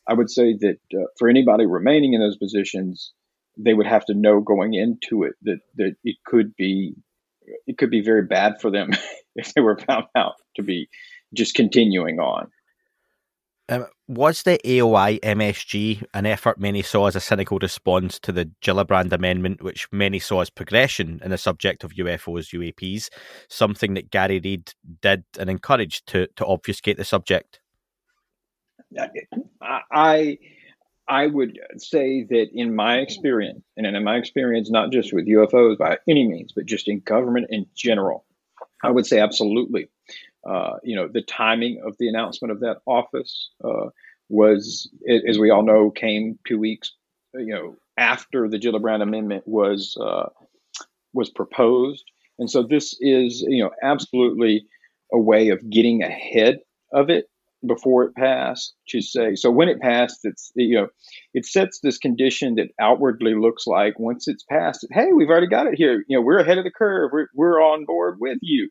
I 0.09 0.15
would 0.15 0.31
say 0.31 0.57
that 0.61 0.79
uh, 0.95 1.05
for 1.19 1.29
anybody 1.29 1.67
remaining 1.67 2.15
in 2.15 2.21
those 2.21 2.37
positions, 2.37 3.13
they 3.57 3.75
would 3.75 3.87
have 3.87 4.05
to 4.07 4.15
know 4.15 4.41
going 4.41 4.75
into 4.75 5.25
it 5.25 5.35
that 5.43 5.61
that 5.77 5.95
it 6.05 6.17
could 6.25 6.55
be 6.57 6.95
it 7.67 7.79
could 7.79 7.91
be 7.91 8.03
very 8.03 8.23
bad 8.23 8.61
for 8.61 8.71
them 8.71 8.91
if 9.35 9.55
they 9.55 9.61
were 9.61 9.79
found 9.79 10.07
out 10.17 10.35
to 10.57 10.63
be 10.63 10.89
just 11.35 11.55
continuing 11.55 12.19
on. 12.19 12.51
Um, 13.69 13.87
was 14.09 14.43
the 14.43 14.59
AOI 14.65 15.21
MSG 15.21 16.05
an 16.13 16.27
effort 16.27 16.59
many 16.59 16.83
saw 16.83 17.07
as 17.07 17.15
a 17.15 17.21
cynical 17.21 17.57
response 17.61 18.19
to 18.19 18.33
the 18.33 18.51
Gillibrand 18.61 19.13
Amendment, 19.13 19.63
which 19.63 19.87
many 19.93 20.19
saw 20.19 20.41
as 20.41 20.51
progression 20.51 21.21
in 21.25 21.31
the 21.31 21.39
subject 21.39 21.85
of 21.85 21.93
UFOs, 21.93 22.53
UAPs, 22.53 23.11
something 23.49 23.95
that 23.95 24.11
Gary 24.11 24.41
Reed 24.43 24.73
did 25.03 25.23
and 25.39 25.49
encouraged 25.49 26.09
to, 26.09 26.27
to 26.35 26.45
obfuscate 26.45 26.97
the 26.97 27.05
subject? 27.05 27.61
I 29.91 30.39
I 31.09 31.27
would 31.27 31.59
say 31.77 32.25
that 32.31 32.49
in 32.53 32.75
my 32.75 32.99
experience, 32.99 33.65
and 33.77 33.87
in 33.87 34.05
my 34.05 34.17
experience, 34.17 34.71
not 34.71 34.93
just 34.93 35.13
with 35.13 35.27
UFOs 35.27 35.77
by 35.77 35.99
any 36.09 36.27
means, 36.27 36.53
but 36.55 36.67
just 36.67 36.89
in 36.89 37.01
government 37.01 37.49
in 37.51 37.67
general, 37.75 38.25
I 38.85 38.91
would 38.91 39.07
say 39.07 39.19
absolutely. 39.19 39.89
Uh, 40.49 40.77
you 40.83 40.97
know, 40.97 41.09
the 41.09 41.23
timing 41.23 41.83
of 41.85 41.97
the 41.99 42.09
announcement 42.09 42.53
of 42.53 42.61
that 42.61 42.79
office 42.87 43.51
uh, 43.63 43.91
was, 44.29 44.89
as 45.29 45.39
we 45.39 45.51
all 45.51 45.65
know, 45.65 45.91
came 45.91 46.39
two 46.47 46.59
weeks, 46.59 46.93
you 47.35 47.55
know, 47.55 47.77
after 47.99 48.49
the 48.49 48.59
Gillibrand 48.59 49.03
Amendment 49.03 49.47
was 49.47 49.99
uh, 50.01 50.29
was 51.13 51.29
proposed, 51.29 52.05
and 52.39 52.49
so 52.49 52.63
this 52.63 52.97
is, 53.01 53.43
you 53.47 53.63
know, 53.63 53.71
absolutely 53.83 54.67
a 55.13 55.19
way 55.19 55.49
of 55.49 55.69
getting 55.69 56.03
ahead 56.03 56.61
of 56.93 57.11
it 57.11 57.29
before 57.67 58.05
it 58.05 58.15
passed 58.15 58.75
to 58.89 59.03
say 59.03 59.35
so 59.35 59.51
when 59.51 59.69
it 59.69 59.81
passed 59.81 60.21
it's 60.25 60.51
you 60.55 60.77
know 60.77 60.89
it 61.35 61.45
sets 61.45 61.81
this 61.83 61.99
condition 61.99 62.55
that 62.55 62.69
outwardly 62.81 63.35
looks 63.35 63.67
like 63.67 63.99
once 63.99 64.29
it's 64.29 64.45
passed 64.45 64.87
hey 64.91 65.13
we've 65.13 65.29
already 65.29 65.47
got 65.47 65.67
it 65.67 65.75
here. 65.75 66.05
You 66.09 66.17
know 66.17 66.23
we're 66.23 66.39
ahead 66.39 66.59
of 66.59 66.65
the 66.65 66.71
curve. 66.71 67.11
We're, 67.13 67.29
we're 67.35 67.61
on 67.61 67.85
board 67.85 68.19
with 68.21 68.39
you. 68.43 68.71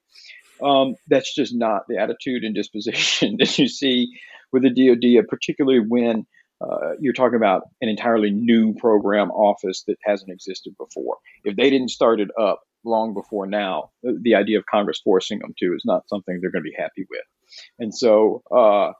Um, 0.63 0.95
that's 1.07 1.33
just 1.33 1.53
not 1.55 1.83
the 1.87 1.97
attitude 1.97 2.43
and 2.43 2.55
disposition 2.55 3.37
that 3.39 3.57
you 3.57 3.67
see 3.67 4.09
with 4.51 4.63
the 4.63 4.69
dod 4.69 5.27
particularly 5.27 5.79
when 5.79 6.25
uh, 6.61 6.95
you're 6.99 7.13
talking 7.13 7.37
about 7.37 7.63
an 7.81 7.87
entirely 7.87 8.31
new 8.31 8.73
program 8.73 9.31
office 9.31 9.83
that 9.87 9.95
hasn't 10.03 10.29
existed 10.29 10.73
before. 10.77 11.17
If 11.45 11.55
they 11.55 11.69
didn't 11.69 11.89
start 11.89 12.19
it 12.19 12.29
up 12.37 12.61
long 12.83 13.13
before 13.13 13.45
now 13.45 13.91
the 14.01 14.35
idea 14.35 14.57
of 14.57 14.63
congress 14.65 15.01
forcing 15.03 15.39
them 15.39 15.53
to 15.57 15.73
is 15.75 15.83
not 15.83 16.07
something 16.07 16.39
they're 16.39 16.49
going 16.49 16.63
to 16.63 16.69
be 16.69 16.75
happy 16.77 17.05
with 17.09 17.19
and 17.77 17.93
so 17.93 18.43
uh, 18.51 18.91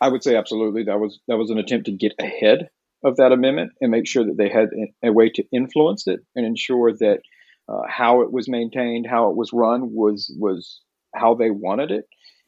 I 0.00 0.08
would 0.08 0.22
say 0.22 0.36
absolutely 0.36 0.84
that 0.84 1.00
was 1.00 1.20
that 1.28 1.36
was 1.36 1.50
an 1.50 1.58
attempt 1.58 1.86
to 1.86 1.92
get 1.92 2.12
ahead 2.20 2.68
of 3.04 3.16
that 3.16 3.32
amendment 3.32 3.72
and 3.80 3.90
make 3.90 4.06
sure 4.06 4.24
that 4.24 4.36
they 4.36 4.48
had 4.48 4.68
a 5.04 5.12
way 5.12 5.30
to 5.30 5.44
influence 5.52 6.06
it 6.06 6.20
and 6.34 6.44
ensure 6.44 6.92
that 6.92 7.20
uh, 7.68 7.82
how 7.88 8.22
it 8.22 8.32
was 8.32 8.48
maintained, 8.48 9.06
how 9.08 9.30
it 9.30 9.36
was 9.36 9.50
run 9.52 9.92
was 9.92 10.34
was 10.38 10.80
how 11.14 11.34
they 11.34 11.50
wanted 11.50 11.90
it. 11.90 12.04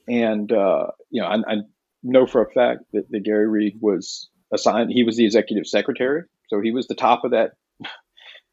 And 0.08 0.50
uh, 0.52 0.88
you 1.10 1.22
know, 1.22 1.28
I, 1.28 1.36
I, 1.36 1.56
know 2.04 2.26
for 2.26 2.42
a 2.42 2.50
fact 2.52 2.84
that, 2.92 3.10
that 3.10 3.24
Gary 3.24 3.48
Reed 3.48 3.76
was 3.80 4.28
assigned. 4.54 4.92
He 4.92 5.02
was 5.02 5.16
the 5.16 5.24
executive 5.24 5.66
secretary, 5.66 6.22
so 6.48 6.60
he 6.60 6.70
was 6.70 6.86
the 6.86 6.94
top 6.94 7.24
of 7.24 7.32
that 7.32 7.52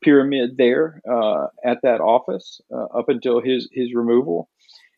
pyramid 0.03 0.57
there 0.57 1.01
uh, 1.09 1.47
at 1.63 1.77
that 1.83 2.01
office 2.01 2.59
uh, 2.73 2.85
up 2.97 3.09
until 3.09 3.41
his 3.41 3.69
his 3.71 3.93
removal. 3.93 4.49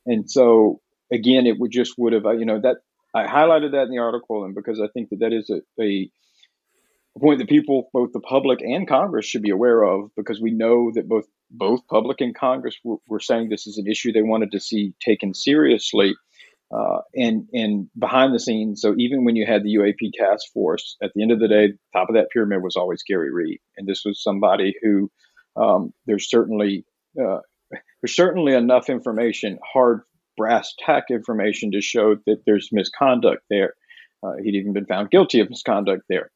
And 0.05 0.29
so 0.29 0.79
again, 1.11 1.47
it 1.47 1.59
would 1.59 1.71
just 1.71 1.93
would 1.97 2.13
have, 2.13 2.25
uh, 2.25 2.31
you 2.31 2.45
know, 2.45 2.59
that 2.61 2.77
I 3.15 3.25
highlighted 3.25 3.71
that 3.71 3.83
in 3.83 3.91
the 3.91 3.99
article, 3.99 4.45
and 4.45 4.55
because 4.55 4.79
I 4.79 4.87
think 4.93 5.09
that 5.09 5.19
that 5.19 5.33
is 5.33 5.49
a, 5.49 5.61
a 5.81 6.09
point 7.19 7.39
that 7.39 7.49
people, 7.49 7.89
both 7.93 8.11
the 8.13 8.19
public 8.19 8.61
and 8.61 8.87
Congress, 8.87 9.25
should 9.25 9.41
be 9.41 9.51
aware 9.51 9.83
of, 9.83 10.11
because 10.15 10.39
we 10.41 10.51
know 10.51 10.91
that 10.93 11.07
both 11.07 11.25
both 11.49 11.87
public 11.87 12.21
and 12.21 12.35
Congress 12.35 12.75
were, 12.83 12.97
were 13.07 13.19
saying 13.19 13.49
this 13.49 13.67
is 13.67 13.77
an 13.77 13.87
issue 13.87 14.11
they 14.11 14.21
wanted 14.21 14.51
to 14.51 14.59
see 14.59 14.93
taken 15.03 15.33
seriously. 15.33 16.15
uh, 16.71 16.99
and 17.15 17.47
and 17.53 17.89
behind 17.97 18.33
the 18.33 18.39
scenes. 18.39 18.81
So 18.81 18.93
even 18.97 19.23
when 19.23 19.35
you 19.35 19.45
had 19.45 19.63
the 19.63 19.75
UAP 19.75 20.11
task 20.13 20.51
force, 20.53 20.97
at 21.01 21.11
the 21.15 21.21
end 21.21 21.31
of 21.31 21.39
the 21.39 21.47
day, 21.47 21.73
top 21.93 22.09
of 22.09 22.15
that 22.15 22.29
pyramid 22.31 22.61
was 22.61 22.75
always 22.75 23.03
Gary 23.03 23.31
Reed, 23.31 23.59
and 23.77 23.87
this 23.87 24.03
was 24.05 24.21
somebody 24.21 24.75
who 24.81 25.09
um, 25.55 25.93
there's 26.05 26.29
certainly 26.29 26.85
uh, 27.21 27.39
there's 28.01 28.15
certainly 28.15 28.53
enough 28.53 28.89
information, 28.89 29.59
hard 29.63 30.01
brass 30.37 30.73
tack 30.79 31.05
information, 31.09 31.71
to 31.71 31.81
show 31.81 32.15
that 32.25 32.43
there's 32.45 32.69
misconduct 32.71 33.43
there. 33.49 33.73
Uh, 34.23 34.33
he'd 34.43 34.55
even 34.55 34.73
been 34.73 34.85
found 34.85 35.11
guilty 35.11 35.39
of 35.39 35.49
misconduct 35.49 36.03
there. 36.09 36.31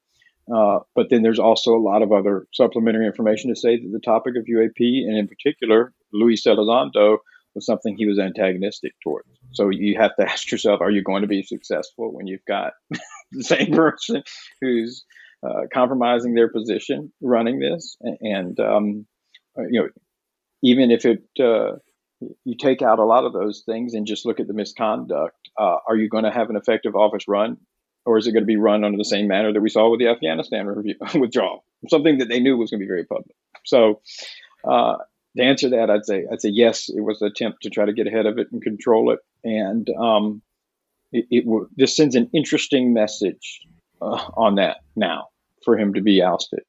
Uh, 0.54 0.80
but 0.96 1.10
then 1.10 1.22
there's 1.22 1.40
also 1.40 1.76
a 1.76 1.80
lot 1.80 2.02
of 2.02 2.12
other 2.12 2.48
supplementary 2.54 3.06
information 3.06 3.50
to 3.50 3.60
say 3.60 3.78
that 3.78 3.90
the 3.92 4.00
topic 4.00 4.36
of 4.36 4.46
UAP, 4.46 4.80
and 4.80 5.18
in 5.18 5.28
particular 5.28 5.94
Luis 6.12 6.44
Elizondo, 6.46 7.18
was 7.54 7.66
something 7.66 7.96
he 7.96 8.08
was 8.08 8.20
antagonistic 8.20 8.94
towards. 9.04 9.28
So 9.52 9.70
you 9.70 9.98
have 10.00 10.16
to 10.18 10.24
ask 10.30 10.52
yourself, 10.52 10.82
are 10.82 10.92
you 10.92 11.04
going 11.04 11.22
to 11.22 11.28
be 11.28 11.44
successful 11.44 12.14
when 12.14 12.28
you've 12.28 12.46
got 12.46 12.74
the 13.32 13.44
same 13.44 13.72
person 13.72 14.24
who's 14.62 15.06
uh, 15.44 15.64
compromising 15.74 16.34
their 16.34 16.50
position 16.50 17.12
running 17.22 17.60
this? 17.60 17.98
And, 18.22 18.60
um, 18.60 19.06
you 19.70 19.82
know, 19.82 19.90
even 20.64 20.92
if 20.92 21.06
it, 21.06 21.24
uh, 21.40 21.78
you 22.44 22.56
take 22.58 22.82
out 22.82 23.00
a 23.00 23.06
lot 23.06 23.26
of 23.26 23.34
those 23.34 23.64
things 23.66 23.94
and 23.94 24.06
just 24.06 24.26
look 24.26 24.40
at 24.40 24.48
the 24.48 24.54
misconduct, 24.54 25.50
uh, 25.60 25.78
are 25.88 25.96
you 25.96 26.10
going 26.10 26.24
to 26.24 26.32
have 26.32 26.50
an 26.50 26.56
effective 26.56 26.96
office 26.96 27.28
run? 27.28 27.58
Or 28.04 28.18
is 28.18 28.26
it 28.26 28.32
going 28.32 28.44
to 28.44 28.48
be 28.48 28.56
run 28.56 28.84
under 28.84 28.98
the 28.98 29.06
same 29.06 29.28
manner 29.28 29.54
that 29.54 29.62
we 29.62 29.70
saw 29.70 29.90
with 29.90 30.00
the 30.00 30.08
Afghanistan 30.08 30.66
review, 30.66 30.96
withdrawal? 31.20 31.64
Something 31.88 32.18
that 32.18 32.30
they 32.30 32.40
knew 32.40 32.58
was 32.58 32.72
going 32.72 32.80
to 32.80 32.84
be 32.84 32.88
very 32.88 33.06
public. 33.06 33.36
So, 33.64 34.02
uh, 34.68 34.98
to 35.38 35.44
answer 35.44 35.70
that, 35.70 35.90
I'd 35.90 36.06
say 36.06 36.26
I'd 36.32 36.42
say 36.42 36.50
yes. 36.50 36.90
It 36.90 37.02
was 37.02 37.22
an 37.22 37.28
attempt 37.28 37.62
to 37.64 37.70
try 37.70 37.86
to 37.86 37.94
get 37.94 38.08
ahead 38.08 38.26
of 38.26 38.38
it 38.38 38.48
and 38.52 38.62
control 38.62 39.12
it, 39.12 39.20
and 39.44 39.88
um, 39.98 40.42
it, 41.12 41.26
it 41.30 41.68
this 41.78 41.96
sends 41.96 42.16
an 42.16 42.30
interesting 42.34 42.94
message 42.94 43.62
uh, 44.02 44.26
on 44.36 44.56
that 44.56 44.78
now 44.96 45.30
for 45.64 45.78
him 45.78 45.94
to 45.94 46.02
be 46.02 46.22
ousted. 46.22 46.62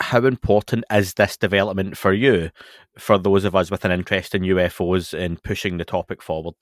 How 0.00 0.24
important 0.24 0.84
is 0.90 1.14
this 1.14 1.36
development 1.36 1.96
for 1.96 2.12
you, 2.12 2.50
for 2.98 3.18
those 3.18 3.44
of 3.44 3.54
us 3.54 3.70
with 3.70 3.84
an 3.84 3.92
interest 3.92 4.34
in 4.34 4.42
UFOs 4.42 5.16
in 5.16 5.36
pushing 5.36 5.76
the 5.76 5.84
topic 5.84 6.22
forward, 6.22 6.54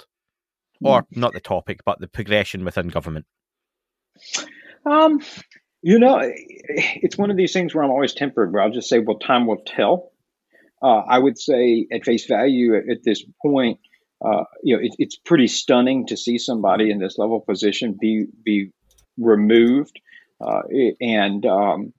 or 0.83 1.03
mm. 1.03 1.07
not 1.17 1.33
the 1.33 1.41
topic, 1.41 1.81
but 1.85 2.01
the 2.01 2.09
progression 2.09 2.65
within 2.65 2.89
government? 2.89 3.27
Um, 4.85 5.21
you 5.83 5.99
know, 5.99 6.21
it's 6.23 7.17
one 7.17 7.31
of 7.31 7.37
these 7.37 7.53
things 7.53 7.75
where 7.75 7.85
I'm 7.85 7.91
always 7.91 8.15
tempered. 8.15 8.53
Where 8.53 8.63
I'll 8.63 8.71
just 8.71 8.89
say, 8.89 8.99
"Well, 8.99 9.19
time 9.19 9.47
will 9.47 9.63
tell." 9.65 10.11
uh, 10.83 11.03
I 11.09 11.19
would 11.19 11.39
say 11.39 11.87
at 11.93 12.05
face 12.05 12.27
value 12.27 12.77
at, 12.77 12.89
at 12.89 13.03
this 13.05 13.25
point, 13.43 13.81
uh, 14.25 14.45
you 14.63 14.77
know, 14.77 14.83
it, 14.83 14.95
it's 14.99 15.17
pretty 15.17 15.47
stunning 15.47 16.07
to 16.07 16.17
see 16.17 16.39
somebody 16.39 16.91
in 16.91 16.99
this 16.99 17.19
level 17.19 17.41
position 17.41 17.97
be 18.01 18.27
be 18.45 18.71
removed, 19.19 20.01
uh, 20.41 20.63
and 21.01 21.45
um, 21.47 21.93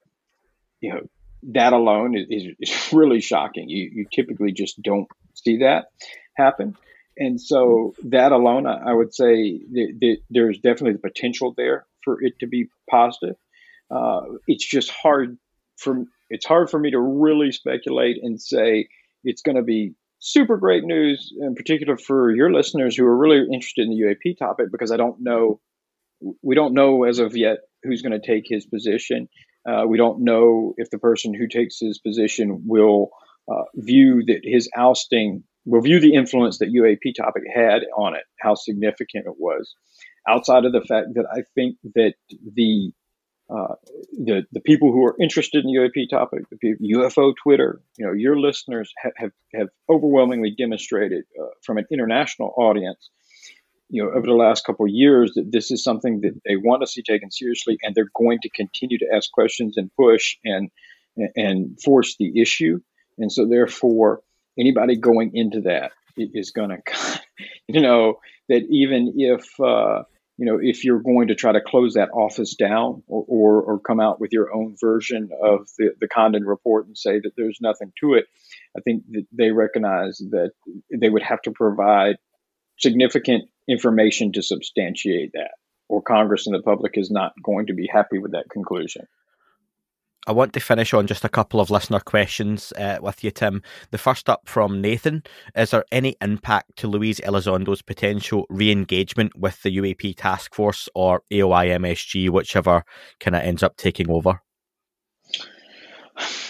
you 0.80 0.94
know 0.94 1.02
that 1.44 1.74
alone 1.74 2.16
is, 2.16 2.48
is 2.60 2.89
really 2.94 3.22
shocking. 3.22 3.70
You 3.70 3.89
you 3.94 4.06
typically 4.12 4.52
just 4.52 4.82
don't 4.82 5.08
see 5.34 5.60
that 5.60 5.86
happen, 6.36 6.76
and 7.18 7.39
so 7.39 7.94
that 8.06 8.32
alone, 8.32 8.66
I, 8.66 8.92
I 8.92 8.94
would 8.94 9.14
say 9.14 9.60
that, 9.72 10.18
there's 10.30 10.58
definitely 10.58 10.94
the 10.94 11.10
potential 11.10 11.54
there 11.56 11.86
for 12.04 12.22
it 12.22 12.39
to 12.39 12.48
be 12.48 12.70
positive. 12.89 13.36
Uh, 13.89 14.22
it's 14.48 14.66
just 14.66 14.89
hard 14.92 15.38
for 15.78 16.06
it's 16.30 16.46
hard 16.46 16.70
for 16.70 16.80
me 16.80 16.92
to 16.92 17.00
really 17.00 17.52
speculate 17.52 18.18
and 18.24 18.42
say 18.42 18.88
it's 19.24 19.42
going 19.42 19.58
to 19.58 19.64
be 19.64 19.94
super 20.20 20.56
great 20.58 20.84
news, 20.84 21.34
in 21.38 21.56
particular 21.56 21.98
for 21.98 22.32
your 22.32 22.52
listeners 22.54 22.96
who 22.96 23.06
are 23.06 23.18
really 23.18 23.39
interested 23.54 23.86
in 23.86 23.89
the 23.89 24.04
UAP 24.04 24.38
topic, 24.38 24.68
because 24.72 24.92
I 24.92 24.98
don't 24.98 25.20
know, 25.20 25.60
we 26.42 26.56
don't 26.56 26.74
know 26.74 27.04
as 27.04 27.20
of 27.20 27.36
yet 27.36 27.58
who's 27.84 28.02
going 28.02 28.20
to 28.20 28.26
take 28.26 28.44
his 28.46 28.66
position. 28.66 29.28
Uh, 29.68 29.86
we 29.88 29.97
don't 29.97 30.24
know 30.24 30.74
if 30.78 30.89
the 30.89 30.97
person 30.97 31.34
who 31.34 31.47
takes 31.47 31.80
his 31.80 31.99
position 31.99 32.64
will 32.66 33.09
uh, 33.51 33.64
view 33.76 34.24
that 34.26 34.41
his 34.43 34.70
ousting 34.76 35.43
will 35.66 35.82
view 35.82 35.99
the 35.99 36.16
influence 36.16 36.57
that 36.59 36.74
UAP 36.74 37.14
topic 37.16 37.43
had 37.53 37.84
on 37.95 38.16
it, 38.16 38.24
how 38.39 38.55
significant 38.55 39.26
it 39.28 39.36
was. 39.38 39.76
Outside 40.28 40.66
of 40.66 40.72
the 40.72 40.82
fact 40.82 41.07
that 41.16 41.26
I 41.32 41.43
think 41.55 41.78
that 41.95 42.14
the 42.55 42.91
uh, 43.49 43.76
the 44.14 44.43
the 44.53 44.62
people 44.62 44.93
who 44.93 45.05
are 45.05 45.16
interested 45.20 45.66
in 45.66 45.72
UAP 45.72 46.09
topic, 46.09 46.43
UFO 46.64 47.34
Twitter, 47.43 47.82
you 47.97 48.05
know, 48.05 48.14
your 48.14 48.39
listeners 48.39 48.93
have 48.97 49.12
have, 49.18 49.32
have 49.53 49.68
overwhelmingly 49.89 50.55
demonstrated 50.57 51.26
uh, 51.39 51.47
from 51.62 51.78
an 51.78 51.86
international 51.91 52.53
audience, 52.55 53.09
you 53.92 54.04
know, 54.04 54.10
over 54.10 54.26
the 54.26 54.34
last 54.34 54.66
couple 54.66 54.86
of 54.86 54.92
years 54.92 55.34
that 55.36 55.52
this 55.52 55.70
is 55.70 55.84
something 55.84 56.22
that 56.22 56.39
they 56.46 56.56
want 56.56 56.82
to 56.82 56.88
see 56.88 57.04
taken 57.04 57.30
seriously, 57.30 57.78
and 57.84 57.94
they're 57.94 58.10
going 58.16 58.39
to 58.42 58.50
continue 58.50 58.98
to 58.98 59.08
ask 59.14 59.30
questions 59.32 59.76
and 59.78 59.92
push 60.00 60.38
and 60.46 60.70
and 61.36 61.78
force 61.84 62.16
the 62.18 62.42
issue, 62.42 62.80
and 63.18 63.32
so 63.32 63.46
therefore 63.46 64.22
anybody 64.58 64.96
going 64.96 65.32
into 65.34 65.62
that 65.62 65.92
is 66.18 66.52
going 66.52 66.70
to, 66.88 67.22
you 67.68 67.82
know, 67.82 68.20
that 68.48 68.64
even 68.70 69.14
if 69.18 69.60
uh, 69.60 70.04
you 70.38 70.46
know, 70.46 70.58
if 70.60 70.84
you're 70.84 71.02
going 71.02 71.28
to 71.28 71.36
try 71.36 71.52
to 71.52 71.62
close 71.62 71.94
that 71.94 72.10
office 72.14 72.56
down 72.56 73.04
or, 73.08 73.26
or, 73.28 73.62
or, 73.62 73.80
come 73.80 74.00
out 74.00 74.20
with 74.20 74.32
your 74.32 74.52
own 74.52 74.76
version 74.82 75.30
of 75.44 75.68
the, 75.78 75.94
the 76.00 76.08
Condon 76.08 76.46
report 76.46 76.88
and 76.88 76.98
say 76.98 77.20
that 77.20 77.34
there's 77.38 77.60
nothing 77.62 77.94
to 78.00 78.16
it, 78.16 78.26
I 78.76 78.82
think 78.82 79.04
that 79.12 79.28
they 79.32 79.52
recognize 79.52 80.18
that 80.32 80.52
they 80.89 81.10
would 81.10 81.22
have 81.22 81.44
to 81.44 81.52
provide 81.52 82.16
significant 82.82 83.46
information 83.68 84.32
to 84.34 84.42
substantiate 84.42 85.32
that, 85.34 85.52
or 85.90 86.02
Congress 86.02 86.48
and 86.48 86.56
the 86.56 86.62
public 86.62 86.94
is 86.98 87.12
not 87.12 87.34
going 87.44 87.68
to 87.68 87.74
be 87.74 87.88
happy 87.92 88.18
with 88.18 88.32
that 88.32 88.50
conclusion. 88.50 89.06
I 90.28 90.34
want 90.34 90.54
to 90.54 90.60
finish 90.60 90.94
on 90.94 91.08
just 91.08 91.26
a 91.26 91.30
couple 91.30 91.60
of 91.60 91.72
listener 91.72 92.00
questions 92.00 92.72
uh, 92.78 93.00
with 93.02 93.24
you, 93.24 93.32
Tim. 93.32 93.64
The 93.90 93.98
first 93.98 94.30
up 94.30 94.48
from 94.48 94.80
Nathan 94.80 95.24
Is 95.56 95.72
there 95.72 95.84
any 95.92 96.16
impact 96.22 96.78
to 96.78 96.88
Luis 96.88 97.20
Elizondo's 97.22 97.82
potential 97.82 98.46
re 98.48 98.72
engagement 98.72 99.32
with 99.36 99.60
the 99.64 99.76
UAP 99.78 100.16
task 100.18 100.54
force 100.54 100.88
or 100.94 101.24
AOI 101.32 101.70
MSG, 101.70 102.30
whichever 102.30 102.84
kind 103.20 103.36
of 103.36 103.42
ends 103.42 103.64
up 103.64 103.78
taking 103.78 104.12
over? 104.12 104.42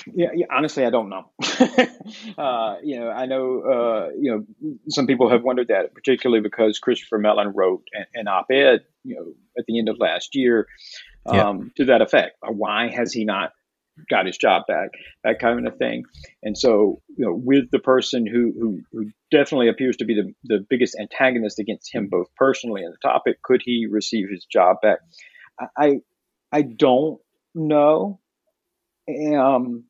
Yeah, 0.07 0.29
yeah, 0.33 0.45
honestly, 0.51 0.85
I 0.85 0.89
don't 0.89 1.09
know. 1.09 1.29
uh, 2.37 2.75
you 2.83 2.99
know, 2.99 3.09
I 3.09 3.25
know, 3.25 3.61
uh, 3.61 4.09
you 4.19 4.31
know, 4.31 4.75
some 4.89 5.07
people 5.07 5.29
have 5.29 5.43
wondered 5.43 5.67
that, 5.67 5.93
particularly 5.93 6.41
because 6.41 6.79
Christopher 6.79 7.17
Mellon 7.17 7.53
wrote 7.55 7.83
an, 7.93 8.05
an 8.13 8.27
op-ed, 8.27 8.81
you 9.03 9.15
know, 9.15 9.33
at 9.57 9.65
the 9.67 9.77
end 9.77 9.89
of 9.89 9.97
last 9.99 10.35
year 10.35 10.67
um, 11.25 11.35
yeah. 11.35 11.53
to 11.77 11.85
that 11.85 12.01
effect. 12.01 12.37
Why 12.41 12.89
has 12.89 13.13
he 13.13 13.25
not 13.25 13.51
got 14.09 14.25
his 14.25 14.37
job 14.37 14.63
back, 14.67 14.89
that 15.23 15.39
kind 15.39 15.67
of 15.67 15.77
thing. 15.77 16.03
And 16.43 16.57
so, 16.57 17.01
you 17.17 17.25
know, 17.25 17.33
with 17.33 17.69
the 17.71 17.79
person 17.79 18.25
who 18.25 18.53
who, 18.57 18.81
who 18.91 19.11
definitely 19.29 19.69
appears 19.69 19.97
to 19.97 20.05
be 20.05 20.15
the, 20.15 20.33
the 20.43 20.65
biggest 20.69 20.97
antagonist 20.99 21.59
against 21.59 21.93
him, 21.93 22.07
both 22.09 22.27
personally 22.35 22.83
and 22.83 22.93
the 22.93 23.07
topic, 23.07 23.41
could 23.43 23.61
he 23.63 23.87
receive 23.89 24.29
his 24.29 24.45
job 24.45 24.77
back? 24.81 24.99
I 25.77 26.01
I 26.51 26.61
don't 26.63 27.19
know. 27.53 28.19
Um, 29.09 29.85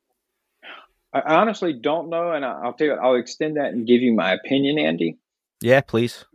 I 1.13 1.35
honestly 1.35 1.73
don't 1.73 2.09
know, 2.09 2.31
and 2.31 2.45
I'll 2.45 2.73
tell 2.73 2.87
you, 2.87 2.93
I'll 2.93 3.15
extend 3.15 3.57
that 3.57 3.73
and 3.73 3.85
give 3.85 4.01
you 4.01 4.13
my 4.13 4.33
opinion, 4.33 4.79
Andy. 4.79 5.17
Yeah, 5.61 5.81
please. 5.81 6.25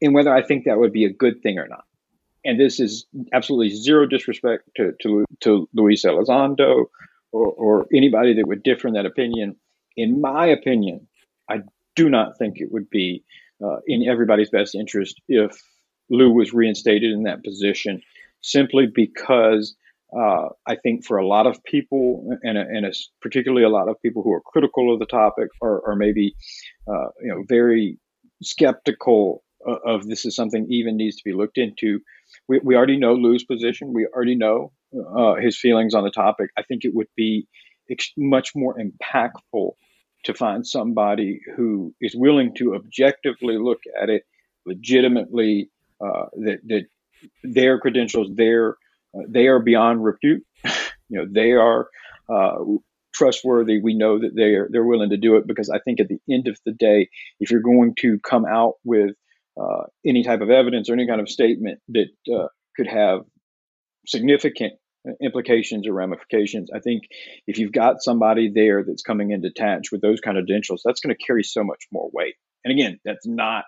And 0.00 0.14
whether 0.14 0.34
I 0.34 0.42
think 0.42 0.64
that 0.64 0.78
would 0.78 0.92
be 0.92 1.04
a 1.04 1.12
good 1.12 1.42
thing 1.42 1.58
or 1.58 1.68
not 1.68 1.84
and 2.44 2.58
this 2.58 2.80
is 2.80 3.06
absolutely 3.32 3.70
zero 3.70 4.06
disrespect 4.06 4.68
to, 4.76 4.94
to, 5.02 5.24
to 5.40 5.68
Luis 5.74 6.04
Elizondo 6.04 6.86
or, 7.32 7.46
or 7.46 7.86
anybody 7.94 8.34
that 8.34 8.46
would 8.46 8.62
differ 8.62 8.88
in 8.88 8.94
that 8.94 9.06
opinion. 9.06 9.56
In 9.96 10.20
my 10.20 10.46
opinion, 10.46 11.06
I 11.48 11.60
do 11.96 12.08
not 12.08 12.38
think 12.38 12.58
it 12.58 12.72
would 12.72 12.88
be 12.88 13.24
uh, 13.62 13.78
in 13.86 14.08
everybody's 14.08 14.50
best 14.50 14.74
interest 14.74 15.20
if 15.28 15.62
Lou 16.08 16.30
was 16.30 16.52
reinstated 16.52 17.12
in 17.12 17.24
that 17.24 17.44
position, 17.44 18.02
simply 18.40 18.86
because 18.86 19.76
uh, 20.16 20.48
I 20.66 20.76
think 20.76 21.04
for 21.04 21.18
a 21.18 21.26
lot 21.26 21.46
of 21.46 21.62
people, 21.64 22.36
and, 22.42 22.58
and 22.58 22.94
particularly 23.20 23.64
a 23.64 23.68
lot 23.68 23.88
of 23.88 24.00
people 24.02 24.22
who 24.22 24.32
are 24.32 24.40
critical 24.40 24.92
of 24.92 24.98
the 24.98 25.06
topic, 25.06 25.48
or, 25.60 25.80
or 25.80 25.96
maybe 25.96 26.34
uh, 26.88 27.08
you 27.20 27.28
know 27.28 27.44
very 27.48 27.98
skeptical 28.42 29.42
of 29.84 30.06
this 30.06 30.24
is 30.24 30.34
something 30.34 30.66
even 30.70 30.96
needs 30.96 31.16
to 31.16 31.22
be 31.22 31.34
looked 31.34 31.58
into 31.58 32.00
we, 32.48 32.60
we 32.62 32.76
already 32.76 32.98
know 32.98 33.14
Lou's 33.14 33.44
position. 33.44 33.92
We 33.92 34.06
already 34.06 34.36
know 34.36 34.72
uh, 34.94 35.34
his 35.34 35.58
feelings 35.58 35.94
on 35.94 36.04
the 36.04 36.10
topic. 36.10 36.50
I 36.56 36.62
think 36.62 36.84
it 36.84 36.94
would 36.94 37.08
be 37.16 37.46
ex- 37.90 38.12
much 38.16 38.52
more 38.54 38.76
impactful 38.78 39.72
to 40.24 40.34
find 40.34 40.66
somebody 40.66 41.40
who 41.56 41.94
is 42.00 42.14
willing 42.14 42.54
to 42.56 42.74
objectively 42.74 43.56
look 43.58 43.80
at 44.00 44.10
it 44.10 44.24
legitimately, 44.66 45.70
uh, 46.04 46.26
that, 46.44 46.58
that 46.66 46.86
their 47.42 47.78
credentials, 47.78 48.28
their, 48.34 48.76
uh, 49.14 49.22
they 49.28 49.46
are 49.46 49.60
beyond 49.60 50.04
repute. 50.04 50.42
you 50.64 51.18
know, 51.18 51.26
they 51.30 51.52
are 51.52 51.88
uh, 52.28 52.56
trustworthy. 53.14 53.80
We 53.80 53.94
know 53.94 54.18
that 54.18 54.34
they 54.34 54.54
are 54.54 54.68
they're 54.70 54.84
willing 54.84 55.10
to 55.10 55.16
do 55.16 55.36
it 55.36 55.46
because 55.46 55.70
I 55.70 55.78
think 55.78 56.00
at 56.00 56.08
the 56.08 56.20
end 56.30 56.48
of 56.48 56.58
the 56.64 56.72
day, 56.72 57.08
if 57.38 57.50
you're 57.50 57.60
going 57.60 57.94
to 58.00 58.18
come 58.20 58.44
out 58.46 58.74
with 58.84 59.14
uh, 59.60 59.84
any 60.06 60.22
type 60.22 60.40
of 60.40 60.50
evidence 60.50 60.88
or 60.88 60.94
any 60.94 61.06
kind 61.06 61.20
of 61.20 61.28
statement 61.28 61.80
that 61.88 62.08
uh, 62.32 62.46
could 62.76 62.86
have 62.86 63.20
significant 64.06 64.74
implications 65.20 65.86
or 65.86 65.92
ramifications. 65.92 66.70
I 66.74 66.80
think 66.80 67.04
if 67.46 67.58
you've 67.58 67.72
got 67.72 68.02
somebody 68.02 68.50
there 68.54 68.84
that's 68.84 69.02
coming 69.02 69.30
in 69.30 69.40
detached 69.40 69.92
with 69.92 70.02
those 70.02 70.20
kind 70.20 70.36
of 70.36 70.44
credentials, 70.44 70.82
that's 70.84 71.00
going 71.00 71.14
to 71.14 71.24
carry 71.24 71.42
so 71.42 71.64
much 71.64 71.86
more 71.90 72.10
weight. 72.12 72.34
And 72.64 72.72
again, 72.72 73.00
that's 73.04 73.26
not 73.26 73.64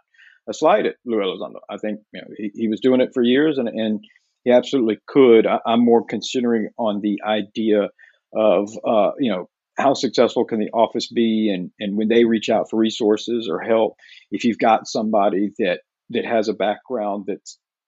a 0.48 0.52
slight 0.52 0.86
at 0.86 0.96
Lou 1.06 1.18
Elizondo. 1.18 1.60
I 1.70 1.78
think 1.78 2.00
you 2.12 2.20
know, 2.20 2.28
he, 2.36 2.50
he 2.54 2.68
was 2.68 2.80
doing 2.80 3.00
it 3.00 3.10
for 3.14 3.22
years 3.22 3.58
and, 3.58 3.68
and 3.68 4.04
he 4.44 4.52
absolutely 4.52 4.98
could. 5.06 5.46
I, 5.46 5.58
am 5.66 5.84
more 5.84 6.04
considering 6.04 6.70
on 6.78 7.00
the 7.00 7.20
idea 7.26 7.88
of, 8.34 8.70
uh, 8.86 9.12
you 9.18 9.30
know, 9.30 9.48
how 9.78 9.94
successful 9.94 10.44
can 10.44 10.60
the 10.60 10.70
office 10.72 11.08
be 11.08 11.50
and, 11.52 11.70
and 11.80 11.96
when 11.96 12.08
they 12.08 12.24
reach 12.24 12.50
out 12.50 12.68
for 12.68 12.78
resources 12.78 13.48
or 13.50 13.60
help, 13.60 13.94
if 14.30 14.44
you've 14.44 14.58
got 14.58 14.86
somebody 14.86 15.50
that, 15.58 15.80
that 16.10 16.26
has 16.26 16.48
a 16.48 16.54
background 16.54 17.24
that 17.26 17.40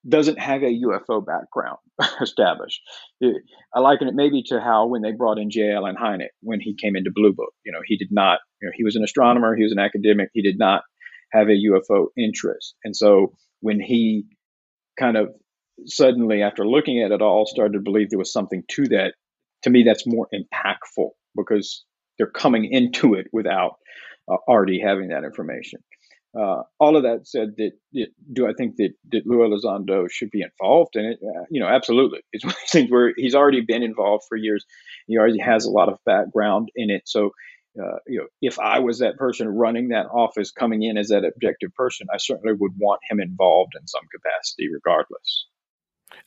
doesn't 0.09 0.39
have 0.39 0.63
a 0.63 0.81
UFO 0.87 1.25
background 1.25 1.79
established. 2.21 2.81
I 3.23 3.81
liken 3.81 4.09
it 4.09 4.15
maybe 4.15 4.43
to 4.47 4.61
how 4.61 4.87
when 4.87 5.03
they 5.03 5.13
brought 5.13 5.39
in 5.39 5.51
J. 5.51 5.73
Allen 5.73 5.97
Hynek 6.01 6.29
when 6.41 6.61
he 6.61 6.75
came 6.75 6.97
into 6.97 7.11
Blue 7.15 7.33
Book, 7.33 7.53
you 7.65 7.73
know, 7.73 7.81
he 7.85 7.97
did 7.97 8.09
not, 8.11 8.41
you 8.61 8.69
know, 8.69 8.73
he 8.75 8.85
was 8.85 8.97
an 8.97 9.05
astronomer, 9.05 9.57
he 9.57 9.63
was 9.63 9.73
an 9.73 9.79
academic, 9.79 10.29
he 10.33 10.43
did 10.43 10.59
not 10.59 10.83
have 11.33 11.49
a 11.49 11.53
UFO 11.53 12.07
interest. 12.19 12.75
And 12.85 12.95
so 12.95 13.33
when 13.61 13.81
he 13.81 14.25
kind 14.99 15.17
of 15.17 15.29
suddenly, 15.87 16.43
after 16.43 16.67
looking 16.67 17.03
at 17.03 17.13
it 17.13 17.23
all, 17.23 17.47
started 17.47 17.75
to 17.75 17.81
believe 17.81 18.11
there 18.11 18.19
was 18.19 18.33
something 18.33 18.63
to 18.69 18.87
that, 18.89 19.15
to 19.63 19.71
me, 19.71 19.83
that's 19.83 20.07
more 20.07 20.29
impactful 20.33 21.11
because 21.37 21.85
they're 22.19 22.31
coming 22.31 22.65
into 22.71 23.15
it 23.15 23.27
without 23.33 23.77
uh, 24.31 24.37
already 24.49 24.81
having 24.81 25.09
that 25.09 25.25
information. 25.25 25.81
Uh, 26.39 26.63
all 26.81 26.97
of 26.97 27.05
that 27.05 27.29
said, 27.29 27.51
that, 27.59 27.73
that, 27.93 28.09
do 28.33 28.49
I 28.49 28.53
think 28.59 28.77
that, 28.77 28.91
that 29.13 29.25
Lou 29.25 29.39
Elizondo 29.39 30.11
should 30.11 30.31
be 30.31 30.43
involved 30.43 30.97
in 30.97 31.05
it? 31.05 31.19
Uh, 31.23 31.45
you 31.49 31.61
know, 31.61 31.69
absolutely. 31.69 32.21
It's 32.33 32.45
one 32.45 32.53
of 32.53 32.59
these 32.61 32.71
things 32.71 32.91
where 32.91 33.13
he's 33.17 33.37
already 33.37 33.61
been 33.61 33.85
involved 33.85 34.25
for 34.29 34.37
years. 34.37 34.65
He 35.07 35.17
already 35.17 35.39
has 35.39 35.65
a 35.65 35.71
lot 35.71 35.89
of 35.89 35.99
background 36.05 36.71
in 36.75 36.91
it. 36.91 37.03
So, 37.07 37.31
uh, 37.81 37.99
you 38.07 38.19
know, 38.19 38.27
if 38.41 38.59
I 38.59 38.81
was 38.81 38.99
that 38.99 39.17
person 39.17 39.49
running 39.49 39.89
that 39.89 40.07
office, 40.07 40.51
coming 40.51 40.83
in 40.83 40.99
as 40.99 41.09
that 41.09 41.25
objective 41.25 41.73
person, 41.75 42.09
I 42.13 42.19
certainly 42.19 42.57
would 42.59 42.73
want 42.79 43.01
him 43.09 43.21
involved 43.21 43.73
in 43.81 43.87
some 43.87 44.05
capacity, 44.13 44.69
regardless. 44.73 45.47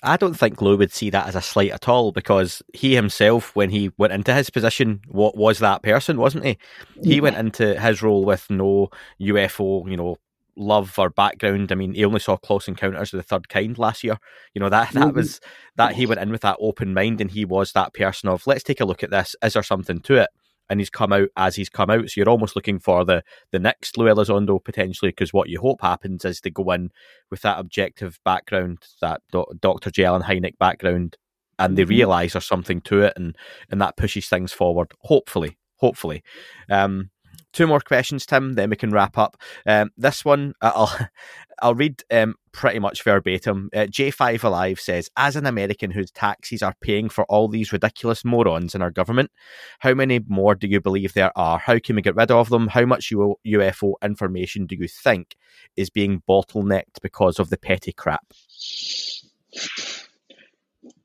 I 0.03 0.17
don't 0.17 0.35
think 0.35 0.61
Lou 0.61 0.77
would 0.77 0.91
see 0.91 1.09
that 1.09 1.27
as 1.27 1.35
a 1.35 1.41
slight 1.41 1.71
at 1.71 1.88
all 1.88 2.11
because 2.11 2.61
he 2.73 2.95
himself, 2.95 3.55
when 3.55 3.69
he 3.69 3.91
went 3.97 4.13
into 4.13 4.33
his 4.33 4.49
position, 4.49 5.01
what 5.07 5.35
was 5.35 5.59
that 5.59 5.83
person, 5.83 6.17
wasn't 6.17 6.45
he? 6.45 6.57
He 7.03 7.21
went 7.21 7.38
into 7.38 7.79
his 7.79 8.01
role 8.01 8.25
with 8.25 8.49
no 8.49 8.89
UFO, 9.19 9.89
you 9.89 9.97
know, 9.97 10.17
love 10.57 10.97
or 10.97 11.09
background. 11.09 11.71
I 11.71 11.75
mean, 11.75 11.93
he 11.93 12.03
only 12.03 12.19
saw 12.19 12.35
Close 12.35 12.67
Encounters 12.67 13.13
of 13.13 13.17
the 13.17 13.23
Third 13.23 13.47
Kind 13.47 13.77
last 13.77 14.03
year. 14.03 14.17
You 14.53 14.59
know 14.59 14.69
that 14.69 14.91
that 14.93 15.07
mm-hmm. 15.07 15.15
was 15.15 15.39
that 15.75 15.93
he 15.93 16.05
went 16.05 16.19
in 16.19 16.31
with 16.31 16.41
that 16.41 16.57
open 16.59 16.93
mind, 16.93 17.21
and 17.21 17.31
he 17.31 17.45
was 17.45 17.71
that 17.71 17.93
person 17.93 18.29
of 18.29 18.45
let's 18.47 18.63
take 18.63 18.81
a 18.81 18.85
look 18.85 19.03
at 19.03 19.11
this. 19.11 19.35
Is 19.43 19.53
there 19.53 19.63
something 19.63 19.99
to 20.01 20.15
it? 20.15 20.29
And 20.70 20.80
he's 20.80 20.89
come 20.89 21.13
out 21.13 21.30
as 21.38 21.55
he's 21.55 21.70
come 21.70 21.89
out. 21.89 22.09
So 22.09 22.13
you're 22.20 22.30
almost 22.30 22.55
looking 22.55 22.80
for 22.80 23.05
the 23.05 23.24
the 23.51 23.59
next 23.59 23.97
Lou 23.97 24.05
Elizondo 24.05 24.63
potentially, 24.63 25.09
because 25.09 25.34
what 25.34 25.49
you 25.49 25.59
hope 25.59 25.82
happens 25.82 26.26
is 26.26 26.41
they 26.41 26.49
go 26.49 26.72
in 26.72 26.91
with 27.32 27.41
that 27.41 27.59
objective 27.59 28.20
background, 28.26 28.80
that 29.01 29.22
Do- 29.32 29.45
Dr. 29.61 29.91
J. 29.91 30.05
Allen 30.05 30.24
Hynek 30.24 30.57
background, 30.57 31.18
and 31.59 31.78
they 31.78 31.84
mm-hmm. 31.84 31.89
realise 31.89 32.34
there's 32.34 32.45
something 32.45 32.82
to 32.82 33.01
it, 33.01 33.13
and 33.15 33.36
and 33.72 33.82
that 33.82 33.97
pushes 33.97 34.28
things 34.28 34.51
forward. 34.53 34.91
Hopefully, 35.01 35.57
hopefully. 35.78 36.24
Um, 36.70 37.09
two 37.58 37.66
more 37.66 37.80
questions, 37.80 38.28
Tim. 38.28 38.53
Then 38.53 38.70
we 38.70 38.76
can 38.76 38.91
wrap 38.91 39.18
up. 39.18 39.36
Um, 39.66 39.89
this 39.97 40.24
one, 40.24 40.53
I'll 40.62 40.95
I'll 41.62 41.74
read 41.74 42.03
um, 42.12 42.36
pretty 42.51 42.78
much 42.78 43.01
verbatim. 43.03 43.72
Uh, 43.76 43.88
J5 43.88 44.43
Alive 44.43 44.80
says, 44.80 45.10
As 45.18 45.36
an 45.36 45.47
American 45.47 45.89
whose 45.89 46.12
taxes 46.12 46.62
are 46.62 46.76
paying 46.82 47.10
for 47.10 47.26
all 47.26 47.47
these 47.47 47.74
ridiculous 47.74 48.24
morons 48.24 48.76
in 48.76 48.84
our 48.84 48.91
government, 48.91 49.32
how 49.80 49.95
many 49.95 50.20
more 50.28 50.53
do 50.53 50.68
you 50.68 50.80
believe 50.80 51.14
there 51.14 51.36
are? 51.36 51.58
How 51.58 51.80
can 51.80 51.95
we 51.95 52.03
get 52.03 52.16
rid 52.16 52.30
of 52.30 52.49
them? 52.49 52.68
How 52.68 52.86
much 52.86 53.10
UFO 53.12 53.93
information 54.03 54.68
do 54.68 54.76
you 54.76 54.88
think 54.88 55.36
is 55.76 55.89
being 55.89 56.22
bottlenecked 56.30 57.01
because 57.01 57.39
of 57.39 57.49
the 57.49 57.58
petty 57.58 57.91
crap? 57.91 58.34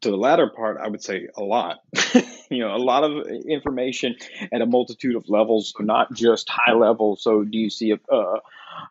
To 0.02 0.10
the 0.10 0.16
latter 0.16 0.48
part, 0.48 0.78
I 0.82 0.88
would 0.88 1.02
say 1.02 1.28
a 1.36 1.42
lot. 1.42 1.78
you 2.50 2.58
know, 2.58 2.74
a 2.74 2.78
lot 2.78 3.04
of 3.04 3.26
information 3.48 4.16
at 4.52 4.60
a 4.60 4.66
multitude 4.66 5.16
of 5.16 5.28
levels, 5.28 5.72
not 5.80 6.12
just 6.12 6.48
high 6.50 6.74
level. 6.74 7.16
So, 7.16 7.44
do 7.44 7.58
you 7.58 7.70
see 7.70 7.92
a, 7.92 8.14
uh, 8.14 8.40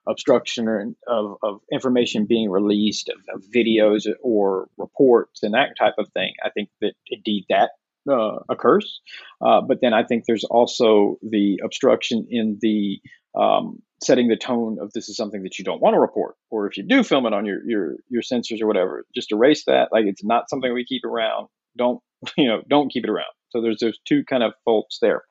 obstruction 0.08 0.96
of, 1.08 1.38
of 1.44 1.62
information 1.72 2.26
being 2.26 2.50
released, 2.50 3.10
of, 3.10 3.18
of, 3.36 3.44
videos 3.54 4.08
or 4.22 4.68
reports, 4.78 5.44
and 5.44 5.54
that 5.54 5.76
type 5.78 5.96
of 5.98 6.10
thing? 6.14 6.34
I 6.44 6.50
think 6.50 6.70
that 6.82 6.94
indeed 7.08 7.46
that 7.50 7.72
uh, 8.10 8.40
occurs. 8.50 9.02
Uh, 9.42 9.62
but 9.62 9.80
then 9.82 9.94
I 9.94 10.04
think 10.04 10.26
there's 10.26 10.46
also 10.46 11.18
the 11.22 11.62
obstruction 11.64 12.28
in 12.30 12.58
the 12.62 13.00
um, 13.36 13.82
setting 14.04 14.28
the 14.28 14.36
tone 14.36 14.78
of 14.82 14.92
this 14.94 15.10
is 15.10 15.16
something 15.16 15.44
that 15.44 15.60
you 15.60 15.66
don't 15.66 15.82
want 15.82 15.94
to 15.94 16.00
report, 16.00 16.36
or 16.50 16.68
if 16.68 16.78
you 16.78 16.84
do 16.84 17.04
film 17.04 17.26
it 17.26 17.34
on 17.34 17.46
your 17.46 17.64
your 17.66 17.96
your 18.10 18.22
sensors 18.22 18.62
or 18.62 18.68
whatever, 18.68 19.06
just 19.16 19.32
erase 19.32 19.66
that. 19.66 19.90
Like 19.92 20.06
it's 20.06 20.24
not 20.24 20.50
something 20.50 20.74
we 20.74 20.86
keep 20.86 21.04
around. 21.06 21.48
Don't 21.78 22.02
you 22.38 22.48
know? 22.48 22.62
Don't 22.70 22.92
keep 22.92 23.04
it 23.04 23.10
around. 23.10 23.32
So 23.50 23.62
there's 23.62 23.78
there's 23.80 24.00
two 24.08 24.24
kind 24.24 24.44
of 24.44 24.54
faults 24.66 25.00
there. 25.02 25.24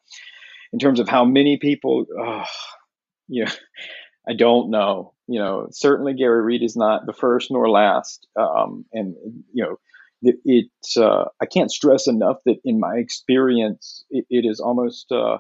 In 0.73 0.79
terms 0.79 1.01
of 1.01 1.09
how 1.09 1.25
many 1.25 1.59
people, 1.59 2.07
oh, 2.19 2.45
you 3.29 3.45
know, 3.45 3.51
I 4.29 4.35
don't 4.35 4.71
know. 4.71 5.15
You 5.27 5.39
know, 5.39 5.69
certainly 5.71 6.15
Gary 6.15 6.43
Reed 6.43 6.63
is 6.63 6.77
not 6.77 7.07
the 7.07 7.13
first 7.13 7.51
nor 7.51 7.69
last. 7.71 8.27
Um, 8.39 8.85
and 8.93 9.15
you 9.53 9.65
know, 9.65 9.77
it, 10.23 10.37
it's 10.45 10.97
uh, 10.97 11.25
I 11.41 11.47
can't 11.47 11.71
stress 11.71 12.07
enough 12.07 12.39
that 12.47 12.57
in 12.65 12.79
my 12.79 12.97
experience, 12.97 14.05
it, 14.11 14.27
it 14.29 14.45
is 14.49 14.61
almost 14.61 15.11
uh, 15.11 15.39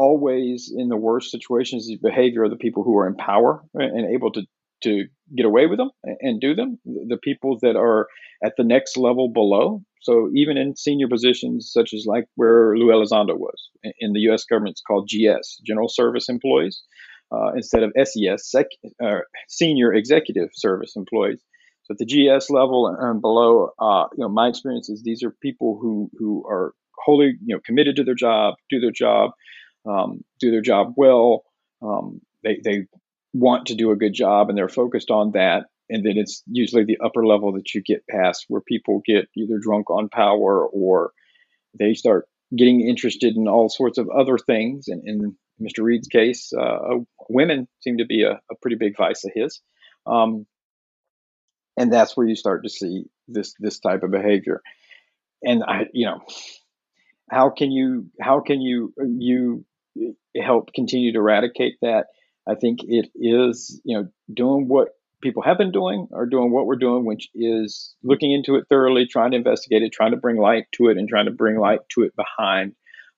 always 0.00 0.72
in 0.74 0.88
the 0.88 0.96
worst 0.96 1.30
situations 1.30 1.86
the 1.86 1.98
behavior 2.02 2.44
of 2.44 2.50
the 2.50 2.56
people 2.56 2.82
who 2.82 2.96
are 2.96 3.06
in 3.06 3.14
power 3.14 3.62
and 3.74 4.14
able 4.14 4.32
to 4.32 4.42
to 4.82 5.04
get 5.36 5.44
away 5.44 5.66
with 5.66 5.78
them 5.78 5.90
and 6.20 6.40
do 6.40 6.54
them 6.54 6.78
the 6.84 7.18
people 7.22 7.58
that 7.60 7.76
are 7.76 8.08
at 8.42 8.54
the 8.56 8.64
next 8.64 8.96
level 8.96 9.28
below. 9.30 9.82
So 10.00 10.30
even 10.34 10.56
in 10.56 10.74
senior 10.74 11.06
positions 11.06 11.70
such 11.70 11.92
as 11.92 12.06
like 12.06 12.24
where 12.36 12.74
Lou 12.78 12.86
Elizondo 12.86 13.36
was 13.36 13.68
in 13.98 14.14
the 14.14 14.20
US 14.30 14.44
government 14.44 14.72
it's 14.72 14.80
called 14.80 15.10
GS 15.10 15.60
general 15.66 15.90
service 15.90 16.30
employees 16.30 16.82
uh, 17.30 17.52
instead 17.54 17.82
of 17.82 17.92
SES 18.02 18.50
sec, 18.50 18.66
uh, 19.04 19.20
senior 19.48 19.92
executive 19.92 20.48
service 20.54 20.94
employees. 20.96 21.44
So 21.84 21.92
at 21.94 21.98
the 21.98 22.06
GS 22.06 22.48
level 22.48 22.86
and 22.98 23.20
below 23.20 23.70
uh, 23.78 24.06
you 24.16 24.22
know 24.22 24.30
my 24.30 24.48
experience 24.48 24.88
is 24.88 25.02
these 25.02 25.22
are 25.22 25.30
people 25.42 25.78
who 25.80 26.10
who 26.18 26.42
are 26.48 26.72
wholly 27.04 27.34
you 27.44 27.54
know 27.54 27.60
committed 27.66 27.96
to 27.96 28.04
their 28.04 28.14
job 28.14 28.54
do 28.70 28.80
their 28.80 28.96
job 29.06 29.32
um, 29.88 30.24
do 30.38 30.50
their 30.50 30.60
job 30.60 30.94
well. 30.96 31.44
Um, 31.82 32.20
they, 32.42 32.60
they 32.62 32.86
want 33.32 33.66
to 33.66 33.74
do 33.74 33.90
a 33.90 33.96
good 33.96 34.12
job 34.12 34.48
and 34.48 34.58
they're 34.58 34.68
focused 34.68 35.10
on 35.10 35.32
that. 35.32 35.66
And 35.88 36.04
then 36.04 36.16
it's 36.16 36.42
usually 36.46 36.84
the 36.84 36.98
upper 37.04 37.26
level 37.26 37.52
that 37.52 37.74
you 37.74 37.82
get 37.82 38.06
past 38.08 38.44
where 38.48 38.60
people 38.60 39.02
get 39.04 39.28
either 39.36 39.58
drunk 39.58 39.90
on 39.90 40.08
power 40.08 40.64
or 40.66 41.12
they 41.78 41.94
start 41.94 42.26
getting 42.56 42.80
interested 42.80 43.36
in 43.36 43.48
all 43.48 43.68
sorts 43.68 43.98
of 43.98 44.08
other 44.08 44.38
things. 44.38 44.88
And 44.88 45.02
in 45.06 45.36
Mr. 45.60 45.82
Reed's 45.82 46.08
case, 46.08 46.52
uh, 46.52 46.98
women 47.28 47.68
seem 47.80 47.98
to 47.98 48.06
be 48.06 48.22
a, 48.22 48.40
a, 48.50 48.54
pretty 48.60 48.76
big 48.76 48.96
vice 48.96 49.24
of 49.24 49.32
his. 49.34 49.60
Um, 50.06 50.46
and 51.76 51.92
that's 51.92 52.16
where 52.16 52.26
you 52.26 52.34
start 52.34 52.64
to 52.64 52.70
see 52.70 53.04
this 53.28 53.54
this 53.58 53.78
type 53.78 54.02
of 54.02 54.10
behavior. 54.10 54.60
And 55.42 55.62
I, 55.62 55.86
you 55.92 56.06
know, 56.06 56.20
how 57.30 57.50
can 57.50 57.70
you 57.70 58.10
how 58.20 58.40
can 58.40 58.60
you 58.60 58.92
you 58.98 59.64
help 60.36 60.72
continue 60.74 61.12
to 61.12 61.18
eradicate 61.18 61.74
that. 61.82 62.06
I 62.48 62.54
think 62.54 62.80
it 62.84 63.08
is, 63.14 63.80
you 63.84 63.96
know, 63.96 64.08
doing 64.32 64.68
what 64.68 64.88
people 65.22 65.42
have 65.42 65.58
been 65.58 65.72
doing 65.72 66.08
or 66.10 66.26
doing 66.26 66.50
what 66.50 66.66
we're 66.66 66.76
doing, 66.76 67.04
which 67.04 67.28
is 67.34 67.94
looking 68.02 68.32
into 68.32 68.54
it 68.56 68.64
thoroughly, 68.68 69.06
trying 69.06 69.32
to 69.32 69.36
investigate 69.36 69.82
it, 69.82 69.92
trying 69.92 70.12
to 70.12 70.16
bring 70.16 70.36
light 70.36 70.64
to 70.72 70.88
it, 70.88 70.96
and 70.96 71.08
trying 71.08 71.26
to 71.26 71.30
bring 71.30 71.58
light 71.58 71.80
to 71.90 72.02
it 72.02 72.14
behind, 72.16 72.72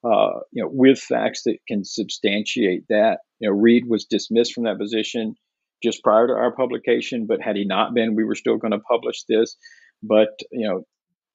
uh, 0.05 0.41
you 0.51 0.63
know, 0.63 0.69
with 0.73 0.99
facts 0.99 1.43
that 1.45 1.59
can 1.69 1.85
substantiate 1.85 2.85
that. 2.89 3.19
You 3.39 3.49
know, 3.49 3.57
Reed 3.57 3.85
was 3.87 4.05
dismissed 4.05 4.53
from 4.53 4.65
that 4.65 4.79
position 4.79 5.37
just 5.83 6.03
prior 6.03 6.27
to 6.27 6.33
our 6.33 6.55
publication, 6.55 7.27
but 7.27 7.43
had 7.43 7.57
he 7.57 7.65
not 7.65 7.95
been, 7.95 8.15
we 8.15 8.25
were 8.25 8.37
still 8.37 8.57
going 8.57 8.73
to 8.73 8.79
publish 8.79 9.25
this. 9.29 9.57
But 10.03 10.41
you 10.51 10.69
know, 10.69 10.85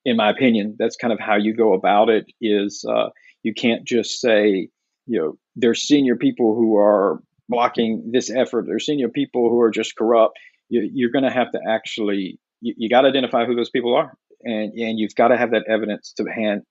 in 0.05 0.17
my 0.17 0.29
opinion, 0.29 0.75
that's 0.77 0.97
kind 0.97 1.13
of 1.13 1.19
how 1.19 1.35
you 1.35 1.55
go 1.55 1.73
about 1.73 2.09
it. 2.09 2.25
Is 2.41 2.85
uh, 2.87 3.09
you 3.43 3.53
can't 3.53 3.85
just 3.85 4.19
say 4.19 4.69
you 5.07 5.19
know, 5.19 5.37
there's 5.55 5.81
senior 5.81 6.15
people 6.15 6.55
who 6.55 6.77
are 6.77 7.21
blocking 7.49 8.11
this 8.11 8.29
effort. 8.29 8.65
There's 8.67 8.85
senior 8.85 9.09
people 9.09 9.49
who 9.49 9.59
are 9.61 9.71
just 9.71 9.95
corrupt. 9.95 10.37
You, 10.69 11.07
are 11.07 11.11
going 11.11 11.23
to 11.23 11.31
have 11.31 11.51
to 11.53 11.59
actually, 11.67 12.39
you, 12.61 12.73
you 12.77 12.89
got 12.89 13.01
to 13.01 13.07
identify 13.07 13.45
who 13.45 13.55
those 13.55 13.69
people 13.69 13.95
are, 13.95 14.13
and 14.43 14.73
and 14.73 14.99
you've 14.99 15.15
got 15.15 15.29
to 15.29 15.37
have 15.37 15.51
that 15.51 15.63
evidence 15.67 16.13
to 16.17 16.25
hand 16.25 16.63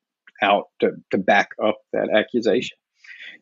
out 0.43 0.67
to, 0.81 0.93
to 1.11 1.19
back 1.19 1.51
up 1.65 1.79
that 1.95 2.11
accusation. 2.15 2.77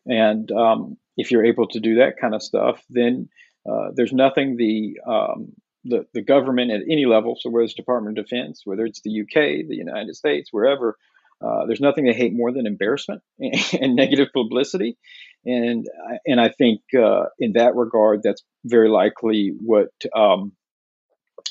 And 0.07 0.49
um, 0.53 0.97
if 1.17 1.29
you're 1.29 1.45
able 1.45 1.67
to 1.67 1.79
do 1.79 1.95
that 1.95 2.17
kind 2.19 2.33
of 2.33 2.41
stuff, 2.41 2.81
then 2.89 3.27
uh, 3.69 3.89
there's 3.93 4.13
nothing 4.13 4.55
the 4.55 4.97
um, 5.05 5.53
the, 5.83 6.05
the 6.13 6.21
government 6.21 6.71
at 6.71 6.81
any 6.89 7.05
level, 7.05 7.37
so 7.39 7.49
whether 7.49 7.63
it's 7.63 7.73
Department 7.73 8.17
of 8.17 8.25
Defense, 8.25 8.61
whether 8.65 8.85
it's 8.85 9.01
the 9.01 9.21
UK, 9.21 9.67
the 9.67 9.75
United 9.75 10.15
States, 10.15 10.49
wherever, 10.51 10.97
uh, 11.45 11.65
there's 11.67 11.81
nothing 11.81 12.05
they 12.05 12.13
hate 12.13 12.33
more 12.33 12.51
than 12.51 12.65
embarrassment 12.65 13.21
and, 13.39 13.95
negative 13.95 14.29
publicity. 14.33 14.97
And, 15.45 15.85
and 16.25 16.41
I 16.41 16.49
think 16.49 16.81
uh, 16.97 17.25
in 17.39 17.53
that 17.53 17.75
regard, 17.75 18.21
that's 18.23 18.43
very 18.63 18.89
likely 18.89 19.53
what 19.59 19.89
um, 20.15 20.53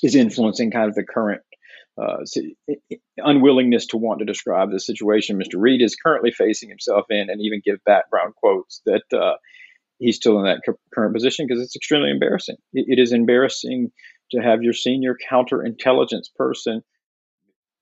is 0.03 0.15
influencing 0.15 0.71
kind 0.73 0.89
of 0.89 0.95
the 0.95 1.05
current 1.05 1.43
uh, 1.97 2.25
unwillingness 3.19 3.87
to 3.87 3.97
want 3.97 4.19
to 4.19 4.25
describe 4.25 4.73
the 4.73 4.81
situation 4.81 5.39
Mr. 5.39 5.61
Reed 5.61 5.81
is 5.81 5.95
currently 5.95 6.33
facing 6.33 6.69
himself 6.69 7.07
in 7.09 7.31
and 7.31 7.41
even 7.41 7.63
give 7.65 7.77
background 7.87 8.35
quotes 8.35 8.83
that 8.87 9.05
uh, 9.13 9.35
he's 9.99 10.17
still 10.17 10.39
in 10.39 10.45
that 10.45 10.61
current 10.93 11.15
position 11.15 11.47
because 11.47 11.63
it's 11.63 11.77
extremely 11.77 12.11
embarrassing. 12.11 12.57
It, 12.73 12.99
it 12.99 13.03
is 13.03 13.13
embarrassing 13.13 13.93
to 14.33 14.41
have 14.41 14.63
your 14.63 14.73
senior 14.73 15.17
counterintelligence 15.31 16.35
person 16.37 16.83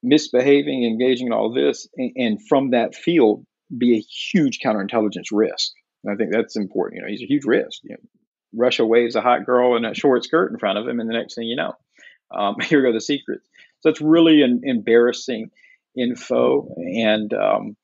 misbehaving, 0.03 0.85
engaging 0.85 1.29
in 1.29 1.33
all 1.33 1.53
this, 1.53 1.89
and, 1.97 2.13
and 2.17 2.49
from 2.49 2.71
that 2.71 2.95
field 2.95 3.45
be 3.77 3.97
a 3.97 4.01
huge 4.01 4.59
counterintelligence 4.65 5.29
risk. 5.33 5.73
And 6.05 6.13
I 6.13 6.17
think 6.17 6.33
that's 6.33 6.57
important. 6.57 6.97
You 6.97 7.03
know, 7.03 7.09
he's 7.09 7.23
a 7.23 7.27
huge 7.27 7.45
risk. 7.45 7.81
You 7.85 7.91
know, 7.91 8.09
Russia 8.55 8.85
waves 8.85 9.17
a 9.17 9.21
hot 9.21 9.47
girl 9.47 9.77
in 9.77 9.85
a 9.85 9.95
short 9.95 10.25
skirt 10.25 10.53
in 10.53 10.59
front 10.59 10.79
of 10.79 10.87
him, 10.87 11.01
and 11.01 11.09
the 11.09 11.15
next 11.15 11.35
thing 11.35 11.47
you 11.47 11.57
know, 11.57 11.75
um, 12.35 12.57
here 12.63 12.83
go 12.83 12.93
the 12.93 13.01
secrets. 13.01 13.49
So 13.81 13.91
it's 13.91 14.01
really 14.01 14.43
an 14.43 14.61
embarrassing 14.65 15.51
info, 15.97 16.75
and 16.77 17.33
um, 17.35 17.77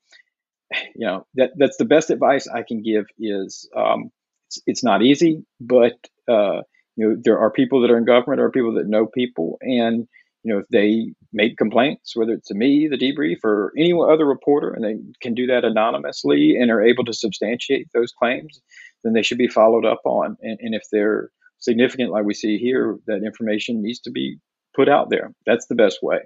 you 0.95 1.05
know 1.07 1.25
that 1.35 1.51
that's 1.57 1.77
the 1.77 1.85
best 1.85 2.09
advice 2.09 2.47
I 2.47 2.63
can 2.63 2.81
give. 2.83 3.05
Is 3.17 3.69
um, 3.75 4.11
it's, 4.47 4.61
it's 4.65 4.83
not 4.83 5.01
easy, 5.01 5.45
but 5.59 5.93
uh, 6.27 6.61
you 6.95 7.09
know 7.09 7.15
there 7.21 7.39
are 7.39 7.51
people 7.51 7.81
that 7.81 7.91
are 7.91 7.97
in 7.97 8.05
government, 8.05 8.37
there 8.37 8.45
are 8.45 8.51
people 8.51 8.75
that 8.75 8.87
know 8.87 9.05
people, 9.05 9.57
and 9.61 10.07
you 10.43 10.53
know 10.53 10.59
if 10.59 10.67
they 10.69 11.13
make 11.33 11.57
complaints, 11.57 12.15
whether 12.15 12.33
it's 12.33 12.47
to 12.47 12.55
me, 12.55 12.87
the 12.87 12.97
debrief, 12.97 13.37
or 13.43 13.71
any 13.77 13.93
other 13.93 14.25
reporter, 14.25 14.71
and 14.71 14.83
they 14.83 14.95
can 15.21 15.33
do 15.33 15.45
that 15.47 15.65
anonymously 15.65 16.55
and 16.55 16.71
are 16.71 16.81
able 16.81 17.05
to 17.05 17.13
substantiate 17.13 17.87
those 17.93 18.11
claims, 18.11 18.61
then 19.03 19.13
they 19.13 19.21
should 19.21 19.37
be 19.37 19.47
followed 19.47 19.85
up 19.85 20.01
on. 20.05 20.37
And, 20.41 20.57
and 20.61 20.75
if 20.75 20.83
they're 20.91 21.29
significant, 21.59 22.11
like 22.11 22.25
we 22.25 22.33
see 22.33 22.57
here, 22.57 22.97
that 23.07 23.23
information 23.23 23.81
needs 23.81 23.99
to 24.01 24.11
be 24.11 24.37
put 24.75 24.89
out 24.89 25.09
there. 25.09 25.33
That's 25.45 25.67
the 25.67 25.75
best 25.75 25.99
way. 26.01 26.19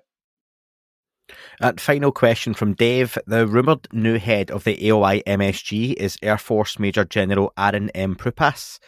And 1.62 1.80
final 1.80 2.12
question 2.12 2.54
from 2.54 2.74
Dave. 2.74 3.18
The 3.26 3.48
rumoured 3.48 3.88
new 3.92 4.20
head 4.20 4.52
of 4.52 4.64
the 4.64 4.78
AOI 4.78 5.24
MSG 5.26 5.94
is 5.94 6.18
Air 6.22 6.38
Force 6.38 6.80
Major 6.80 7.06
General 7.06 7.54
Aaron 7.58 7.90
M. 7.92 8.16
Prupas. 8.16 8.80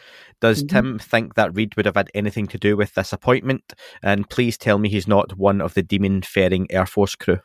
Does 0.41 0.63
mm-hmm. 0.63 0.75
Tim 0.75 0.99
think 0.99 1.35
that 1.35 1.55
Reed 1.55 1.75
would 1.75 1.85
have 1.85 1.95
had 1.95 2.11
anything 2.13 2.47
to 2.47 2.57
do 2.57 2.75
with 2.75 2.93
this 2.93 3.13
appointment? 3.13 3.73
And 4.03 4.29
please 4.29 4.57
tell 4.57 4.77
me 4.77 4.89
he's 4.89 5.07
not 5.07 5.37
one 5.37 5.61
of 5.61 5.73
the 5.73 5.83
demon 5.83 6.21
faring 6.21 6.67
Air 6.69 6.85
Force 6.85 7.15
crew. 7.15 7.39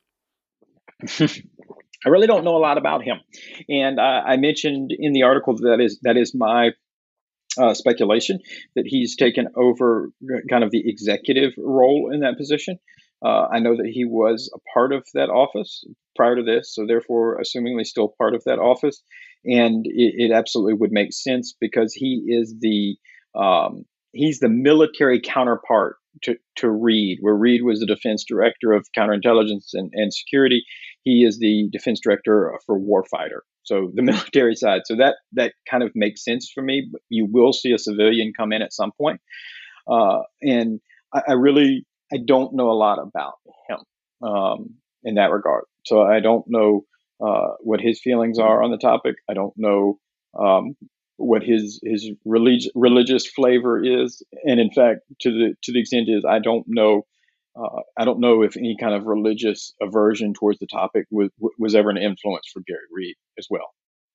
I 2.04 2.08
really 2.08 2.26
don't 2.26 2.44
know 2.44 2.56
a 2.56 2.58
lot 2.58 2.78
about 2.78 3.02
him, 3.04 3.18
and 3.68 4.00
uh, 4.00 4.22
I 4.24 4.38
mentioned 4.38 4.90
in 4.98 5.12
the 5.12 5.24
article 5.24 5.56
that 5.56 5.80
is 5.80 6.00
that 6.02 6.16
is 6.16 6.34
my 6.34 6.70
uh, 7.60 7.74
speculation 7.74 8.38
that 8.74 8.84
he's 8.86 9.16
taken 9.16 9.48
over 9.54 10.10
kind 10.48 10.64
of 10.64 10.70
the 10.70 10.82
executive 10.88 11.52
role 11.58 12.10
in 12.12 12.20
that 12.20 12.38
position. 12.38 12.78
Uh, 13.24 13.46
I 13.52 13.58
know 13.58 13.76
that 13.76 13.90
he 13.92 14.04
was 14.04 14.50
a 14.54 14.58
part 14.72 14.92
of 14.92 15.06
that 15.14 15.28
office 15.28 15.84
prior 16.16 16.36
to 16.36 16.42
this, 16.42 16.74
so 16.74 16.86
therefore, 16.86 17.38
assumingly 17.40 17.84
still 17.84 18.14
part 18.18 18.34
of 18.34 18.42
that 18.44 18.58
office. 18.58 19.02
And 19.44 19.86
it, 19.86 20.30
it 20.30 20.32
absolutely 20.32 20.74
would 20.74 20.92
make 20.92 21.12
sense 21.12 21.54
because 21.58 21.92
he 21.94 22.24
is 22.28 22.54
the 22.60 22.96
um, 23.38 23.84
he's 24.12 24.40
the 24.40 24.48
military 24.48 25.20
counterpart 25.20 25.96
to, 26.22 26.36
to 26.56 26.70
Reed, 26.70 27.18
where 27.20 27.34
Reed 27.34 27.62
was 27.62 27.80
the 27.80 27.86
defense 27.86 28.24
director 28.26 28.72
of 28.72 28.86
counterintelligence 28.96 29.70
and, 29.74 29.90
and 29.94 30.12
security. 30.12 30.64
He 31.02 31.24
is 31.24 31.38
the 31.38 31.68
defense 31.72 32.00
director 32.00 32.52
for 32.66 32.78
warfighter, 32.78 33.40
so 33.62 33.90
the 33.94 34.02
military 34.12 34.54
side. 34.54 34.82
So 34.84 34.96
that 34.96 35.16
that 35.32 35.54
kind 35.70 35.82
of 35.82 35.92
makes 35.94 36.24
sense 36.24 36.50
for 36.52 36.62
me. 36.62 36.88
But 36.90 37.02
you 37.08 37.26
will 37.30 37.52
see 37.52 37.72
a 37.72 37.78
civilian 37.78 38.32
come 38.36 38.52
in 38.52 38.62
at 38.62 38.72
some 38.72 38.92
point, 38.92 39.20
uh, 39.90 40.20
and 40.42 40.80
I, 41.14 41.22
I 41.28 41.32
really 41.32 41.86
I 42.12 42.18
don't 42.24 42.54
know 42.54 42.70
a 42.70 42.72
lot 42.72 42.98
about 42.98 43.34
him 43.68 44.28
um, 44.28 44.74
in 45.04 45.14
that 45.14 45.30
regard. 45.30 45.64
So 45.86 46.02
I 46.02 46.20
don't 46.20 46.44
know 46.48 46.84
uh, 47.24 47.54
what 47.60 47.80
his 47.80 48.00
feelings 48.00 48.38
are 48.38 48.62
on 48.62 48.70
the 48.70 48.78
topic. 48.78 49.16
I 49.28 49.34
don't 49.34 49.54
know 49.56 49.98
um, 50.38 50.74
what 51.16 51.42
his 51.42 51.80
his 51.82 52.10
relig- 52.24 52.70
religious 52.74 53.26
flavor 53.26 53.82
is, 53.82 54.22
and 54.44 54.58
in 54.60 54.70
fact, 54.70 55.00
to 55.20 55.30
the 55.30 55.54
to 55.64 55.72
the 55.72 55.80
extent 55.80 56.08
is 56.08 56.24
I 56.28 56.38
don't 56.38 56.64
know. 56.66 57.02
Uh, 57.56 57.80
I 57.98 58.04
don't 58.04 58.20
know 58.20 58.42
if 58.42 58.56
any 58.56 58.76
kind 58.80 58.94
of 58.94 59.06
religious 59.06 59.74
aversion 59.82 60.34
towards 60.34 60.58
the 60.60 60.66
topic 60.66 61.06
was 61.10 61.30
was 61.58 61.74
ever 61.74 61.90
an 61.90 61.98
influence 61.98 62.46
for 62.52 62.62
Gary 62.66 62.78
Reed 62.92 63.16
as 63.38 63.46
well. 63.50 63.74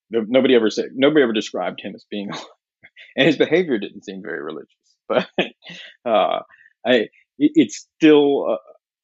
Nobody 0.10 0.56
ever 0.56 0.70
said 0.70 0.90
nobody 0.94 1.24
ever 1.24 1.34
described 1.34 1.82
him 1.82 1.94
as 1.96 2.06
being, 2.10 2.30
and 3.18 3.28
his 3.28 3.38
behavior 3.38 3.78
didn't 3.78 4.06
seem 4.06 4.22
very 4.22 4.42
religious. 4.42 4.70
But 5.08 5.28
uh, 6.06 6.40
I 6.86 7.10
it's 7.38 7.88
still 7.98 8.58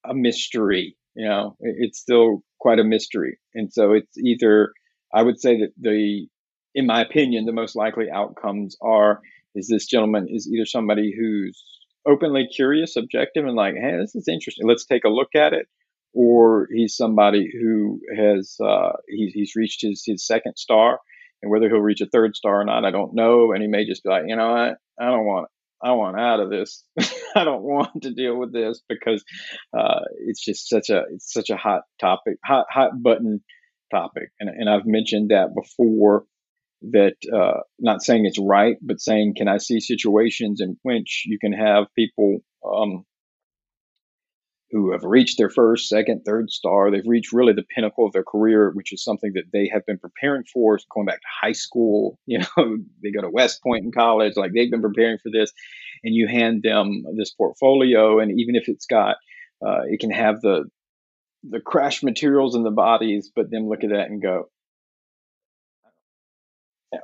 a, 0.04 0.10
a 0.10 0.14
mystery. 0.14 0.96
You 1.14 1.28
know, 1.28 1.56
it's 1.60 2.00
still 2.00 2.42
quite 2.58 2.78
a 2.78 2.84
mystery, 2.84 3.38
and 3.54 3.72
so 3.72 3.92
it's 3.92 4.16
either 4.18 4.72
I 5.14 5.22
would 5.22 5.40
say 5.40 5.60
that 5.60 5.72
the, 5.78 6.26
in 6.74 6.86
my 6.86 7.02
opinion, 7.02 7.44
the 7.44 7.52
most 7.52 7.76
likely 7.76 8.10
outcomes 8.10 8.76
are 8.80 9.20
is 9.54 9.68
this 9.68 9.86
gentleman 9.86 10.26
is 10.30 10.48
either 10.48 10.64
somebody 10.64 11.14
who's 11.16 11.62
openly 12.06 12.48
curious, 12.48 12.96
objective, 12.96 13.44
and 13.44 13.54
like, 13.54 13.74
hey, 13.74 13.96
this 14.00 14.14
is 14.14 14.26
interesting. 14.28 14.66
Let's 14.66 14.86
take 14.86 15.04
a 15.04 15.10
look 15.10 15.34
at 15.34 15.52
it. 15.52 15.66
Or 16.14 16.68
he's 16.72 16.96
somebody 16.96 17.50
who 17.52 18.00
has 18.14 18.56
uh, 18.62 18.92
he's 19.08 19.32
he's 19.32 19.56
reached 19.56 19.82
his 19.82 20.02
his 20.06 20.26
second 20.26 20.56
star, 20.56 20.98
and 21.42 21.50
whether 21.50 21.68
he'll 21.68 21.78
reach 21.78 22.02
a 22.02 22.06
third 22.06 22.36
star 22.36 22.60
or 22.60 22.64
not, 22.64 22.84
I 22.84 22.90
don't 22.90 23.14
know. 23.14 23.52
And 23.52 23.62
he 23.62 23.68
may 23.68 23.86
just 23.86 24.02
be 24.02 24.10
like, 24.10 24.24
you 24.26 24.36
know 24.36 24.52
what, 24.52 24.76
I 25.00 25.10
don't 25.10 25.24
want 25.24 25.48
I 25.82 25.92
want 25.92 26.18
out 26.18 26.40
of 26.40 26.50
this. 26.50 26.84
I 27.36 27.44
don't 27.44 27.62
want 27.62 28.02
to 28.02 28.12
deal 28.12 28.36
with 28.36 28.52
this 28.52 28.82
because 28.88 29.24
uh, 29.76 30.00
it's 30.26 30.44
just 30.44 30.68
such 30.68 30.90
a 30.90 31.02
it's 31.12 31.32
such 31.32 31.50
a 31.50 31.56
hot 31.56 31.82
topic, 32.00 32.36
hot 32.44 32.66
hot 32.70 32.90
button 33.02 33.42
topic, 33.90 34.30
and 34.38 34.48
and 34.48 34.68
I've 34.68 34.86
mentioned 34.86 35.30
that 35.30 35.48
before. 35.54 36.24
That 36.90 37.14
uh, 37.32 37.60
not 37.78 38.02
saying 38.02 38.26
it's 38.26 38.40
right, 38.40 38.74
but 38.82 39.00
saying 39.00 39.34
can 39.36 39.46
I 39.46 39.58
see 39.58 39.78
situations 39.78 40.60
in 40.60 40.76
which 40.82 41.22
you 41.26 41.38
can 41.38 41.52
have 41.52 41.84
people 41.96 42.38
um, 42.66 43.04
who 44.72 44.90
have 44.90 45.04
reached 45.04 45.36
their 45.36 45.50
first, 45.50 45.88
second, 45.88 46.22
third 46.24 46.50
star. 46.50 46.90
They've 46.90 47.06
reached 47.06 47.32
really 47.32 47.52
the 47.52 47.62
pinnacle 47.62 48.06
of 48.06 48.12
their 48.12 48.24
career, 48.24 48.70
which 48.72 48.90
is 48.92 49.04
something 49.04 49.32
that 49.34 49.44
they 49.52 49.70
have 49.72 49.84
been 49.84 49.98
preparing 49.98 50.44
for, 50.50 50.78
going 50.90 51.06
back 51.06 51.20
to 51.20 51.26
high 51.42 51.52
school. 51.52 52.18
You 52.26 52.38
know, 52.38 52.78
they 53.02 53.10
go 53.10 53.20
to 53.20 53.28
West 53.28 53.62
Point 53.62 53.84
in 53.84 53.92
college, 53.92 54.36
like 54.36 54.52
they've 54.54 54.70
been 54.70 54.80
preparing 54.80 55.18
for 55.18 55.30
this, 55.30 55.52
and 56.02 56.14
you 56.14 56.26
hand 56.26 56.62
them 56.62 57.04
this 57.14 57.30
portfolio, 57.30 58.20
and 58.20 58.40
even 58.40 58.56
if 58.56 58.68
it's 58.68 58.86
got, 58.86 59.16
uh, 59.64 59.82
it 59.84 60.00
can 60.00 60.10
have 60.10 60.40
the 60.40 60.64
the 61.44 61.60
crash 61.60 62.02
materials 62.02 62.54
in 62.54 62.62
the 62.62 62.70
bodies, 62.70 63.30
but 63.34 63.50
them 63.50 63.68
look 63.68 63.84
at 63.84 63.90
that 63.90 64.08
and 64.08 64.22
go, 64.22 64.48
yeah, 66.90 67.00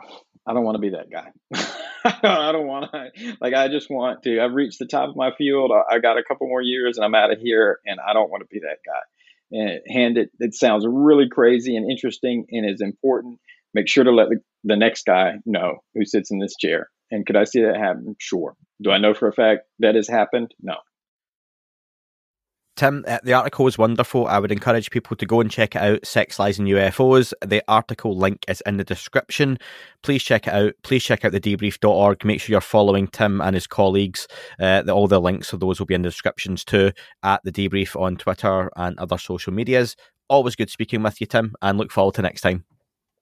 I 0.47 0.55
don't 0.55 0.65
want 0.65 0.77
to 0.77 0.81
be 0.81 0.91
that 0.91 1.11
guy. 1.11 1.31
I 2.23 2.53
don't 2.53 2.67
want 2.67 2.91
to, 2.93 3.37
like, 3.41 3.55
I 3.55 3.69
just 3.69 3.91
want 3.91 4.23
to. 4.23 4.41
I've 4.41 4.55
reached 4.55 4.79
the 4.79 4.87
top 4.87 5.09
of 5.11 5.17
my 5.17 5.31
field. 5.37 5.73
I, 5.73 5.97
I, 5.97 5.99
got 5.99 6.19
a 6.19 6.23
couple 6.23 6.47
more 6.47 6.63
years 6.63 6.97
and 6.97 7.05
I'm 7.05 7.15
out 7.15 7.33
of 7.33 7.39
here, 7.41 7.81
and 7.85 7.99
I 8.01 8.13
don't 8.13 8.31
want 8.31 8.43
to 8.43 8.47
be 8.47 8.61
that 8.61 8.79
guy. 8.87 9.01
And 9.51 9.81
hand 9.89 10.19
it, 10.19 10.31
it 10.39 10.55
sounds 10.55 10.87
really 10.87 11.29
crazy 11.29 11.77
and 11.77 11.91
interesting 11.91 12.47
and 12.51 12.69
is 12.69 12.81
important. 12.81 13.39
Make 13.75 13.89
sure 13.89 14.05
to 14.05 14.11
let 14.13 14.29
the, 14.29 14.41
the 14.65 14.77
next 14.77 15.07
guy 15.07 15.37
know 15.47 15.79
who 15.95 16.05
sits 16.05 16.31
in 16.31 16.39
this 16.39 16.55
chair. 16.57 16.89
And 17.11 17.27
could 17.27 17.37
I 17.37 17.45
see 17.45 17.63
that 17.63 17.77
happen? 17.77 18.17
Sure. 18.19 18.55
Do 18.83 18.91
I 18.91 18.99
know 18.99 19.15
for 19.15 19.29
a 19.29 19.33
fact 19.33 19.63
that 19.79 19.95
has 19.95 20.09
happened? 20.09 20.55
No. 20.61 20.75
Tim, 22.79 23.05
uh, 23.09 23.19
the 23.25 23.33
article 23.33 23.67
is 23.67 23.77
wonderful. 23.77 24.29
I 24.29 24.39
would 24.39 24.53
encourage 24.53 24.93
people 24.93 25.17
to 25.17 25.27
go 25.27 25.41
and 25.41 25.51
check 25.51 25.75
it 25.75 25.83
out. 25.83 26.07
Sex, 26.07 26.39
Lies, 26.39 26.61
and 26.61 26.69
UFOs. 26.69 27.33
The 27.45 27.61
article 27.67 28.17
link 28.17 28.45
is 28.47 28.63
in 28.67 28.77
the 28.77 28.85
description. 28.85 29.59
Please 30.05 30.23
check 30.23 30.47
it 30.47 30.55
out. 30.55 30.75
Please 30.85 31.03
check 31.03 31.25
out 31.25 31.33
the 31.33 31.41
debrief.org. 31.41 32.25
Make 32.25 32.41
sure 32.41 32.53
you're 32.53 32.61
following 32.61 33.09
Tim 33.09 33.41
and 33.41 33.55
his 33.55 33.67
colleagues. 33.67 34.29
Uh, 34.61 34.83
the, 34.83 34.93
all 34.93 35.09
the 35.09 35.21
links 35.21 35.53
of 35.53 35.59
those 35.59 35.81
will 35.81 35.87
be 35.87 35.95
in 35.95 36.03
the 36.03 36.09
descriptions 36.09 36.65
too 36.65 36.93
at 37.25 37.43
the 37.43 37.51
debrief 37.51 38.01
on 38.01 38.17
Twitter 38.17 38.71
and 38.77 38.97
other 39.01 39.19
social 39.19 39.53
medias. 39.53 39.97
Always 40.29 40.55
good 40.55 40.71
speaking 40.71 41.03
with 41.03 41.21
you, 41.21 41.27
Tim, 41.27 41.57
and 41.61 41.79
look 41.79 41.91
forward 41.91 42.15
to 42.15 42.23
next 42.23 42.43
time. 42.43 42.65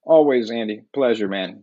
Always, 0.03 0.51
Andy. 0.51 0.83
Pleasure, 0.93 1.29
man. 1.29 1.63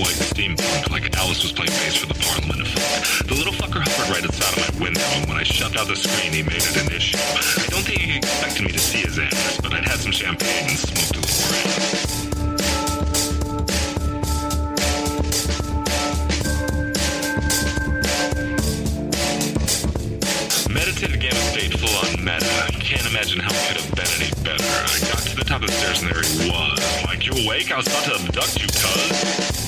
quite 0.00 0.16
steampunk, 0.16 0.88
like 0.90 1.14
Alice 1.18 1.42
was 1.42 1.52
playing 1.52 1.72
bass 1.84 1.96
for 1.96 2.06
the 2.06 2.14
Parliament 2.14 2.60
of 2.62 2.68
Folk. 2.68 3.28
The 3.28 3.34
little 3.34 3.52
fucker 3.52 3.84
hovered 3.84 4.08
right 4.08 4.24
outside 4.24 4.56
of 4.56 4.80
my 4.80 4.84
window, 4.84 5.04
and 5.20 5.28
when 5.28 5.36
I 5.36 5.42
shoved 5.42 5.76
out 5.76 5.88
the 5.88 5.96
screen, 5.96 6.32
he 6.32 6.42
made 6.42 6.56
it 6.56 6.76
an 6.80 6.90
issue. 6.90 7.18
I 7.18 7.68
don't 7.68 7.84
think 7.84 8.00
he 8.00 8.16
expected 8.16 8.64
me 8.64 8.72
to 8.72 8.78
see 8.78 9.00
his 9.04 9.18
ass, 9.18 9.60
but 9.60 9.74
I'd 9.74 9.84
had 9.84 10.00
some 10.00 10.12
champagne 10.12 10.70
and 10.70 10.78
smoked 10.78 11.16
a 11.16 11.20
little 11.20 11.36
around. 11.52 12.00
Meditative 20.72 21.20
gamma 21.20 21.42
state 21.52 21.76
full 21.76 21.92
on 22.08 22.24
meta. 22.24 22.72
Can't 22.80 23.04
imagine 23.04 23.40
how 23.40 23.52
it 23.52 23.60
could 23.68 23.80
have 23.84 23.90
been 23.92 24.08
any 24.16 24.32
better. 24.40 24.64
I 24.64 24.96
got 25.12 25.20
to 25.28 25.36
the 25.36 25.44
top 25.44 25.60
of 25.60 25.68
the 25.68 25.74
stairs 25.76 26.00
and 26.00 26.10
there 26.10 26.22
he 26.24 26.48
was. 26.48 27.04
Like, 27.04 27.26
you 27.26 27.32
awake? 27.44 27.70
I 27.70 27.76
was 27.76 27.86
about 27.86 28.04
to 28.04 28.14
abduct 28.16 28.62
you, 28.62 28.68
cuz. 28.68 29.59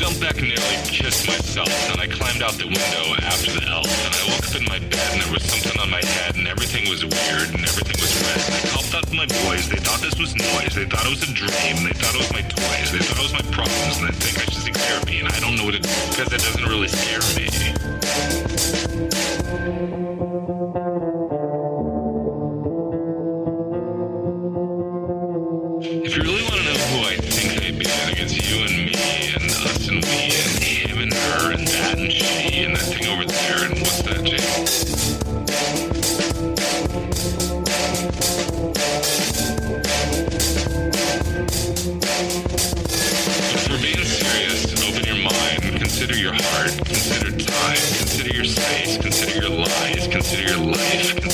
Jumped 0.00 0.18
back 0.18 0.38
and 0.40 0.48
nearly 0.48 0.80
kissed 0.88 1.28
myself, 1.28 1.68
and 1.92 2.00
I 2.00 2.06
climbed 2.06 2.40
out 2.42 2.56
the 2.56 2.64
window 2.64 3.04
after 3.20 3.52
the 3.52 3.68
elf, 3.68 3.84
and 3.84 4.16
I 4.16 4.22
woke 4.32 4.48
up 4.48 4.56
in 4.56 4.64
my 4.64 4.80
bed 4.88 5.08
and 5.12 5.20
there 5.20 5.28
was 5.28 5.44
something 5.44 5.76
on 5.76 5.90
my 5.90 6.00
head, 6.00 6.36
and 6.40 6.48
everything 6.48 6.88
was 6.88 7.04
weird, 7.04 7.52
and 7.52 7.60
everything 7.68 8.00
was 8.00 8.08
red. 8.24 8.40
And 8.48 8.54
I 8.56 8.62
called 8.72 8.88
out 8.96 9.12
my 9.12 9.28
boys, 9.44 9.68
they 9.68 9.76
thought 9.76 10.00
this 10.00 10.16
was 10.16 10.32
noise, 10.32 10.72
they 10.72 10.88
thought 10.88 11.04
it 11.04 11.12
was 11.12 11.28
a 11.28 11.32
dream, 11.36 11.84
they 11.84 11.92
thought 11.92 12.16
it 12.16 12.22
was 12.24 12.32
my 12.32 12.40
toys, 12.40 12.88
they 12.96 13.04
thought 13.04 13.20
it 13.20 13.28
was 13.28 13.36
my 13.36 13.44
problems, 13.52 14.00
and 14.00 14.08
they 14.08 14.16
think 14.16 14.40
I 14.40 14.48
should 14.48 14.64
seek 14.64 14.76
therapy, 14.88 15.20
and 15.20 15.28
I 15.28 15.36
don't 15.36 15.60
know 15.60 15.68
what 15.68 15.76
to 15.76 15.84
do, 15.84 15.92
because 16.08 16.32
it 16.32 16.40
doesn't 16.40 16.64
really 16.64 16.88
scare 16.88 17.20
me. 17.36 17.52
Consider 46.10 46.28
your 46.28 46.42
heart, 46.42 46.76
consider 46.86 47.30
time, 47.30 47.76
consider 47.76 48.34
your 48.34 48.44
space, 48.44 48.98
consider 48.98 49.46
your 49.46 49.50
lies, 49.50 50.08
consider 50.08 50.42
your 50.42 50.66
life, 50.66 51.29